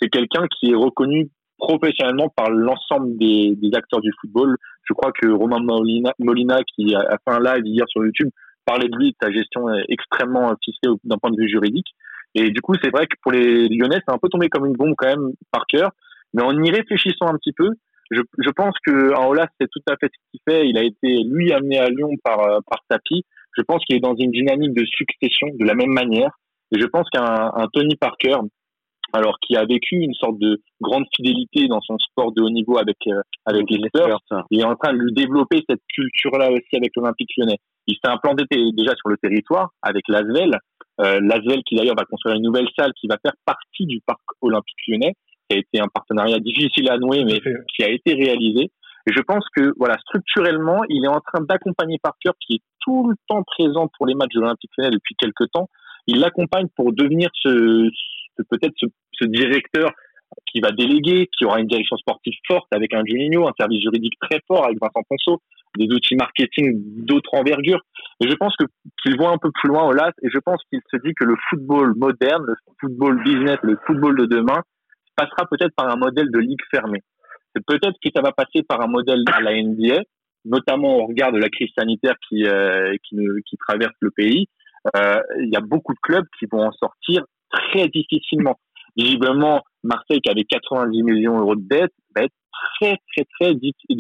c'est 0.02 0.10
quelqu'un 0.10 0.48
qui 0.48 0.72
est 0.72 0.76
reconnu 0.76 1.30
professionnellement 1.58 2.30
par 2.30 2.50
l'ensemble 2.50 3.18
des, 3.18 3.56
des 3.56 3.76
acteurs 3.76 4.02
du 4.02 4.12
football. 4.20 4.58
Je 4.84 4.94
crois 4.94 5.12
que 5.12 5.28
Romain 5.30 5.60
Molina, 5.60 6.14
Molina 6.20 6.60
qui 6.64 6.96
a, 6.96 7.00
a 7.00 7.18
fait 7.18 7.38
un 7.38 7.40
live 7.40 7.66
hier 7.66 7.86
sur 7.88 8.04
YouTube, 8.04 8.30
parlait 8.66 8.88
de 8.88 8.98
lui, 8.98 9.12
de 9.12 9.16
sa 9.22 9.32
gestion 9.32 9.70
est 9.74 9.86
extrêmement 9.90 10.54
ficelée 10.64 10.94
d'un 11.04 11.18
point 11.18 11.32
de 11.32 11.38
vue 11.38 11.50
juridique. 11.50 11.88
Et 12.36 12.50
du 12.50 12.62
coup, 12.62 12.74
c'est 12.82 12.90
vrai 12.90 13.06
que 13.06 13.16
pour 13.22 13.32
les 13.32 13.68
Lyonnais, 13.68 14.00
c'est 14.06 14.14
un 14.14 14.18
peu 14.18 14.30
tombé 14.30 14.50
comme 14.50 14.66
une 14.66 14.74
bombe 14.74 14.96
quand 14.98 15.08
même 15.08 15.32
par 15.52 15.66
cœur. 15.68 15.92
Mais 16.34 16.42
en 16.42 16.52
y 16.64 16.72
réfléchissant 16.72 17.28
un 17.28 17.38
petit 17.38 17.54
peu, 17.54 17.70
je, 18.14 18.22
je 18.38 18.50
pense 18.52 18.76
que 18.86 19.14
Olas, 19.28 19.48
c'est 19.60 19.70
tout 19.70 19.82
à 19.90 19.96
fait 19.98 20.08
ce 20.08 20.32
qu'il 20.32 20.40
fait. 20.48 20.68
Il 20.68 20.78
a 20.78 20.84
été, 20.84 21.24
lui, 21.24 21.52
amené 21.52 21.80
à 21.80 21.90
Lyon 21.90 22.12
par, 22.24 22.40
euh, 22.40 22.60
par 22.70 22.80
Tapi. 22.90 23.24
Je 23.58 23.62
pense 23.62 23.84
qu'il 23.86 23.96
est 23.96 24.00
dans 24.00 24.16
une 24.16 24.32
dynamique 24.32 24.74
de 24.74 24.86
succession 24.86 25.48
de 25.54 25.66
la 25.66 25.76
même 25.76 25.92
manière. 25.92 26.32
Et 26.72 26.80
je 26.80 26.86
pense 26.88 27.08
qu'un 27.12 27.52
un 27.54 27.68
Tony 27.72 27.96
Parker, 27.96 28.38
alors 29.14 29.38
qui 29.40 29.56
a 29.56 29.66
vécu 29.66 29.98
une 29.98 30.14
sorte 30.16 30.40
de 30.40 30.62
grande 30.82 31.06
fidélité 31.16 31.68
dans 31.68 31.82
son 31.82 31.98
sport 32.00 32.32
de 32.32 32.42
haut 32.42 32.50
niveau 32.50 32.78
avec, 32.78 32.98
euh, 33.08 33.22
avec 33.46 33.70
les 33.70 33.88
Spurs, 33.88 34.20
il 34.50 34.62
est 34.62 34.66
en 34.66 34.76
train 34.76 34.94
de 34.94 34.98
lui 34.98 35.14
développer 35.14 35.64
cette 35.70 35.82
culture-là 35.94 36.52
aussi 36.52 36.76
avec 36.76 36.92
l'Olympique 36.96 37.30
lyonnais. 37.38 37.60
Il 37.86 37.96
s'est 37.96 38.12
implanté 38.12 38.44
déjà 38.50 38.96
sur 38.96 39.10
le 39.10 39.18
territoire 39.18 39.70
avec 39.82 40.04
l'Asvel. 40.08 40.58
Euh, 41.02 41.20
L'Asvel 41.22 41.62
qui 41.64 41.76
d'ailleurs 41.76 41.96
va 41.96 42.06
construire 42.06 42.36
une 42.36 42.44
nouvelle 42.44 42.68
salle 42.78 42.92
qui 43.00 43.08
va 43.08 43.18
faire 43.22 43.34
partie 43.46 43.86
du 43.86 44.00
parc 44.06 44.22
olympique 44.42 44.78
lyonnais, 44.88 45.14
qui 45.54 45.58
a 45.58 45.60
été 45.60 45.80
un 45.80 45.88
partenariat 45.88 46.40
difficile 46.40 46.90
à 46.90 46.98
nouer, 46.98 47.24
mais 47.26 47.40
qui 47.76 47.84
a 47.84 47.90
été 47.90 48.14
réalisé. 48.14 48.72
Et 49.06 49.12
je 49.14 49.22
pense 49.22 49.46
que 49.56 49.74
voilà, 49.78 49.98
structurellement, 50.00 50.82
il 50.90 51.04
est 51.04 51.10
en 51.10 51.20
train 51.20 51.44
d'accompagner 51.44 51.98
Parker, 52.02 52.32
qui 52.40 52.56
est 52.56 52.62
tout 52.80 53.10
le 53.10 53.16
temps 53.28 53.44
présent 53.44 53.90
pour 53.98 54.08
les 54.08 54.16
matchs 54.16 54.34
de 54.36 54.40
l'Olympique 54.42 54.72
lyonnais 54.78 54.92
depuis 54.92 55.16
quelques 55.20 55.50
temps. 55.52 55.68
Il 56.08 56.20
l'accompagne 56.20 56.68
pour 56.76 56.94
devenir 56.94 57.30
ce, 57.42 57.90
ce- 58.38 58.44
peut-être 58.50 58.74
ce, 58.78 58.86
ce 59.14 59.26
directeur 59.26 59.92
qui 60.48 60.62
va 60.62 60.72
déléguer, 60.72 61.28
qui 61.38 61.46
aura 61.46 61.60
une 61.60 61.68
direction 61.68 61.96
sportive 61.98 62.34
forte 62.48 62.68
avec 62.72 62.94
un 62.94 63.04
Juninho, 63.06 63.48
un 63.48 63.52
service 63.60 63.82
juridique 63.82 64.14
très 64.22 64.40
fort 64.48 64.66
avec 64.66 64.78
Vincent 64.82 65.04
Ponceau, 65.08 65.42
des 65.78 65.86
outils 65.94 66.16
marketing 66.16 66.82
d'autres 67.06 67.30
envergures. 67.34 67.82
Et 68.22 68.30
je 68.30 68.36
pense 68.36 68.56
que 68.58 68.66
qu'il 69.04 69.18
voit 69.18 69.32
un 69.32 69.38
peu 69.38 69.52
plus 69.54 69.68
loin 69.70 69.84
au 69.84 69.92
LAS 69.92 70.12
et 70.24 70.30
je 70.34 70.40
pense 70.40 70.62
qu'il 70.70 70.80
se 70.92 70.98
dit 71.06 71.14
que 71.14 71.26
le 71.26 71.36
football 71.50 71.94
moderne, 71.98 72.44
le 72.48 72.56
football 72.80 73.22
business, 73.24 73.58
le 73.64 73.78
football 73.86 74.18
de 74.18 74.26
demain 74.26 74.62
passera 75.16 75.46
peut-être 75.50 75.74
par 75.76 75.90
un 75.90 75.96
modèle 75.96 76.30
de 76.32 76.40
ligue 76.40 76.62
fermée. 76.72 77.02
C'est 77.56 77.66
peut-être 77.66 77.98
que 78.04 78.10
ça 78.16 78.22
va 78.22 78.32
passer 78.32 78.64
par 78.64 78.82
un 78.82 78.88
modèle 78.88 79.24
à 79.32 79.42
la 79.42 79.52
NBA, 79.62 80.02
notamment 80.46 80.98
au 80.98 81.08
regard 81.08 81.32
de 81.32 81.38
la 81.38 81.50
crise 81.50 81.70
sanitaire 81.78 82.16
qui 82.28 82.46
euh, 82.46 82.94
qui, 83.04 83.18
qui 83.46 83.58
traverse 83.58 83.94
le 84.00 84.12
pays. 84.12 84.48
Euh, 84.98 85.22
Il 85.40 85.50
y 85.52 85.56
a 85.56 85.62
beaucoup 85.62 85.94
de 85.94 86.00
clubs 86.02 86.26
qui 86.40 86.46
vont 86.52 86.64
en 86.64 86.72
sortir 86.72 87.24
très 87.52 87.88
difficilement. 87.88 88.60
Visiblement, 88.96 89.62
Marseille 89.84 90.22
qui 90.22 90.30
avait 90.30 90.44
90 90.44 91.04
millions 91.04 91.38
d'euros 91.38 91.56
de 91.56 91.68
dette 91.68 91.94
va 92.16 92.24
être 92.24 92.36
très 92.80 92.98
très 93.14 93.26
très. 93.40 93.52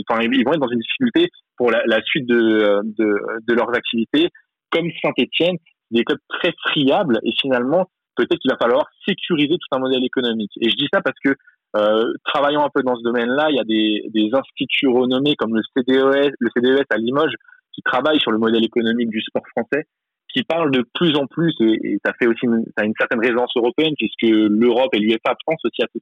Enfin, 0.09 0.21
ils 0.23 0.45
vont 0.45 0.53
être 0.53 0.59
dans 0.59 0.67
une 0.67 0.79
difficulté 0.79 1.29
pour 1.57 1.71
la, 1.71 1.83
la 1.85 2.01
suite 2.03 2.27
de, 2.27 2.81
de, 2.83 3.15
de 3.47 3.53
leurs 3.53 3.73
activités, 3.75 4.29
comme 4.71 4.89
Saint-Etienne, 5.01 5.57
des 5.91 6.03
clubs 6.03 6.19
très 6.27 6.53
friables 6.67 7.19
et 7.23 7.31
finalement 7.39 7.87
peut-être 8.15 8.39
qu'il 8.39 8.51
va 8.51 8.57
falloir 8.57 8.85
sécuriser 9.07 9.55
tout 9.57 9.75
un 9.75 9.79
modèle 9.79 10.03
économique. 10.03 10.51
Et 10.61 10.69
je 10.69 10.75
dis 10.75 10.87
ça 10.93 11.01
parce 11.01 11.17
que 11.23 11.35
euh, 11.75 12.13
travaillant 12.23 12.63
un 12.63 12.69
peu 12.73 12.83
dans 12.83 12.95
ce 12.95 13.03
domaine-là, 13.03 13.47
il 13.49 13.55
y 13.55 13.59
a 13.59 13.63
des, 13.63 14.07
des 14.13 14.29
instituts 14.33 14.87
renommés 14.87 15.35
comme 15.35 15.55
le 15.55 15.61
CDES, 15.75 16.33
le 16.39 16.49
CDES 16.55 16.85
à 16.89 16.97
Limoges 16.97 17.33
qui 17.73 17.81
travaillent 17.81 18.19
sur 18.19 18.31
le 18.31 18.37
modèle 18.37 18.63
économique 18.63 19.09
du 19.09 19.21
sport 19.21 19.41
français, 19.55 19.87
qui 20.33 20.43
parle 20.43 20.71
de 20.71 20.83
plus 20.93 21.15
en 21.15 21.25
plus, 21.25 21.53
et, 21.61 21.97
ça 22.05 22.13
fait 22.19 22.27
aussi 22.27 22.45
une, 22.45 22.63
ça 22.77 22.83
a 22.83 22.85
une 22.85 22.93
certaine 22.97 23.19
résonance 23.19 23.51
européenne, 23.55 23.93
puisque 23.97 24.21
l'Europe 24.23 24.93
et 24.93 24.99
l'UEFA 24.99 25.35
pensent 25.45 25.65
aussi 25.65 25.81
à 25.81 25.87
ce 25.93 25.99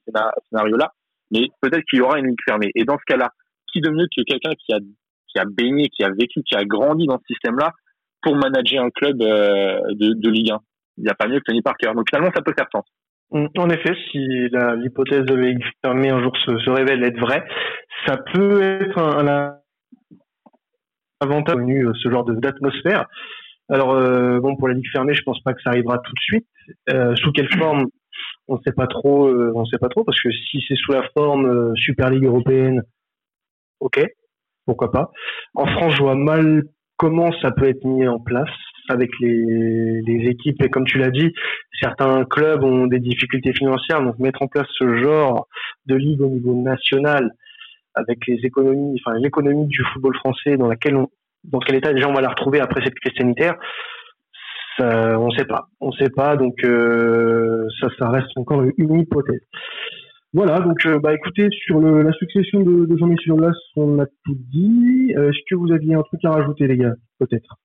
scénario-là, 0.49 0.91
mais 1.31 1.47
peut-être 1.61 1.83
qu'il 1.89 1.99
y 1.99 2.01
aura 2.01 2.19
une 2.19 2.27
ligue 2.27 2.43
fermée. 2.45 2.71
Et 2.75 2.83
dans 2.83 2.97
ce 2.97 3.03
cas-là, 3.07 3.29
qui 3.71 3.79
de 3.79 3.89
mieux 3.89 4.07
que 4.15 4.23
quelqu'un 4.23 4.51
qui 4.59 4.73
a, 4.73 4.79
qui 4.79 5.39
a 5.39 5.45
baigné, 5.45 5.87
qui 5.87 6.03
a 6.03 6.09
vécu, 6.09 6.41
qui 6.43 6.55
a 6.55 6.65
grandi 6.65 7.05
dans 7.07 7.17
ce 7.19 7.33
système-là 7.33 7.71
pour 8.21 8.35
manager 8.35 8.83
un 8.83 8.89
club 8.89 9.21
euh, 9.21 9.79
de, 9.91 10.13
de 10.13 10.29
Ligue 10.29 10.51
1 10.51 10.59
Il 11.01 11.05
n'y 11.05 11.09
a 11.09 11.15
pas 11.15 11.27
mieux 11.27 11.39
que 11.39 11.45
Tony 11.45 11.61
Parker. 11.61 11.91
Donc 11.95 12.05
finalement, 12.09 12.31
ça 12.33 12.41
peut 12.41 12.53
faire 12.55 12.67
sens. 12.71 12.85
Mm, 13.31 13.47
en 13.57 13.69
effet, 13.69 13.95
si 14.11 14.19
l'hypothèse 14.77 15.25
de 15.25 15.35
ligue 15.35 15.63
fermée 15.83 16.09
un 16.09 16.21
jour 16.21 16.35
se, 16.37 16.69
révèle 16.69 17.03
être 17.03 17.19
vraie, 17.19 17.43
ça 18.05 18.17
peut 18.17 18.61
être 18.61 18.99
un, 18.99 19.57
avantage 21.19 21.55
euh, 21.57 21.91
ce 22.01 22.09
genre 22.09 22.23
d'atmosphère. 22.25 23.07
Alors 23.69 23.93
euh, 23.93 24.39
bon, 24.39 24.55
pour 24.57 24.67
la 24.67 24.75
ligue 24.75 24.91
fermée, 24.91 25.13
je 25.13 25.23
pense 25.23 25.41
pas 25.41 25.53
que 25.53 25.61
ça 25.61 25.69
arrivera 25.71 25.97
tout 25.97 26.13
de 26.13 26.19
suite. 26.19 26.47
Euh, 26.89 27.15
sous 27.15 27.31
quelle 27.31 27.51
forme 27.57 27.85
On 28.47 28.55
ne 28.55 28.61
sait 28.65 28.73
pas 28.73 28.87
trop. 28.87 29.27
Euh, 29.27 29.51
on 29.55 29.65
sait 29.65 29.79
pas 29.79 29.89
trop 29.89 30.03
parce 30.03 30.21
que 30.21 30.29
si 30.31 30.63
c'est 30.67 30.75
sous 30.75 30.91
la 30.91 31.03
forme 31.17 31.75
Super 31.77 32.09
Ligue 32.11 32.25
européenne, 32.25 32.83
ok, 33.79 34.05
pourquoi 34.65 34.91
pas. 34.91 35.11
En 35.55 35.65
France, 35.65 35.93
je 35.95 36.03
vois 36.03 36.15
mal 36.15 36.63
comment 36.97 37.31
ça 37.41 37.51
peut 37.51 37.67
être 37.67 37.83
mis 37.85 38.07
en 38.07 38.19
place 38.19 38.49
avec 38.91 39.09
les, 39.19 40.01
équipes. 40.29 40.61
Et 40.63 40.69
comme 40.69 40.85
tu 40.85 40.97
l'as 40.97 41.09
dit, 41.09 41.33
certains 41.81 42.23
clubs 42.25 42.63
ont 42.63 42.87
des 42.87 42.99
difficultés 42.99 43.53
financières, 43.53 44.01
donc 44.01 44.19
mettre 44.19 44.41
en 44.41 44.47
place 44.47 44.67
ce 44.77 44.97
genre 44.97 45.47
de 45.87 45.95
ligue 45.95 46.21
au 46.21 46.29
niveau 46.29 46.53
national 46.55 47.31
avec 47.95 48.25
les 48.27 48.39
économies, 48.43 49.01
enfin 49.03 49.17
l'économie 49.17 49.67
du 49.67 49.83
football 49.91 50.15
français 50.15 50.55
dans 50.55 50.67
laquelle 50.67 50.95
on, 50.95 51.09
dans 51.43 51.59
quel 51.59 51.75
état 51.75 51.91
déjà 51.91 52.07
on 52.07 52.13
va 52.13 52.21
la 52.21 52.29
retrouver 52.29 52.61
après 52.61 52.81
cette 52.83 52.95
crise 52.95 53.13
sanitaire. 53.17 53.55
On 54.79 55.29
sait 55.31 55.45
pas. 55.45 55.67
On 55.79 55.91
sait 55.91 56.09
pas. 56.09 56.35
Donc 56.37 56.63
euh, 56.63 57.67
ça 57.99 58.09
reste 58.09 58.29
encore 58.35 58.63
une 58.77 58.99
hypothèse. 58.99 59.41
Voilà. 60.33 60.59
Donc 60.59 60.85
euh, 60.85 60.99
bah 60.99 61.13
écoutez 61.13 61.47
sur 61.65 61.79
le, 61.79 62.03
la 62.03 62.13
succession 62.13 62.61
de, 62.61 62.85
de 62.85 62.97
Jean-Michel 62.97 63.33
Blas 63.33 63.53
on 63.75 63.99
a 63.99 64.05
tout 64.05 64.37
dit. 64.51 65.13
Euh, 65.17 65.29
est-ce 65.29 65.39
que 65.49 65.55
vous 65.55 65.71
aviez 65.71 65.93
un 65.93 66.03
truc 66.03 66.23
à 66.23 66.31
rajouter 66.31 66.67
les 66.67 66.77
gars? 66.77 66.93
Peut-être 67.25 67.55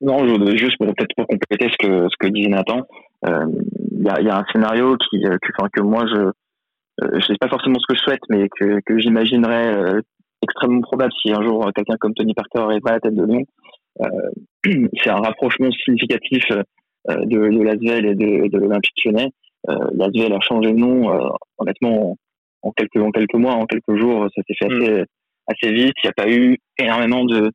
non 0.00 0.26
juste 0.56 0.76
pour 0.78 0.86
peut-être 0.88 1.14
pour 1.16 1.26
compléter 1.26 1.68
ce 1.70 1.86
que 1.86 2.08
ce 2.08 2.16
que 2.18 2.28
disait 2.28 2.48
Nathan 2.48 2.82
il 3.24 4.04
y 4.04 4.08
a, 4.08 4.20
y, 4.20 4.28
a, 4.28 4.38
un 4.38 4.44
scénario 4.52 4.96
qui 4.96 5.22
que, 5.22 5.52
enfin, 5.56 5.68
que 5.72 5.80
moi 5.80 6.04
je 6.06 6.30
je 7.00 7.26
sais 7.26 7.38
pas 7.40 7.48
forcément 7.48 7.78
ce 7.78 7.86
que 7.88 7.96
je 7.96 8.02
souhaite 8.02 8.22
mais 8.28 8.48
que, 8.48 8.80
que 8.84 8.98
j'imaginerais 8.98 10.00
extrêmement 10.42 10.80
probable 10.80 11.12
si 11.20 11.32
un 11.32 11.42
jour 11.42 11.70
quelqu'un 11.74 11.96
comme 12.00 12.14
Tony 12.14 12.34
Parker 12.34 12.60
arrive 12.60 12.86
à 12.86 12.92
la 12.92 13.00
tête 13.00 13.14
de 13.14 13.24
Lyon. 13.24 13.44
Euh, 14.00 14.06
c'est 15.02 15.10
un 15.10 15.20
rapprochement 15.20 15.70
significatif 15.70 16.44
euh, 16.50 17.24
de, 17.24 17.36
de 17.36 17.62
l'Asvel 17.62 18.06
et 18.06 18.14
de, 18.14 18.48
de 18.48 18.58
l'Olympique 18.58 19.04
lyonnais. 19.04 19.30
Euh, 19.68 19.74
L'Asvel 19.94 20.32
a 20.32 20.40
changé 20.40 20.72
de 20.72 20.78
nom, 20.78 21.12
euh, 21.12 21.28
honnêtement, 21.58 22.16
en, 22.62 22.72
quelques, 22.72 22.96
en 22.96 23.10
quelques 23.10 23.34
mois, 23.34 23.54
en 23.54 23.66
quelques 23.66 23.96
jours, 23.96 24.28
ça 24.34 24.42
s'est 24.46 24.54
fait 24.58 24.68
mm. 24.68 24.82
assez, 24.82 25.04
assez 25.48 25.72
vite. 25.72 25.94
Il 26.02 26.06
n'y 26.06 26.10
a 26.10 26.12
pas 26.12 26.30
eu 26.30 26.58
énormément 26.78 27.24
de, 27.24 27.50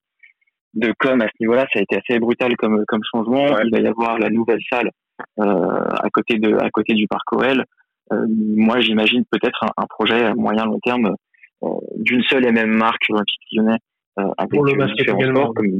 de 0.77 0.93
com 0.99 1.21
à 1.21 1.25
ce 1.25 1.33
niveau-là. 1.39 1.65
Ça 1.73 1.79
a 1.79 1.81
été 1.81 1.97
assez 1.97 2.19
brutal 2.19 2.55
comme, 2.57 2.83
comme 2.87 3.01
changement. 3.11 3.45
Ouais. 3.45 3.61
Il 3.65 3.71
va 3.71 3.79
y 3.79 3.87
avoir 3.87 4.17
la 4.19 4.29
nouvelle 4.29 4.61
salle 4.71 4.91
euh, 5.39 5.43
à 5.43 6.09
côté 6.11 6.37
de 6.37 6.55
à 6.57 6.69
côté 6.69 6.93
du 6.93 7.07
parc 7.07 7.31
OL. 7.33 7.63
Euh, 8.13 8.25
moi, 8.29 8.79
j'imagine 8.79 9.23
peut-être 9.29 9.63
un, 9.63 9.83
un, 9.83 9.85
projet 9.87 10.23
à 10.23 10.33
moyen 10.33 10.65
long 10.65 10.79
terme 10.79 11.13
euh, 11.63 11.67
d'une 11.97 12.23
seule 12.23 12.45
et 12.45 12.51
même 12.51 12.69
marque 12.69 13.03
Olympique 13.09 13.41
Lyonnais 13.51 13.79
euh, 14.19 14.23
avec 14.37 14.51
pour 14.51 14.65
le 14.65 14.75
basket 14.75 15.09
également. 15.09 15.41
Sports, 15.41 15.53
comme, 15.55 15.77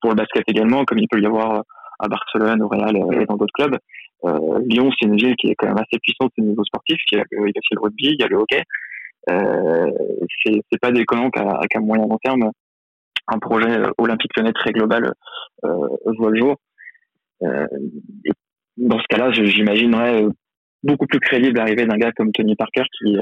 pour 0.00 0.10
le 0.10 0.16
basket 0.16 0.42
également, 0.48 0.84
comme 0.84 0.98
il 0.98 1.08
peut 1.08 1.20
y 1.20 1.26
avoir 1.26 1.62
à 1.98 2.08
Barcelone, 2.08 2.62
au 2.62 2.68
Real 2.68 2.96
euh, 2.96 3.20
et 3.20 3.26
dans 3.26 3.36
d'autres 3.36 3.52
clubs. 3.54 3.76
Euh, 4.24 4.58
Lyon, 4.66 4.90
c'est 4.98 5.06
une 5.06 5.16
ville 5.16 5.36
qui 5.36 5.48
est 5.48 5.54
quand 5.54 5.68
même 5.68 5.78
assez 5.78 5.98
puissante 6.02 6.32
au 6.38 6.42
niveau 6.42 6.64
sportif. 6.64 6.98
Il 7.10 7.18
y 7.18 7.20
a, 7.20 7.24
il 7.30 7.38
y 7.38 7.58
a 7.58 7.60
le 7.72 7.80
rugby, 7.80 8.06
il 8.06 8.20
y 8.20 8.22
a 8.22 8.28
le 8.28 8.36
hockey. 8.36 8.62
Euh, 9.30 9.90
c'est 10.44 10.80
pas 10.80 10.90
déconnant 10.90 11.30
qu'à 11.30 11.44
qu 11.70 11.78
moyen 11.78 12.06
long 12.06 12.18
terme, 12.22 12.50
un 13.28 13.38
projet 13.38 13.82
olympique 13.98 14.32
lyonnais 14.36 14.52
très 14.52 14.72
global 14.72 15.12
euh, 15.64 15.88
voit 16.18 16.30
le 16.30 16.40
jour. 16.40 16.56
Euh, 17.42 17.66
dans 18.76 18.98
ce 18.98 19.06
cas-là, 19.08 19.30
j'imaginerais 19.32 20.24
beaucoup 20.82 21.06
plus 21.06 21.20
crédible 21.20 21.58
l'arrivée 21.58 21.86
d'un 21.86 21.96
gars 21.96 22.12
comme 22.12 22.32
Tony 22.32 22.56
Parker 22.56 22.84
qui 22.98 23.16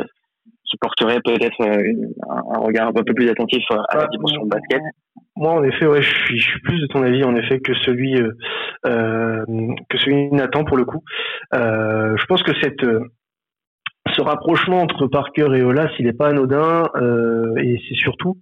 qui 0.70 0.76
porterait 0.76 1.20
peut-être 1.24 1.60
euh, 1.62 1.92
un, 2.28 2.58
regard 2.60 2.88
un 2.88 2.92
peu 2.92 3.02
plus 3.02 3.28
attentif 3.28 3.64
à 3.70 3.96
la 3.96 4.06
dimension 4.06 4.44
de 4.44 4.48
basket. 4.48 4.80
Moi, 5.36 5.52
en 5.52 5.64
effet, 5.64 5.86
ouais, 5.86 6.02
je 6.02 6.08
suis, 6.08 6.38
je 6.38 6.50
suis 6.50 6.60
plus 6.60 6.80
de 6.80 6.86
ton 6.86 7.02
avis, 7.02 7.24
en 7.24 7.34
effet, 7.34 7.58
que 7.60 7.74
celui 7.84 8.16
euh, 8.16 8.32
euh 8.86 9.44
que 9.88 9.98
celui 9.98 10.30
de 10.30 10.34
Nathan 10.34 10.64
pour 10.64 10.76
le 10.76 10.84
coup. 10.84 11.02
Euh, 11.54 12.16
je 12.16 12.24
pense 12.26 12.42
que 12.42 12.52
cette 12.62 12.84
euh, 12.84 13.00
ce 14.14 14.22
rapprochement 14.22 14.80
entre 14.80 15.06
Parker 15.08 15.48
et 15.54 15.62
Olas, 15.62 15.90
il 15.98 16.06
n'est 16.06 16.12
pas 16.12 16.28
anodin, 16.28 16.84
euh, 16.96 17.54
et 17.56 17.80
c'est 17.88 17.96
surtout 17.96 18.38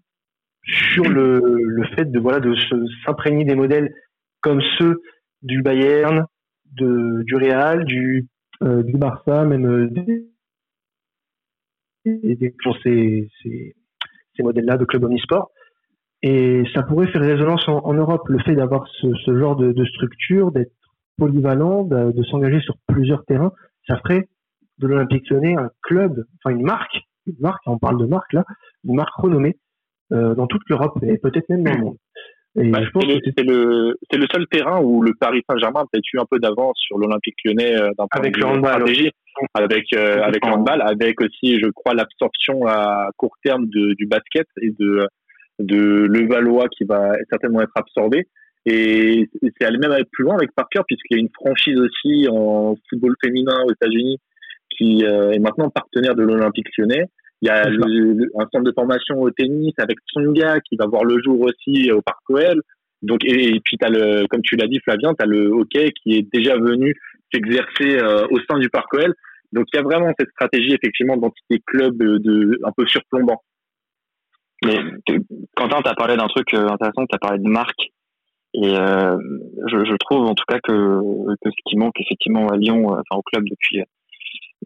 sur 0.68 1.04
le, 1.08 1.40
le 1.40 1.84
fait 1.96 2.10
de 2.10 2.18
voilà 2.18 2.40
de 2.40 2.54
s'imprégner 3.04 3.44
des 3.44 3.54
modèles 3.54 3.92
comme 4.40 4.60
ceux 4.78 5.00
du 5.42 5.62
Bayern, 5.62 6.26
de, 6.72 7.22
du 7.24 7.36
Real, 7.36 7.84
du, 7.84 8.28
du 8.60 8.96
Barça, 8.96 9.44
même 9.44 9.90
et 12.04 12.54
pour 12.62 12.76
ces, 12.82 13.28
ces, 13.42 13.74
ces 14.36 14.42
modèles-là 14.42 14.76
de 14.76 14.84
club 14.84 15.04
omnisport. 15.04 15.50
Et 16.22 16.64
ça 16.74 16.82
pourrait 16.82 17.06
faire 17.08 17.22
résonance 17.22 17.68
en, 17.68 17.94
Europe, 17.94 18.28
le 18.28 18.40
fait 18.40 18.56
d'avoir 18.56 18.88
ce, 19.00 19.06
ce, 19.24 19.38
genre 19.38 19.54
de, 19.54 19.84
structure, 19.84 20.50
d'être 20.50 20.72
polyvalent, 21.16 21.84
de, 21.84 22.12
de 22.12 22.22
s'engager 22.24 22.60
sur 22.60 22.76
plusieurs 22.88 23.24
terrains, 23.24 23.52
ça 23.86 23.98
ferait 23.98 24.28
de 24.78 24.86
l'Olympique 24.86 25.28
Lyonnais 25.30 25.56
un 25.56 25.70
club, 25.82 26.24
enfin 26.38 26.54
une 26.54 26.64
marque, 26.64 27.02
une 27.26 27.38
marque, 27.40 27.62
on 27.66 27.78
parle 27.78 28.00
de 28.00 28.06
marque 28.06 28.32
là, 28.32 28.44
une 28.84 28.96
marque 28.96 29.14
renommée 29.14 29.56
euh, 29.56 29.67
dans 30.10 30.46
toute 30.46 30.62
l'Europe 30.68 30.98
et 31.02 31.18
peut-être 31.18 31.48
même 31.48 31.64
dans 31.64 31.72
le 31.72 31.80
monde. 31.80 31.96
Bah, 32.54 32.80
c'est 32.82 33.40
le, 33.44 33.94
le, 34.10 34.18
le 34.18 34.26
seul 34.32 34.46
terrain 34.50 34.80
où 34.80 35.00
le 35.02 35.12
Paris 35.14 35.42
Saint-Germain 35.48 35.82
a 35.82 35.84
peut-être 35.92 36.12
eu 36.12 36.18
un 36.18 36.24
peu 36.28 36.40
d'avance 36.40 36.76
sur 36.78 36.98
l'Olympique 36.98 37.36
lyonnais 37.44 37.76
euh, 37.76 37.90
d'un 37.96 38.06
point 38.10 38.20
avec 38.20 38.34
de 38.34 38.44
vue 38.44 38.58
stratégie, 38.58 39.10
avec, 39.54 39.84
euh, 39.94 40.22
avec 40.22 40.44
le 40.44 40.52
handball, 40.52 40.82
avec 40.82 41.20
aussi, 41.20 41.60
je 41.60 41.70
crois, 41.70 41.94
l'absorption 41.94 42.66
à 42.66 43.10
court 43.16 43.36
terme 43.44 43.66
de, 43.66 43.94
du 43.94 44.06
basket 44.06 44.46
et 44.60 44.70
de, 44.70 45.06
de 45.60 46.06
Levallois 46.06 46.66
qui 46.68 46.84
va 46.84 47.12
certainement 47.30 47.60
être 47.60 47.76
absorbé. 47.76 48.26
Et 48.66 49.28
c'est 49.56 49.64
aller 49.64 49.78
même 49.78 49.94
plus 50.10 50.24
loin 50.24 50.34
avec 50.34 50.50
Parker, 50.56 50.80
puisqu'il 50.86 51.16
y 51.16 51.20
a 51.20 51.20
une 51.20 51.30
franchise 51.32 51.78
aussi 51.78 52.28
en 52.28 52.74
football 52.88 53.14
féminin 53.22 53.56
aux 53.66 53.72
États-Unis 53.72 54.18
qui 54.76 55.04
euh, 55.04 55.30
est 55.30 55.38
maintenant 55.38 55.70
partenaire 55.70 56.14
de 56.16 56.22
l'Olympique 56.22 56.66
lyonnais. 56.76 57.04
Il 57.42 57.46
y 57.46 57.50
a 57.50 57.68
le, 57.68 58.30
un 58.36 58.46
centre 58.52 58.64
de 58.64 58.72
formation 58.72 59.20
au 59.20 59.30
tennis 59.30 59.72
avec 59.78 59.98
Tsonga 60.08 60.60
qui 60.60 60.76
va 60.76 60.86
voir 60.86 61.04
le 61.04 61.22
jour 61.22 61.40
aussi 61.40 61.90
au 61.92 62.02
Parc 62.02 62.18
OL. 62.28 62.62
Donc, 63.02 63.24
et, 63.24 63.54
et 63.54 63.60
puis, 63.60 63.76
as 63.80 63.90
le, 63.90 64.26
comme 64.26 64.42
tu 64.42 64.56
l'as 64.56 64.66
dit, 64.66 64.80
Flavien, 64.80 65.14
tu 65.14 65.22
as 65.22 65.26
le 65.26 65.50
hockey 65.50 65.92
qui 66.02 66.16
est 66.16 66.26
déjà 66.32 66.56
venu 66.56 66.94
s'exercer 67.32 67.98
euh, 67.98 68.26
au 68.30 68.40
sein 68.50 68.58
du 68.58 68.68
Parc 68.70 68.92
OL. 68.94 69.14
Donc, 69.52 69.66
il 69.72 69.76
y 69.76 69.78
a 69.78 69.82
vraiment 69.82 70.12
cette 70.18 70.30
stratégie, 70.30 70.74
effectivement, 70.74 71.16
d'entité 71.16 71.62
club 71.64 71.96
de, 71.96 72.18
de, 72.18 72.58
un 72.64 72.72
peu 72.76 72.86
surplombant. 72.86 73.40
Mais 74.64 74.78
Quentin, 75.56 75.82
tu 75.82 75.88
as 75.88 75.94
parlé 75.94 76.16
d'un 76.16 76.26
truc 76.26 76.52
euh, 76.54 76.68
intéressant, 76.68 77.06
tu 77.06 77.14
as 77.14 77.18
parlé 77.18 77.38
de 77.38 77.48
marque. 77.48 77.90
Et 78.54 78.76
euh, 78.76 79.16
je, 79.66 79.84
je, 79.84 79.96
trouve 80.00 80.26
en 80.26 80.34
tout 80.34 80.44
cas 80.48 80.58
que, 80.58 81.00
que 81.42 81.50
ce 81.50 81.62
qui 81.66 81.76
manque 81.76 82.00
effectivement 82.00 82.48
à 82.48 82.56
Lyon, 82.56 82.92
euh, 82.92 83.00
enfin 83.00 83.18
au 83.18 83.22
club 83.22 83.44
depuis 83.44 83.78
depuis 83.78 83.84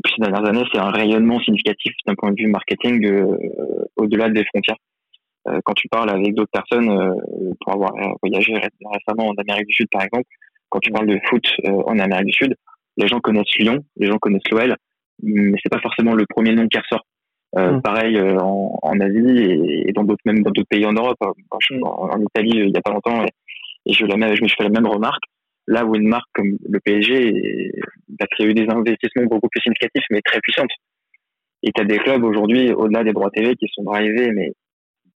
ces 0.08 0.22
dernières 0.22 0.48
années, 0.48 0.64
c'est 0.72 0.80
un 0.80 0.90
rayonnement 0.90 1.40
significatif 1.40 1.92
d'un 2.06 2.14
point 2.14 2.30
de 2.32 2.40
vue 2.40 2.48
marketing 2.48 3.04
euh, 3.06 3.36
au-delà 3.96 4.28
des 4.28 4.44
frontières. 4.44 4.76
Euh, 5.48 5.60
quand 5.64 5.74
tu 5.74 5.88
parles 5.88 6.10
avec 6.10 6.34
d'autres 6.34 6.52
personnes, 6.52 6.90
euh, 6.90 7.14
pour 7.60 7.74
avoir 7.74 7.92
voyagé 8.22 8.54
récemment 8.54 9.28
en 9.28 9.34
Amérique 9.34 9.66
du 9.66 9.74
Sud 9.74 9.88
par 9.90 10.02
exemple, 10.02 10.24
quand 10.68 10.80
tu 10.80 10.90
parles 10.90 11.06
de 11.06 11.18
foot 11.28 11.44
en 11.64 11.98
Amérique 11.98 12.26
du 12.26 12.32
Sud, 12.32 12.54
les 12.96 13.06
gens 13.08 13.20
connaissent 13.20 13.54
Lyon, 13.58 13.84
les 13.96 14.06
gens 14.06 14.18
connaissent 14.18 14.48
l'OL, 14.50 14.74
mais 15.22 15.58
c'est 15.62 15.68
pas 15.68 15.80
forcément 15.80 16.14
le 16.14 16.24
premier 16.26 16.52
nom 16.52 16.66
qui 16.66 16.78
ressort. 16.78 17.04
Mmh. 17.54 17.82
Pareil 17.82 18.18
en, 18.18 18.78
en, 18.82 19.00
Asie 19.00 19.38
et, 19.38 19.88
et 19.88 19.92
dans 19.92 20.04
d'autres 20.04 20.22
même 20.24 20.42
dans 20.42 20.50
d'autres 20.50 20.68
pays 20.70 20.86
en 20.86 20.94
Europe. 20.94 21.18
En, 21.20 21.58
en, 21.82 22.20
Italie, 22.22 22.52
il 22.54 22.70
y 22.70 22.76
a 22.78 22.80
pas 22.80 22.92
longtemps, 22.92 23.22
et, 23.22 23.28
et 23.84 23.92
je, 23.92 24.06
la 24.06 24.16
même, 24.16 24.34
je 24.34 24.42
me 24.42 24.48
suis 24.48 24.56
fait 24.56 24.64
la 24.64 24.70
même 24.70 24.86
remarque 24.86 25.24
là 25.72 25.84
où 25.84 25.94
une 25.94 26.08
marque 26.08 26.28
comme 26.34 26.56
le 26.68 26.80
PSG 26.80 27.72
a 28.20 28.26
créé 28.26 28.52
des 28.52 28.66
investissements 28.68 29.24
beaucoup 29.24 29.48
plus 29.48 29.60
significatifs, 29.62 30.04
mais 30.10 30.20
très 30.22 30.40
puissantes. 30.40 30.70
Et 31.62 31.70
tu 31.74 31.80
as 31.80 31.84
des 31.84 31.98
clubs 31.98 32.22
aujourd'hui, 32.24 32.72
au-delà 32.72 33.04
des 33.04 33.12
droits 33.12 33.30
TV, 33.30 33.54
qui 33.56 33.66
sont 33.72 33.84
drivés, 33.84 34.30
mais 34.32 34.52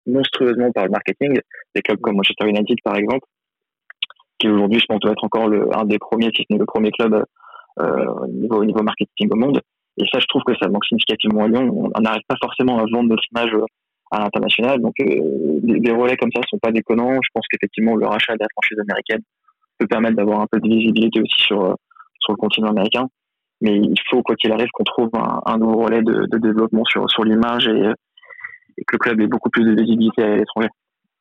monstrueusement 0.06 0.70
par 0.72 0.84
le 0.84 0.90
marketing. 0.90 1.38
Des 1.74 1.82
clubs 1.82 2.00
comme 2.00 2.16
Manchester 2.16 2.48
United, 2.48 2.76
par 2.84 2.96
exemple, 2.96 3.26
qui 4.38 4.48
aujourd'hui, 4.48 4.78
je 4.78 4.86
pense, 4.86 5.00
doit 5.00 5.12
être 5.12 5.24
encore 5.24 5.48
le, 5.48 5.68
un 5.76 5.84
des 5.84 5.98
premiers, 5.98 6.30
si 6.34 6.42
ce 6.42 6.52
n'est 6.52 6.58
le 6.58 6.66
premier 6.66 6.90
club 6.90 7.24
euh, 7.80 8.06
au, 8.06 8.26
niveau, 8.28 8.56
au 8.60 8.64
niveau 8.64 8.82
marketing 8.82 9.28
au 9.30 9.36
monde. 9.36 9.60
Et 9.96 10.04
ça, 10.12 10.18
je 10.20 10.26
trouve 10.26 10.42
que 10.44 10.54
ça 10.60 10.68
manque 10.68 10.84
significativement 10.86 11.44
à 11.44 11.48
Lyon. 11.48 11.90
On 11.94 12.00
n'arrive 12.00 12.22
pas 12.28 12.36
forcément 12.40 12.78
à 12.78 12.84
vendre 12.92 13.08
notre 13.08 13.24
image 13.32 13.52
à 14.10 14.20
l'international. 14.20 14.80
Donc, 14.80 14.94
euh, 15.00 15.06
des, 15.62 15.80
des, 15.80 15.92
relais 15.92 16.16
comme 16.16 16.30
ça 16.34 16.42
sont 16.48 16.58
pas 16.58 16.72
déconnants. 16.72 17.14
Je 17.22 17.30
pense 17.32 17.46
qu'effectivement, 17.50 17.96
le 17.96 18.06
rachat 18.06 18.34
de 18.34 18.40
la 18.40 18.48
franchise 18.54 18.78
américaine 18.78 19.22
peut 19.78 19.86
permettre 19.86 20.16
d'avoir 20.16 20.40
un 20.40 20.46
peu 20.50 20.60
de 20.60 20.68
visibilité 20.68 21.20
aussi 21.20 21.42
sur 21.42 21.76
sur 22.24 22.32
le 22.32 22.38
continent 22.38 22.70
américain. 22.70 23.06
Mais 23.60 23.76
il 23.76 23.98
faut, 24.10 24.22
quoi 24.22 24.34
qu'il 24.36 24.52
arrive, 24.52 24.68
qu'on 24.72 24.84
trouve 24.84 25.10
un, 25.14 25.58
nouveau 25.58 25.84
relais 25.84 26.02
de, 26.02 26.26
développement 26.38 26.84
sur, 26.84 27.08
sur 27.10 27.24
l'image 27.24 27.68
et, 27.68 27.92
que 28.86 28.94
le 28.94 28.98
club 28.98 29.20
ait 29.20 29.26
beaucoup 29.26 29.50
plus 29.50 29.64
de 29.64 29.80
visibilité 29.80 30.22
à 30.22 30.36
l'étranger. 30.36 30.68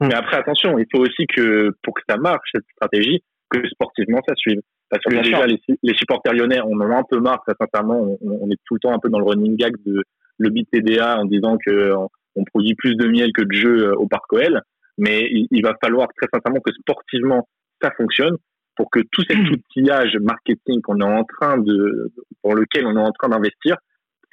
Mais 0.01 0.16
après, 0.16 0.38
attention, 0.38 0.78
il 0.80 0.86
faut 0.91 1.01
aussi 1.01 1.28
que 1.28 1.70
pour 1.84 1.93
que 1.93 2.01
ça 2.10 2.18
marche, 2.18 2.49
cette 2.54 2.66
stratégie, 2.76 3.22
que 3.49 3.66
sportivement 3.70 4.20
ça 4.28 4.34
suive. 4.36 4.60
Parce 4.89 5.04
que 5.06 5.22
déjà, 5.22 5.45
les, 5.45 5.93
supporters 5.95 6.34
lyonnais, 6.34 6.60
on 6.62 6.76
en 6.82 6.91
a 6.91 6.97
un 6.97 7.04
peu 7.10 7.20
marre, 7.20 7.41
très 7.47 7.56
sincèrement. 7.60 8.18
On, 8.22 8.49
est 8.49 8.58
tout 8.66 8.74
le 8.76 8.80
temps 8.80 8.93
un 8.93 8.99
peu 8.99 9.10
dans 9.10 9.20
le 9.20 9.26
running 9.26 9.56
gag 9.56 9.74
de 9.86 10.04
le 10.39 10.49
beat 10.49 10.68
TDA 10.72 11.20
en 11.20 11.26
disant 11.26 11.58
que 11.64 11.93
on 12.36 12.43
produit 12.45 12.74
plus 12.76 12.95
de 12.95 13.08
miel 13.08 13.32
que 13.34 13.43
de 13.43 13.51
jeux 13.51 13.88
euh, 13.89 13.95
au 13.95 14.08
Parc 14.08 14.32
OL. 14.34 14.62
Mais 14.97 15.28
il, 15.30 15.62
va 15.64 15.74
falloir 15.84 16.08
très 16.16 16.28
sincèrement 16.34 16.60
que 16.60 16.72
sportivement 16.74 17.47
ça 17.84 17.91
fonctionne 17.91 18.36
pour 18.75 18.89
que 18.89 18.99
tout 19.11 19.23
cet 19.27 19.38
mmh. 19.38 19.51
outillage 19.51 20.17
marketing 20.21 20.81
qu'on 20.81 20.99
est 20.99 21.03
en 21.03 21.23
train 21.23 21.57
de, 21.57 22.11
pour 22.41 22.55
lequel 22.55 22.88
on 22.88 22.95
est 22.95 22.99
en 22.99 23.11
train 23.11 23.29
d'investir 23.29 23.77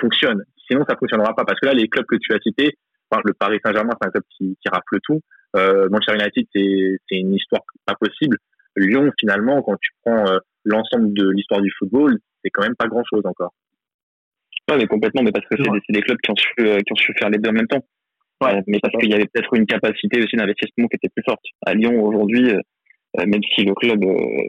fonctionne. 0.01 0.43
Sinon, 0.67 0.85
ça 0.89 0.97
fonctionnera 0.97 1.35
pas. 1.35 1.45
Parce 1.45 1.61
que 1.61 1.67
là, 1.67 1.75
les 1.75 1.89
clubs 1.89 2.07
que 2.07 2.17
tu 2.17 2.33
as 2.33 2.39
cités, 2.39 2.75
enfin, 3.11 3.21
le 3.25 3.35
Paris 3.35 3.59
Saint-Germain, 3.65 3.93
c'est 4.01 4.09
un 4.09 4.11
club 4.11 4.25
qui, 4.31 4.57
qui 4.61 4.69
rafle 4.71 4.99
tout. 5.03 5.21
Euh, 5.57 5.89
Manchester 5.91 6.15
United, 6.15 6.47
c'est 6.55 7.17
une 7.17 7.35
histoire 7.35 7.63
pas 7.85 7.95
possible. 8.01 8.39
Lyon, 8.77 9.11
finalement, 9.19 9.63
quand 9.63 9.77
tu 9.81 9.91
prends 10.05 10.27
euh, 10.27 10.39
l'ensemble 10.65 11.13
de 11.13 11.29
l'histoire 11.31 11.61
du 11.61 11.71
football, 11.79 12.19
c'est 12.43 12.51
quand 12.51 12.63
même 12.63 12.77
pas 12.77 12.87
grand-chose 12.87 13.23
encore. 13.25 13.53
Ouais, 14.71 14.77
mais 14.77 14.87
complètement, 14.87 15.23
mais 15.23 15.33
parce 15.33 15.47
que 15.47 15.57
c'est 15.57 15.93
des, 15.93 16.03
clubs 16.03 16.19
qui 16.23 16.31
ont, 16.31 16.37
su, 16.37 16.55
euh, 16.61 16.79
qui 16.79 16.93
ont 16.93 16.97
su 16.97 17.13
faire 17.19 17.31
les 17.31 17.39
deux 17.39 17.51
en 17.51 17.55
même 17.55 17.67
temps. 17.67 17.85
Ouais, 18.41 18.57
euh, 18.57 18.63
mais 18.69 18.79
parce 18.81 18.95
qu'il 18.97 19.11
y 19.11 19.15
avait 19.15 19.27
peut-être 19.27 19.53
une 19.55 19.67
capacité 19.67 20.23
aussi 20.23 20.37
d'investissement 20.37 20.87
qui 20.87 20.97
était 20.97 21.09
plus 21.09 21.25
forte. 21.25 21.43
À 21.67 21.75
Lyon, 21.75 22.01
aujourd'hui, 22.03 22.53
même 23.19 23.43
si 23.55 23.65
le 23.65 23.75
club 23.75 24.05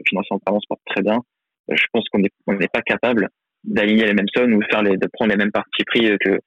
financièrement 0.08 0.40
parlant 0.44 0.60
se 0.60 0.66
porte 0.68 0.80
très 0.86 1.02
bien, 1.02 1.20
je 1.68 1.84
pense 1.92 2.04
qu'on 2.10 2.20
n'est 2.20 2.68
pas 2.68 2.82
capable 2.82 3.28
d'aligner 3.64 4.06
les 4.06 4.14
mêmes 4.14 4.26
sommes 4.34 4.54
ou 4.54 4.62
faire 4.70 4.82
les, 4.82 4.96
de 4.96 5.08
prendre 5.12 5.30
les 5.30 5.36
mêmes 5.36 5.52
parties 5.52 5.84
pris 5.84 6.16
que, 6.18 6.38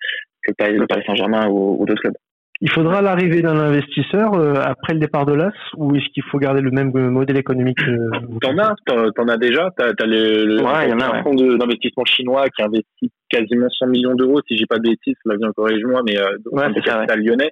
que 0.44 0.72
le 0.72 0.88
Paris 0.88 1.04
Saint-Germain 1.06 1.48
ou 1.50 1.86
d'autres 1.86 2.02
clubs. 2.02 2.16
Il 2.62 2.72
faudra 2.72 3.02
l'arrivée 3.02 3.42
d'un 3.42 3.58
investisseur 3.58 4.34
euh, 4.34 4.54
après 4.64 4.94
le 4.94 5.00
départ 5.00 5.26
de 5.26 5.34
l'AS 5.34 5.54
ou 5.76 5.94
est-ce 5.96 6.08
qu'il 6.14 6.24
faut 6.24 6.40
garder 6.40 6.62
le 6.62 6.72
même 6.72 6.92
modèle 7.10 7.38
économique 7.38 7.82
euh, 7.86 8.10
T'en 8.42 8.58
as, 8.58 8.76
t'en 8.86 9.28
as 9.28 9.38
déjà. 9.38 9.70
T'as 9.76 9.90
as 9.90 10.06
le, 10.06 10.64
ouais, 10.64 10.90
y 10.90 10.94
en 10.94 11.00
a, 11.00 11.18
un 11.18 11.24
fonds 11.24 11.36
d'investissement 11.36 12.06
chinois 12.06 12.46
qui 12.56 12.64
investit 12.64 13.12
quasiment 13.30 13.68
100 13.70 13.88
millions 13.88 14.16
d'euros, 14.16 14.40
si 14.48 14.56
j'ai 14.56 14.66
pas 14.68 14.78
de 14.78 14.84
bêtises, 14.90 15.16
la 15.26 15.36
vie 15.36 15.44
corrige-moi, 15.56 16.02
mais 16.06 16.18
euh, 16.18 16.38
ouais, 16.52 16.68
c'est 16.74 16.90
ça, 16.90 17.06
lyonnais. 17.18 17.52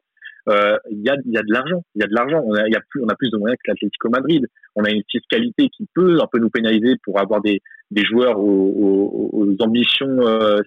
Euh, 0.50 0.78
il 0.92 1.00
y, 1.00 1.10
a, 1.10 1.16
y 1.26 1.38
a 1.38 1.42
de 1.42 1.54
l'argent, 1.54 1.84
il 1.96 2.02
y 2.02 2.04
a 2.04 2.08
de 2.08 2.14
l'argent. 2.14 2.44
On 2.46 2.54
a, 2.54 2.68
y 2.68 2.76
a 2.76 2.82
plus, 2.90 3.02
on 3.02 3.08
a 3.08 3.16
plus 3.16 3.30
de 3.30 3.38
moyens 3.38 3.58
que 3.64 3.72
l'Atlético 3.72 4.10
Madrid. 4.10 4.46
On 4.76 4.84
a 4.84 4.90
une 4.90 5.04
fiscalité 5.10 5.70
qui 5.70 5.88
peut 5.94 6.20
un 6.22 6.28
peu 6.32 6.40
nous 6.40 6.50
pénaliser 6.50 6.96
pour 7.04 7.20
avoir 7.20 7.42
des, 7.42 7.62
des 7.92 8.04
joueurs 8.04 8.40
aux, 8.40 8.44
aux, 8.44 9.30
aux 9.34 9.56
ambitions 9.64 10.20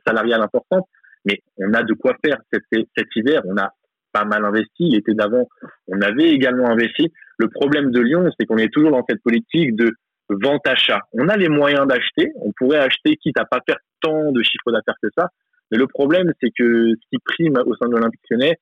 salariales 0.06 0.42
importantes 0.42 0.86
mais 1.26 1.42
on 1.58 1.74
a 1.74 1.82
de 1.82 1.92
quoi 1.92 2.14
faire 2.24 2.38
cet, 2.50 2.62
cet 2.70 3.08
hiver. 3.16 3.42
On 3.44 3.56
a 3.58 3.72
pas 4.12 4.24
mal 4.24 4.44
investi. 4.44 4.88
L'été 4.88 5.12
d'avant, 5.12 5.46
on 5.88 6.00
avait 6.00 6.30
également 6.30 6.70
investi. 6.70 7.12
Le 7.38 7.48
problème 7.48 7.90
de 7.90 8.00
Lyon, 8.00 8.30
c'est 8.38 8.46
qu'on 8.46 8.56
est 8.56 8.72
toujours 8.72 8.92
dans 8.92 9.04
cette 9.06 9.22
politique 9.22 9.76
de 9.76 9.92
vente-achat. 10.28 11.00
On 11.12 11.28
a 11.28 11.36
les 11.36 11.48
moyens 11.48 11.86
d'acheter. 11.86 12.32
On 12.40 12.52
pourrait 12.56 12.78
acheter 12.78 13.16
quitte 13.16 13.38
à 13.38 13.44
pas 13.44 13.60
faire 13.66 13.78
tant 14.00 14.32
de 14.32 14.42
chiffre 14.42 14.72
d'affaires 14.72 14.96
que 15.02 15.08
ça. 15.18 15.28
Mais 15.70 15.78
le 15.78 15.88
problème, 15.88 16.32
c'est 16.40 16.50
que 16.56 16.90
ce 16.90 17.08
qui 17.10 17.18
prime 17.24 17.58
au 17.66 17.74
sein 17.74 17.88
de 17.88 17.96
l'Olympique 17.96 18.22
lyonnais, 18.30 18.56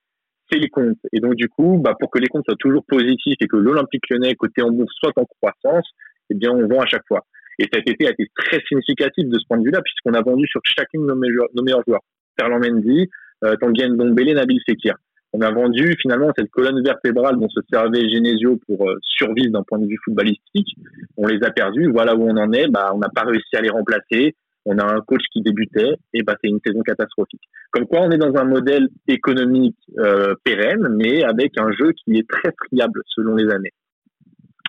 c'est 0.51 0.59
les 0.59 0.69
comptes. 0.69 0.99
Et 1.13 1.21
donc, 1.21 1.35
du 1.35 1.49
coup, 1.49 1.79
bah, 1.83 1.95
pour 1.99 2.11
que 2.11 2.19
les 2.19 2.29
comptes 2.29 2.45
soient 2.47 2.57
toujours 2.59 2.85
positifs 2.87 3.37
et 3.41 3.47
que 3.47 3.57
l'Olympique 3.57 4.03
lyonnais, 4.11 4.35
côté 4.35 4.63
en 4.63 4.71
bourse, 4.71 4.95
soit 4.99 5.13
en 5.17 5.25
croissance, 5.25 5.89
eh 6.31 6.35
bien, 6.35 6.51
on 6.51 6.67
vend 6.67 6.81
à 6.81 6.87
chaque 6.87 7.07
fois. 7.07 7.25
Et 7.59 7.67
cet 7.73 7.89
été 7.89 8.07
a 8.07 8.11
été 8.11 8.29
très 8.35 8.61
significatif 8.69 9.29
de 9.29 9.39
ce 9.39 9.45
point 9.47 9.59
de 9.59 9.65
vue-là, 9.65 9.81
puisqu'on 9.83 10.15
a 10.15 10.23
vendu 10.23 10.47
sur 10.47 10.61
chacune 10.65 11.03
de 11.03 11.07
nos 11.07 11.17
meilleurs, 11.63 11.83
joueurs. 11.87 12.03
Ferland 12.39 12.61
Mendy, 12.61 13.09
euh, 13.45 13.55
Tanguy 13.57 13.89
Ndombele, 13.89 14.35
Nabil 14.35 14.61
Fekir 14.67 14.97
on 15.35 15.41
a 15.41 15.51
vendu 15.51 15.97
finalement 16.01 16.31
cette 16.39 16.51
colonne 16.51 16.81
vertébrale 16.83 17.37
dont 17.41 17.49
se 17.49 17.61
servait 17.69 18.09
Genesio 18.09 18.61
pour 18.69 18.89
euh, 18.89 18.95
survivre 19.03 19.51
d'un 19.51 19.65
point 19.65 19.81
de 19.81 19.87
vue 19.87 19.99
footballistique. 20.05 20.77
On 21.17 21.27
les 21.27 21.43
a 21.43 21.51
perdus. 21.51 21.91
Voilà 21.91 22.15
où 22.15 22.23
on 22.23 22.37
en 22.37 22.53
est. 22.53 22.69
Bah, 22.69 22.93
on 22.95 22.99
n'a 22.99 23.09
pas 23.09 23.23
réussi 23.23 23.57
à 23.57 23.61
les 23.61 23.69
remplacer. 23.69 24.37
On 24.67 24.79
a 24.79 24.85
un 24.85 25.01
coach 25.01 25.23
qui 25.33 25.43
débutait 25.43 25.95
et 26.13 26.23
bah, 26.23 26.35
c'est 26.43 26.49
une 26.51 26.61
saison 26.65 26.81
catastrophique. 26.81 27.43
Comme 27.71 27.87
quoi, 27.87 28.01
on 28.03 28.11
est 28.11 28.19
dans 28.19 28.35
un 28.37 28.45
modèle 28.45 28.89
économique 29.09 29.77
euh, 29.99 30.35
pérenne, 30.43 30.89
mais 30.91 31.23
avec 31.23 31.59
un 31.59 31.71
jeu 31.73 31.93
qui 31.93 32.19
est 32.19 32.29
très 32.29 32.51
friable 32.67 33.03
selon 33.07 33.37
les 33.37 33.51
années. 33.53 33.73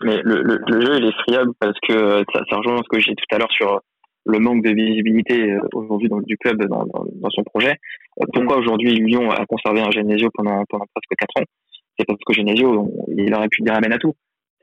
Mais 0.04 0.22
le, 0.24 0.60
jeu, 0.82 0.98
il 0.98 1.06
est 1.06 1.22
friable 1.24 1.52
parce 1.60 1.78
que 1.88 1.94
euh, 1.94 2.24
ça, 2.34 2.42
ça 2.50 2.58
rejoint 2.58 2.78
ce 2.78 2.90
que 2.90 3.00
j'ai 3.00 3.12
dit 3.12 3.16
tout 3.16 3.36
à 3.36 3.40
l'heure 3.40 3.52
sur 3.52 3.82
le 4.26 4.40
manque 4.40 4.64
de 4.64 4.72
visibilité 4.72 5.52
euh, 5.52 5.60
aujourd'hui 5.74 6.10
du 6.26 6.38
club 6.38 6.66
dans, 6.66 6.86
dans, 6.86 7.30
son 7.30 7.44
projet. 7.44 7.76
Euh, 8.22 8.26
pourquoi 8.34 8.58
aujourd'hui 8.58 8.94
Lyon 8.96 9.30
a 9.32 9.46
conservé 9.46 9.82
un 9.82 9.92
Genesio 9.92 10.30
pendant, 10.34 10.64
pendant 10.68 10.86
presque 10.94 11.18
quatre 11.18 11.42
ans? 11.42 11.46
C'est 11.98 12.06
parce 12.06 12.20
que 12.26 12.34
Genesio, 12.34 12.92
il 13.16 13.34
aurait 13.34 13.48
pu 13.50 13.62
dire 13.62 13.76
amen 13.76 13.94
à 13.94 13.98
tout. 13.98 14.14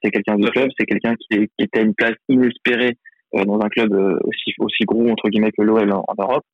C'est 0.03 0.11
quelqu'un 0.11 0.35
du 0.35 0.51
club, 0.51 0.68
c'est 0.78 0.85
quelqu'un 0.85 1.14
qui, 1.14 1.39
qui, 1.39 1.64
était 1.64 1.78
à 1.78 1.83
une 1.83 1.95
place 1.95 2.16
inespérée 2.28 2.89
euh, 2.89 3.12
dans 3.33 3.61
un 3.61 3.68
club 3.68 3.93
aussi, 4.24 4.55
aussi 4.59 4.85
gros 4.85 5.09
entre 5.09 5.28
guillemets 5.28 5.53
que 5.53 5.62
l'OL 5.62 5.93
en, 5.93 6.05
Europe. 6.18 6.45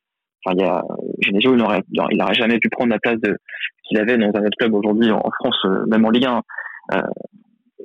Enfin, 0.45 0.57
il 0.57 0.63
y 0.63 0.65
a 0.65 0.85
Genesio, 1.21 1.55
il 1.55 1.59
n'aurait 1.59 1.83
il 1.91 2.23
aurait 2.23 2.35
jamais 2.35 2.59
pu 2.59 2.69
prendre 2.69 2.91
la 2.91 2.99
place 2.99 3.19
qu'il 3.85 3.99
avait 3.99 4.17
dans 4.17 4.29
un 4.29 4.45
autre 4.45 4.59
club 4.59 4.75
aujourd'hui 4.75 5.11
en 5.11 5.31
France, 5.41 5.59
même 5.89 6.05
en 6.05 6.11
Ligue 6.11 6.27
1. 6.27 6.43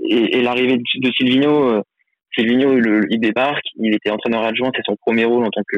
et, 0.09 0.37
et 0.37 0.41
l'arrivée 0.43 0.77
de, 0.77 0.83
de 0.99 1.11
Silvino 1.11 1.83
Silvino, 2.35 2.77
il, 3.09 3.19
débarque, 3.19 3.65
il 3.75 3.93
était 3.93 4.09
entraîneur 4.09 4.43
adjoint, 4.43 4.71
c'est 4.75 4.81
son 4.85 4.95
premier 4.95 5.25
rôle 5.25 5.45
en 5.45 5.49
tant 5.49 5.61
que, 5.67 5.77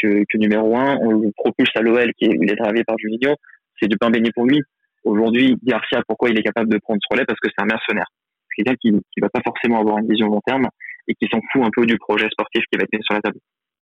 que, 0.00 0.38
numéro 0.38 0.76
un. 0.76 0.96
On 1.00 1.10
le 1.10 1.32
propulse 1.36 1.70
à 1.74 1.80
l'OL, 1.80 2.12
qui 2.14 2.26
est, 2.26 2.38
il 2.40 2.50
est 2.50 2.56
travaillé 2.56 2.84
par 2.84 2.96
Juninho. 2.98 3.34
C'est 3.80 3.88
du 3.88 3.96
pain 3.96 4.10
béni 4.10 4.30
pour 4.30 4.46
lui. 4.46 4.62
Aujourd'hui, 5.04 5.56
Garcia, 5.62 6.02
pourquoi 6.06 6.30
il 6.30 6.38
est 6.38 6.42
capable 6.42 6.70
de 6.70 6.78
prendre 6.78 7.00
ce 7.02 7.12
relais? 7.12 7.24
Parce 7.24 7.38
que 7.40 7.48
c'est 7.48 7.62
un 7.62 7.66
mercenaire. 7.66 8.06
C'est 8.48 8.62
quelqu'un 8.62 8.76
qui 8.80 8.92
ne 8.92 9.00
va 9.20 9.28
pas 9.28 9.40
forcément 9.44 9.80
avoir 9.80 9.98
une 9.98 10.08
vision 10.08 10.28
long 10.28 10.40
terme 10.46 10.68
et 11.08 11.14
qui 11.14 11.26
s'en 11.32 11.40
fout 11.52 11.64
un 11.64 11.70
peu 11.74 11.86
du 11.86 11.98
projet 11.98 12.28
sportif 12.30 12.62
qui 12.70 12.78
va 12.78 12.84
être 12.84 12.92
mis 12.92 13.02
sur 13.02 13.14
la 13.14 13.20
table. 13.20 13.38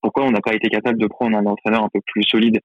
Pourquoi 0.02 0.24
on 0.24 0.30
n'a 0.30 0.40
pas 0.40 0.54
été 0.54 0.68
capable 0.68 0.98
de 0.98 1.06
prendre 1.06 1.36
un 1.36 1.46
entraîneur 1.46 1.84
un 1.84 1.88
peu 1.92 2.00
plus 2.06 2.22
solide 2.22 2.58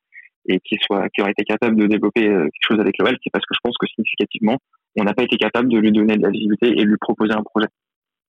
et 0.48 0.60
qui 0.60 0.78
soit 0.82 1.10
qui 1.10 1.22
aurait 1.22 1.32
été 1.32 1.44
capable 1.44 1.76
de 1.76 1.88
développer 1.88 2.28
euh, 2.28 2.44
quelque 2.44 2.68
chose 2.70 2.80
avec 2.80 2.98
l'OL 3.00 3.18
C'est 3.24 3.32
parce 3.32 3.46
que 3.46 3.56
je 3.56 3.60
pense 3.64 3.76
que 3.80 3.88
significativement, 3.88 4.58
on 4.96 5.04
n'a 5.04 5.14
pas 5.14 5.24
été 5.24 5.38
capable 5.38 5.70
de 5.70 5.80
lui 5.80 5.92
donner 5.92 6.16
de 6.18 6.22
la 6.22 6.30
visibilité 6.30 6.68
et 6.70 6.84
de 6.84 6.90
lui 6.90 6.98
proposer 7.00 7.34
un 7.34 7.44
projet 7.44 7.68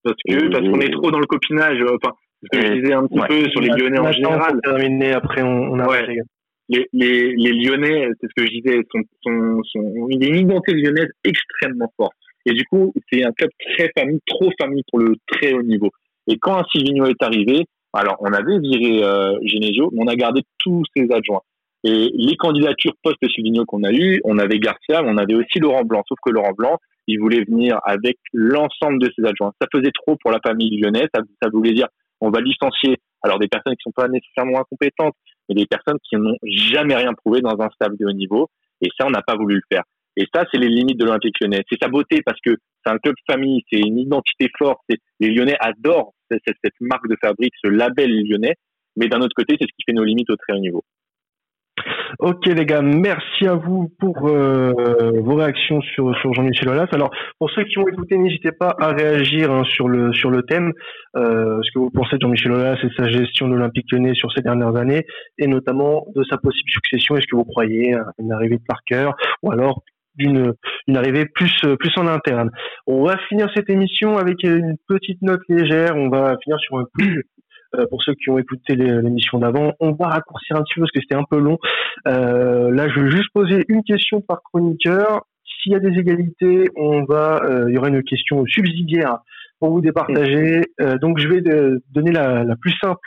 parce 0.06 0.16
que 0.22 0.50
parce 0.50 0.68
qu'on 0.68 0.80
est 0.80 0.92
trop 0.92 1.10
dans 1.10 1.18
le 1.18 1.26
copinage. 1.26 1.82
Enfin, 1.82 2.14
ce 2.42 2.58
que 2.58 2.66
je 2.66 2.72
disais 2.80 2.92
un 2.92 3.06
petit 3.06 3.20
peu 3.28 3.48
sur 3.50 3.60
les 3.60 3.68
Lyonnais 3.68 3.98
en 3.98 4.12
général. 4.12 4.60
Terminé, 4.62 5.12
après 5.12 5.42
on, 5.42 5.72
on 5.72 5.78
a 5.80 6.02
les, 6.68 6.86
les, 6.92 7.32
les, 7.36 7.52
Lyonnais, 7.52 8.08
c'est 8.20 8.26
ce 8.26 8.34
que 8.36 8.44
je 8.44 8.60
disais, 8.60 8.80
sont, 8.90 9.02
sont, 9.22 9.62
sont, 9.64 10.08
il 10.10 10.22
y 10.22 10.26
a 10.26 10.28
une 10.30 10.48
identité 10.48 10.72
lyonnaise 10.72 11.10
extrêmement 11.22 11.92
forte. 11.96 12.16
Et 12.44 12.54
du 12.54 12.64
coup, 12.64 12.92
c'est 13.10 13.24
un 13.24 13.30
club 13.30 13.50
très 13.60 13.88
famille, 13.96 14.18
trop 14.26 14.50
famille 14.60 14.82
pour 14.90 14.98
le 14.98 15.14
très 15.28 15.52
haut 15.52 15.62
niveau. 15.62 15.90
Et 16.26 16.38
quand 16.38 16.64
Silvino 16.70 17.06
est 17.06 17.22
arrivé, 17.22 17.66
alors 17.92 18.16
on 18.20 18.32
avait 18.32 18.58
viré 18.58 19.02
euh, 19.02 19.38
Genesio, 19.44 19.90
mais 19.92 20.02
on 20.04 20.08
a 20.08 20.16
gardé 20.16 20.42
tous 20.58 20.82
ses 20.96 21.10
adjoints. 21.12 21.42
Et 21.84 22.10
les 22.14 22.36
candidatures 22.36 22.94
post-Silvino 23.02 23.64
qu'on 23.64 23.84
a 23.84 23.92
eues, 23.92 24.20
on 24.24 24.38
avait 24.38 24.58
Garcia, 24.58 25.02
mais 25.02 25.10
on 25.10 25.18
avait 25.18 25.34
aussi 25.34 25.58
Laurent 25.60 25.84
Blanc. 25.84 26.02
Sauf 26.08 26.18
que 26.24 26.30
Laurent 26.30 26.52
Blanc, 26.56 26.78
il 27.06 27.20
voulait 27.20 27.44
venir 27.44 27.78
avec 27.84 28.16
l'ensemble 28.32 28.98
de 28.98 29.10
ses 29.16 29.24
adjoints. 29.24 29.52
Ça 29.60 29.68
faisait 29.72 29.92
trop 29.92 30.16
pour 30.20 30.32
la 30.32 30.40
famille 30.44 30.80
lyonnaise. 30.80 31.08
Ça, 31.14 31.22
ça 31.40 31.48
voulait 31.52 31.72
dire 31.72 31.86
on 32.20 32.30
va 32.30 32.40
licencier 32.40 32.96
alors 33.22 33.38
des 33.38 33.48
personnes 33.48 33.74
qui 33.74 33.82
sont 33.82 33.92
pas 33.92 34.08
nécessairement 34.08 34.60
incompétentes, 34.60 35.14
mais 35.48 35.54
des 35.54 35.66
personnes 35.66 35.98
qui 36.08 36.16
n'ont 36.16 36.36
jamais 36.42 36.94
rien 36.94 37.12
prouvé 37.14 37.40
dans 37.40 37.60
un 37.60 37.68
stade 37.70 37.96
de 37.98 38.06
haut 38.06 38.12
niveau. 38.12 38.48
Et 38.80 38.88
ça, 38.98 39.06
on 39.06 39.10
n'a 39.10 39.22
pas 39.22 39.36
voulu 39.36 39.56
le 39.56 39.62
faire. 39.70 39.84
Et 40.16 40.26
ça, 40.34 40.44
c'est 40.50 40.58
les 40.58 40.68
limites 40.68 40.98
de 40.98 41.04
l'Olympique 41.04 41.36
lyonnais. 41.40 41.62
C'est 41.70 41.78
sa 41.80 41.88
beauté 41.88 42.22
parce 42.24 42.40
que 42.40 42.56
c'est 42.84 42.92
un 42.92 42.98
club 42.98 43.14
famille, 43.28 43.62
c'est 43.70 43.78
une 43.78 43.98
identité 43.98 44.48
forte. 44.58 44.80
Les 45.20 45.30
Lyonnais 45.30 45.56
adorent 45.60 46.12
cette, 46.30 46.56
marque 46.80 47.08
de 47.08 47.16
fabrique, 47.20 47.52
ce 47.62 47.68
label 47.68 48.10
lyonnais. 48.28 48.54
Mais 48.96 49.08
d'un 49.08 49.20
autre 49.20 49.34
côté, 49.36 49.56
c'est 49.58 49.66
ce 49.66 49.74
qui 49.76 49.84
fait 49.86 49.92
nos 49.92 50.04
limites 50.04 50.30
au 50.30 50.36
très 50.36 50.54
haut 50.54 50.60
niveau. 50.60 50.82
Ok 52.20 52.46
les 52.46 52.64
gars, 52.64 52.80
merci 52.80 53.46
à 53.46 53.54
vous 53.54 53.90
pour 53.98 54.26
euh, 54.26 54.72
vos 55.20 55.34
réactions 55.34 55.82
sur, 55.82 56.16
sur 56.20 56.32
Jean-Michel 56.32 56.70
Aulas. 56.70 56.86
Alors 56.92 57.10
pour 57.38 57.50
ceux 57.50 57.64
qui 57.64 57.78
ont 57.78 57.86
écouté, 57.86 58.16
n'hésitez 58.16 58.52
pas 58.52 58.74
à 58.78 58.92
réagir 58.92 59.52
hein, 59.52 59.64
sur 59.64 59.88
le 59.88 60.14
sur 60.14 60.30
le 60.30 60.42
thème. 60.42 60.72
Euh, 61.16 61.60
ce 61.62 61.70
que 61.72 61.78
vous 61.78 61.90
pensez 61.90 62.16
de 62.16 62.22
Jean-Michel 62.22 62.52
Aulas 62.52 62.78
et 62.82 62.88
sa 62.96 63.08
gestion 63.08 63.48
de 63.48 63.54
l'Olympique 63.54 63.92
Lyonnais 63.92 64.14
sur 64.14 64.32
ces 64.32 64.40
dernières 64.40 64.76
années, 64.76 65.04
et 65.38 65.46
notamment 65.46 66.06
de 66.14 66.24
sa 66.24 66.38
possible 66.38 66.70
succession. 66.70 67.16
Est-ce 67.16 67.26
que 67.26 67.36
vous 67.36 67.44
croyez 67.44 67.94
à 67.94 68.06
une 68.18 68.32
arrivée 68.32 68.56
de 68.56 68.64
Parker 68.66 69.10
ou 69.42 69.50
alors 69.50 69.82
d'une 70.16 70.52
une 70.86 70.96
arrivée 70.96 71.26
plus 71.26 71.52
plus 71.78 71.92
en 71.96 72.06
interne. 72.06 72.50
On 72.86 73.04
va 73.04 73.16
finir 73.28 73.48
cette 73.54 73.70
émission 73.70 74.16
avec 74.16 74.42
une 74.42 74.76
petite 74.88 75.22
note 75.22 75.42
légère. 75.48 75.96
On 75.96 76.08
va 76.08 76.36
finir 76.42 76.58
sur 76.60 76.78
un 76.78 76.84
plus 76.92 77.24
euh, 77.74 77.86
pour 77.90 78.02
ceux 78.02 78.14
qui 78.14 78.30
ont 78.30 78.38
écouté 78.38 78.76
l'émission 78.76 79.38
d'avant. 79.38 79.72
On 79.80 79.92
va 79.92 80.06
raccourcir 80.06 80.56
un 80.56 80.62
petit 80.62 80.74
peu 80.74 80.82
parce 80.82 80.92
que 80.92 81.00
c'était 81.00 81.16
un 81.16 81.24
peu 81.28 81.38
long. 81.38 81.58
Euh, 82.06 82.70
là, 82.70 82.88
je 82.88 83.00
vais 83.00 83.10
juste 83.10 83.30
poser 83.34 83.64
une 83.68 83.82
question 83.82 84.20
par 84.20 84.42
chroniqueur. 84.42 85.26
S'il 85.44 85.72
y 85.72 85.74
a 85.74 85.80
des 85.80 85.98
égalités, 85.98 86.68
on 86.76 87.04
va, 87.04 87.42
euh, 87.44 87.66
il 87.68 87.74
y 87.74 87.78
aura 87.78 87.88
une 87.88 88.02
question 88.02 88.44
subsidiaire 88.46 89.18
pour 89.58 89.70
vous 89.70 89.80
départager. 89.80 90.60
donc 91.00 91.18
je 91.18 91.28
vais 91.28 91.40
donner 91.90 92.12
la, 92.12 92.44
la, 92.44 92.56
plus 92.56 92.74
simple 92.78 93.00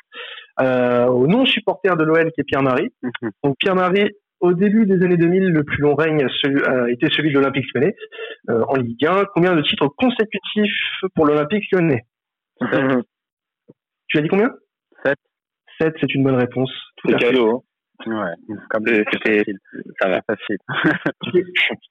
au 0.60 1.28
non-supporter 1.28 1.96
de 1.96 2.04
l'OL 2.04 2.32
qui 2.32 2.42
est 2.42 2.44
Pierre-Marie. 2.44 2.90
Mhm. 3.04 3.32
Donc 3.44 3.56
Pierre-Marie, 3.60 4.10
au 4.40 4.54
début 4.54 4.86
des 4.86 5.04
années 5.04 5.18
2000, 5.18 5.50
le 5.50 5.64
plus 5.64 5.82
long 5.82 5.96
règne 5.96 6.24
a 6.24 6.90
été 6.90 7.08
celui 7.12 7.30
de 7.30 7.36
l'Olympique 7.36 7.66
lyonnais 7.74 7.96
en 8.48 8.76
Ligue 8.76 9.06
1. 9.06 9.26
Combien 9.34 9.56
de 9.56 9.62
titres 9.62 9.88
consécutifs 9.98 11.02
pour 11.16 11.26
l'Olympique 11.26 11.66
lyonnais? 11.72 12.06
Tu 14.08 14.18
as 14.18 14.22
dit 14.22 14.28
combien? 14.28 14.50
7. 15.06 15.16
7, 15.80 15.94
c'est 16.02 16.14
une 16.14 16.24
bonne 16.24 16.36
réponse. 16.36 16.72
C'est 17.06 17.16
cadeau. 17.18 17.50
Hein. 17.50 17.62
Ouais, 18.06 18.56
comme 18.70 18.86
c'était, 18.88 19.44
ça 20.00 20.08
va 20.08 20.22
facile. 20.22 20.58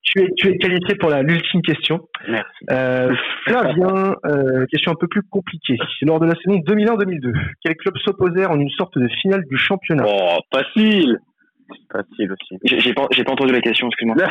tu, 0.03 0.22
es, 0.22 0.28
tu 0.36 0.49
es 0.49 0.57
qualifié 0.57 0.94
pour 0.94 1.11
l'ultime 1.11 1.61
question. 1.61 2.09
Merci. 2.26 2.64
Euh, 2.70 3.14
Flavien, 3.44 4.14
euh, 4.24 4.64
question 4.72 4.92
un 4.92 4.94
peu 4.94 5.07
plus 5.07 5.22
compliquée. 5.22 5.76
Lors 6.03 6.18
de 6.18 6.26
la 6.26 6.34
saison 6.36 6.61
2001-2002, 6.61 7.32
quels 7.62 7.76
clubs 7.76 7.99
s'opposèrent 7.99 8.51
en 8.51 8.59
une 8.59 8.70
sorte 8.70 8.96
de 8.96 9.07
finale 9.20 9.44
du 9.51 9.59
championnat? 9.59 10.05
Oh, 10.07 10.38
facile 10.51 11.18
Facile 11.93 12.33
aussi. 12.33 12.59
J'ai 12.64 12.95
pas, 12.95 13.07
pas 13.09 13.33
entendu 13.33 13.53
la 13.53 13.61
question, 13.61 13.89
excuse-moi. 13.89 14.16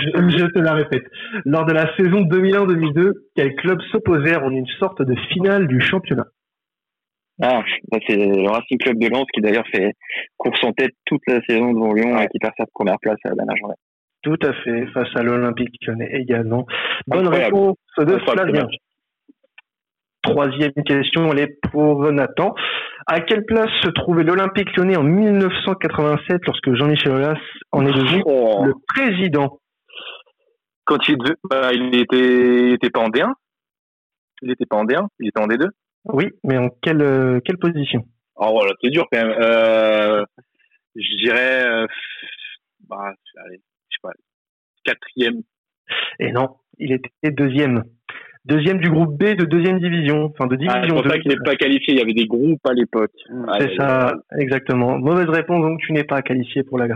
je, 0.00 0.38
je, 0.38 0.46
te 0.46 0.58
la 0.58 0.74
répète. 0.74 1.04
Lors 1.44 1.64
de 1.64 1.72
la 1.72 1.94
saison 1.96 2.22
2001-2002, 2.22 3.12
quels 3.36 3.54
clubs 3.56 3.80
s'opposèrent 3.92 4.44
en 4.44 4.50
une 4.50 4.66
sorte 4.78 5.02
de 5.02 5.14
finale 5.32 5.66
du 5.68 5.80
championnat? 5.80 6.26
Ah, 7.42 7.62
c'est 8.06 8.16
le 8.16 8.48
Racing 8.48 8.78
Club 8.78 8.98
de 8.98 9.08
Lens 9.08 9.26
qui 9.34 9.40
d'ailleurs 9.40 9.66
fait 9.72 9.92
course 10.36 10.62
en 10.62 10.72
tête 10.72 10.92
toute 11.04 11.22
la 11.26 11.40
saison 11.48 11.72
devant 11.72 11.92
Lyon 11.92 12.16
et 12.18 12.28
qui 12.28 12.38
perd 12.38 12.54
sa 12.56 12.66
première 12.72 12.98
place 13.00 13.18
à 13.24 13.30
la 13.30 13.34
dernière 13.34 13.56
journée. 13.56 13.74
Tout 14.22 14.38
à 14.42 14.52
fait, 14.52 14.86
face 14.94 15.08
à 15.16 15.22
l'Olympique 15.22 15.74
Lyonnais 15.86 16.10
également. 16.12 16.66
Bonne 17.06 17.28
réponse 17.28 17.76
de 17.98 18.18
Flavien. 18.18 18.68
Troisième 20.22 20.72
question, 20.86 21.30
elle 21.32 21.40
est 21.40 21.58
pour 21.70 22.10
Nathan. 22.10 22.54
À 23.06 23.20
quelle 23.20 23.44
place 23.44 23.70
se 23.82 23.88
trouvait 23.90 24.24
l'Olympique 24.24 24.74
Lyonnais 24.76 24.96
en 24.96 25.02
1987 25.02 26.46
lorsque 26.46 26.74
Jean-Michel 26.74 27.12
Aulas 27.12 27.38
en 27.72 27.86
est 27.86 27.92
devenu 27.92 28.22
oh. 28.24 28.64
le 28.64 28.74
président? 28.88 29.58
Quand 30.84 31.08
il, 31.08 31.16
bah, 31.48 31.72
il 31.72 31.94
était, 31.96 32.68
il 32.68 32.74
était 32.74 32.90
pas 32.90 33.00
en 33.00 33.08
D1 33.08 33.32
Il 34.42 34.50
était 34.50 34.66
pas 34.66 34.76
en 34.76 34.84
D1 34.84 35.06
Il 35.18 35.28
était 35.28 35.40
en 35.40 35.46
D2 35.46 35.68
oui, 36.06 36.30
mais 36.42 36.58
en 36.58 36.68
quelle, 36.82 37.02
euh, 37.02 37.40
quelle 37.44 37.58
position? 37.58 38.04
Oh 38.36 38.50
voilà, 38.52 38.72
c'est 38.82 38.90
dur 38.90 39.06
quand 39.10 39.18
même. 39.18 39.34
Euh, 39.40 40.24
je 40.94 41.16
dirais, 41.16 41.64
euh, 41.66 41.86
bah, 42.80 43.12
allez, 43.46 43.60
je 43.88 43.96
sais 43.96 44.00
pas, 44.02 44.12
quatrième. 44.84 45.42
Et 46.18 46.32
non, 46.32 46.56
il 46.78 46.92
était 46.92 47.10
deuxième. 47.30 47.84
Deuxième 48.46 48.76
du 48.76 48.90
groupe 48.90 49.18
B 49.18 49.36
de 49.36 49.46
deuxième 49.46 49.80
division, 49.80 50.26
enfin 50.26 50.46
de 50.46 50.56
division. 50.56 50.78
Ah, 50.78 50.84
c'est 50.86 50.94
pour 50.94 51.10
ça 51.10 51.18
qu'il 51.18 51.30
n'est 51.30 51.42
pas 51.42 51.54
qualifié. 51.54 51.94
Il 51.94 51.98
y 51.98 52.02
avait 52.02 52.12
des 52.12 52.26
groupes 52.26 52.66
à 52.66 52.74
l'époque. 52.74 53.12
C'est 53.58 53.74
ça, 53.76 54.12
exactement. 54.38 54.98
Mauvaise 54.98 55.30
réponse, 55.30 55.62
donc 55.62 55.80
tu 55.80 55.92
n'es 55.94 56.04
pas 56.04 56.20
qualifié 56.20 56.62
pour 56.62 56.78
la. 56.78 56.88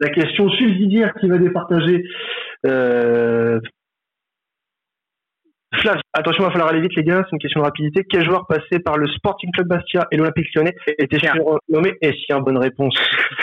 La 0.00 0.08
question 0.10 0.48
subsidiaire 0.48 1.14
qui 1.14 1.28
va 1.28 1.38
départager 1.38 2.04
euh, 2.66 3.58
Flavie, 5.80 6.00
attention, 6.12 6.44
il 6.44 6.46
va 6.46 6.52
falloir 6.52 6.70
aller 6.70 6.80
vite, 6.80 6.94
les 6.96 7.02
gars, 7.02 7.22
c'est 7.24 7.32
une 7.32 7.38
question 7.38 7.60
de 7.60 7.64
rapidité. 7.64 8.04
Quel 8.08 8.24
joueur 8.24 8.46
passé 8.46 8.78
par 8.84 8.98
le 8.98 9.08
Sporting 9.08 9.50
Club 9.52 9.68
Bastia 9.68 10.06
et 10.10 10.16
l'Olympique 10.16 10.54
Lyonnais 10.54 10.74
était 10.98 11.18
surnommé 11.18 11.94
Essien? 12.02 12.40
Bonne 12.40 12.58
réponse. 12.58 12.94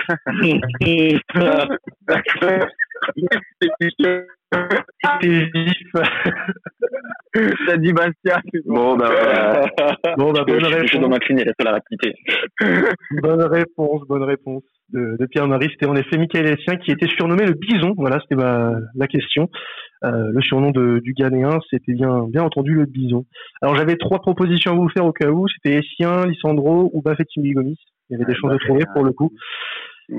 T'as 7.68 7.78
dit 7.78 7.94
Bastia. 7.94 8.42
Bon, 8.66 8.96
bah, 8.96 9.10
bon, 10.18 10.32
bah, 10.32 10.44
bonne 10.46 10.66
réponse. 10.66 10.92
Je 10.92 10.98
dois 10.98 11.10
m'incliner 11.10 11.44
sur 11.44 11.66
la 11.66 11.72
rapidité. 11.72 12.14
bonne 13.22 13.44
réponse, 13.44 14.08
bonne 14.08 14.24
réponse 14.24 14.64
de, 14.92 15.18
de 15.20 15.26
Pierre-Marie. 15.26 15.70
C'était 15.72 15.86
en 15.86 15.96
effet 15.96 16.18
Michael 16.18 16.48
Essien 16.48 16.78
qui 16.78 16.92
était 16.92 17.08
surnommé 17.08 17.46
le 17.46 17.54
Bison. 17.54 17.94
Voilà, 17.98 18.20
c'était 18.22 18.44
la 18.44 19.08
question. 19.08 19.50
Euh, 20.06 20.32
le 20.32 20.42
surnom 20.42 20.72
de, 20.72 21.00
du 21.00 21.14
Ghanéen, 21.14 21.60
c'était 21.70 21.94
bien, 21.94 22.26
bien 22.30 22.44
entendu 22.44 22.74
le 22.74 22.86
Bison. 22.86 23.26
Alors 23.62 23.76
j'avais 23.76 23.98
trois 23.98 24.20
propositions 24.20 24.72
à 24.72 24.76
vous 24.76 24.90
faire 24.90 25.06
au 25.06 25.12
cas 25.12 25.30
où. 25.30 25.48
C'était 25.48 25.78
Essien, 25.78 26.26
Lissandro 26.26 26.90
ou 26.94 27.02
Bafetim 27.02 27.42
Gomis. 27.44 27.78
Il 28.10 28.14
y 28.14 28.16
avait 28.16 28.32
des 28.32 28.38
chances 28.38 28.54
de 28.54 28.58
trouver 28.58 28.86
pour 28.94 29.04
le 29.04 29.12
coup. 29.12 29.32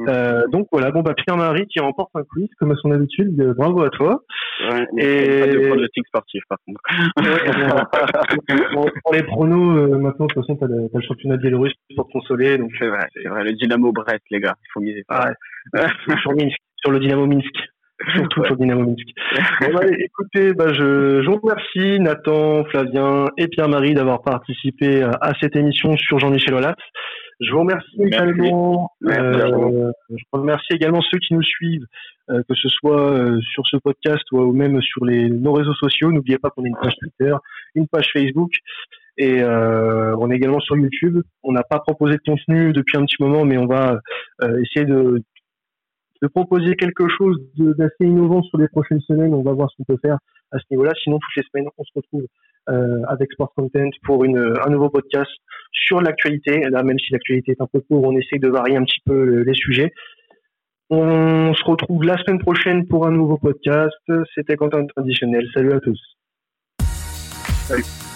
Euh, 0.09 0.47
donc 0.53 0.69
voilà, 0.71 0.93
bon 0.93 1.01
bah 1.03 1.15
Pierre-Marie 1.15 1.67
qui 1.67 1.81
remporte 1.81 2.11
un 2.15 2.23
quiz 2.23 2.49
comme 2.59 2.71
à 2.71 2.77
son 2.77 2.93
habitude, 2.93 3.41
euh, 3.41 3.55
bravo 3.55 3.83
à 3.83 3.91
toi. 3.91 4.23
Ouais, 4.71 4.87
et 4.99 5.41
pas 5.41 5.47
de 5.49 5.67
pronostic 5.69 6.07
sportif 6.07 6.43
par 6.49 6.59
contre. 6.65 6.81
pour, 9.05 9.15
les 9.15 9.23
pronos, 9.25 9.79
euh, 9.79 9.99
maintenant 9.99 10.27
de 10.27 10.33
toute 10.33 10.43
façon 10.43 10.57
t'as 10.57 10.67
le, 10.67 10.85
as 10.95 10.97
le 10.97 11.03
championnat 11.03 11.39
biélorusse 11.39 11.73
pour 11.97 12.07
te 12.07 12.13
consoler, 12.13 12.57
donc 12.57 12.71
c'est 12.79 12.87
vrai, 12.87 13.07
c'est 13.15 13.29
vrai. 13.29 13.43
Le 13.43 13.53
Dynamo 13.53 13.91
Brest 13.93 14.23
les 14.31 14.39
gars, 14.39 14.55
il 14.63 14.69
faut 14.73 14.81
miser. 14.81 15.03
Ah 15.09 15.33
ouais. 15.75 15.87
sur 16.23 16.33
Minsk, 16.37 16.59
sur 16.77 16.93
le 16.93 17.01
Dynamo 17.01 17.27
Minsk. 17.27 17.55
Surtout 18.17 18.45
sur 18.45 18.57
Dynamo 18.57 18.85
Minsk. 18.85 19.07
Bon, 19.61 19.75
bah, 19.75 19.87
écoutez, 19.99 20.55
bah, 20.55 20.73
je, 20.73 21.23
je 21.23 21.27
vous 21.27 21.37
remercie 21.37 22.01
Nathan, 22.01 22.65
Flavien 22.65 23.27
et 23.37 23.49
Pierre-Marie 23.49 23.95
d'avoir 23.95 24.23
participé 24.23 25.03
à 25.03 25.33
cette 25.41 25.57
émission 25.57 25.97
sur 25.97 26.19
Jean-Michel 26.19 26.55
Aulas. 26.55 26.77
Je 27.41 27.53
vous 27.53 27.61
remercie 27.61 28.03
également. 28.03 28.91
Euh, 29.07 29.91
je 30.11 30.25
remercie 30.31 30.73
également 30.73 31.01
ceux 31.01 31.19
qui 31.19 31.33
nous 31.33 31.43
suivent, 31.43 31.87
euh, 32.29 32.43
que 32.47 32.55
ce 32.55 32.69
soit 32.69 33.13
euh, 33.13 33.41
sur 33.55 33.67
ce 33.67 33.79
podcast 33.79 34.23
ou 34.33 34.53
même 34.53 34.81
sur 34.83 35.07
les, 35.07 35.31
nos 35.31 35.53
réseaux 35.53 35.75
sociaux. 35.75 36.13
N'oubliez 36.13 36.39
pas 36.39 36.51
qu'on 36.51 36.65
a 36.65 36.69
une 36.69 36.77
page 36.77 36.95
Twitter, 37.01 37.35
une 37.75 37.89
page 37.89 38.11
Facebook 38.13 38.53
et 39.17 39.43
on 39.45 40.31
est 40.31 40.37
également 40.37 40.61
sur 40.61 40.77
YouTube. 40.77 41.21
On 41.43 41.53
n'a 41.53 41.63
pas 41.63 41.79
proposé 41.81 42.15
de 42.17 42.23
contenu 42.25 42.73
depuis 42.73 42.97
un 42.97 43.05
petit 43.05 43.23
moment, 43.23 43.45
mais 43.45 43.59
on 43.59 43.67
va 43.67 44.01
essayer 44.43 44.87
de, 44.87 45.23
de 46.23 46.29
proposer 46.29 46.77
quelque 46.77 47.09
chose 47.09 47.39
d'assez 47.57 48.05
innovant 48.05 48.43
sur 48.43 48.59
les 48.59 48.69
prochaines 48.69 49.01
semaines. 49.01 49.35
On 49.35 49.43
va 49.43 49.53
voir 49.53 49.71
ce 49.71 49.77
qu'on 49.77 49.85
peut 49.85 50.01
faire 50.03 50.19
à 50.53 50.59
ce 50.59 50.65
niveau-là. 50.71 50.93
Sinon, 51.03 51.19
toutes 51.19 51.37
les 51.37 51.49
semaines, 51.51 51.71
on 51.79 51.85
se 51.85 51.91
retrouve 51.95 52.27
euh, 52.69 53.03
avec 53.09 53.33
Sport 53.33 53.53
Content 53.55 53.89
pour 54.05 54.25
un 54.25 54.71
nouveau 54.71 54.91
podcast 54.91 55.31
sur 55.73 56.01
l'actualité. 56.01 56.61
Là, 56.71 56.83
même 56.83 56.99
si 56.99 57.13
l'actualité 57.13 57.53
est 57.53 57.63
un 57.63 57.67
peu 57.67 57.81
court, 57.81 58.05
on 58.05 58.17
essaie 58.17 58.39
de 58.39 58.49
varier 58.49 58.77
un 58.77 58.85
petit 58.85 59.01
peu 59.05 59.43
les 59.43 59.55
sujets. 59.55 59.93
On 60.91 61.55
se 61.55 61.65
retrouve 61.65 62.03
la 62.03 62.19
semaine 62.19 62.41
prochaine 62.41 62.87
pour 62.87 63.07
un 63.07 63.13
nouveau 63.13 63.39
podcast. 63.39 63.95
C'était 64.35 64.57
Content 64.57 64.85
Traditionnel. 64.87 65.47
Salut 65.55 65.73
à 65.73 65.81
tous. 65.81 66.01
Salut. 67.69 68.10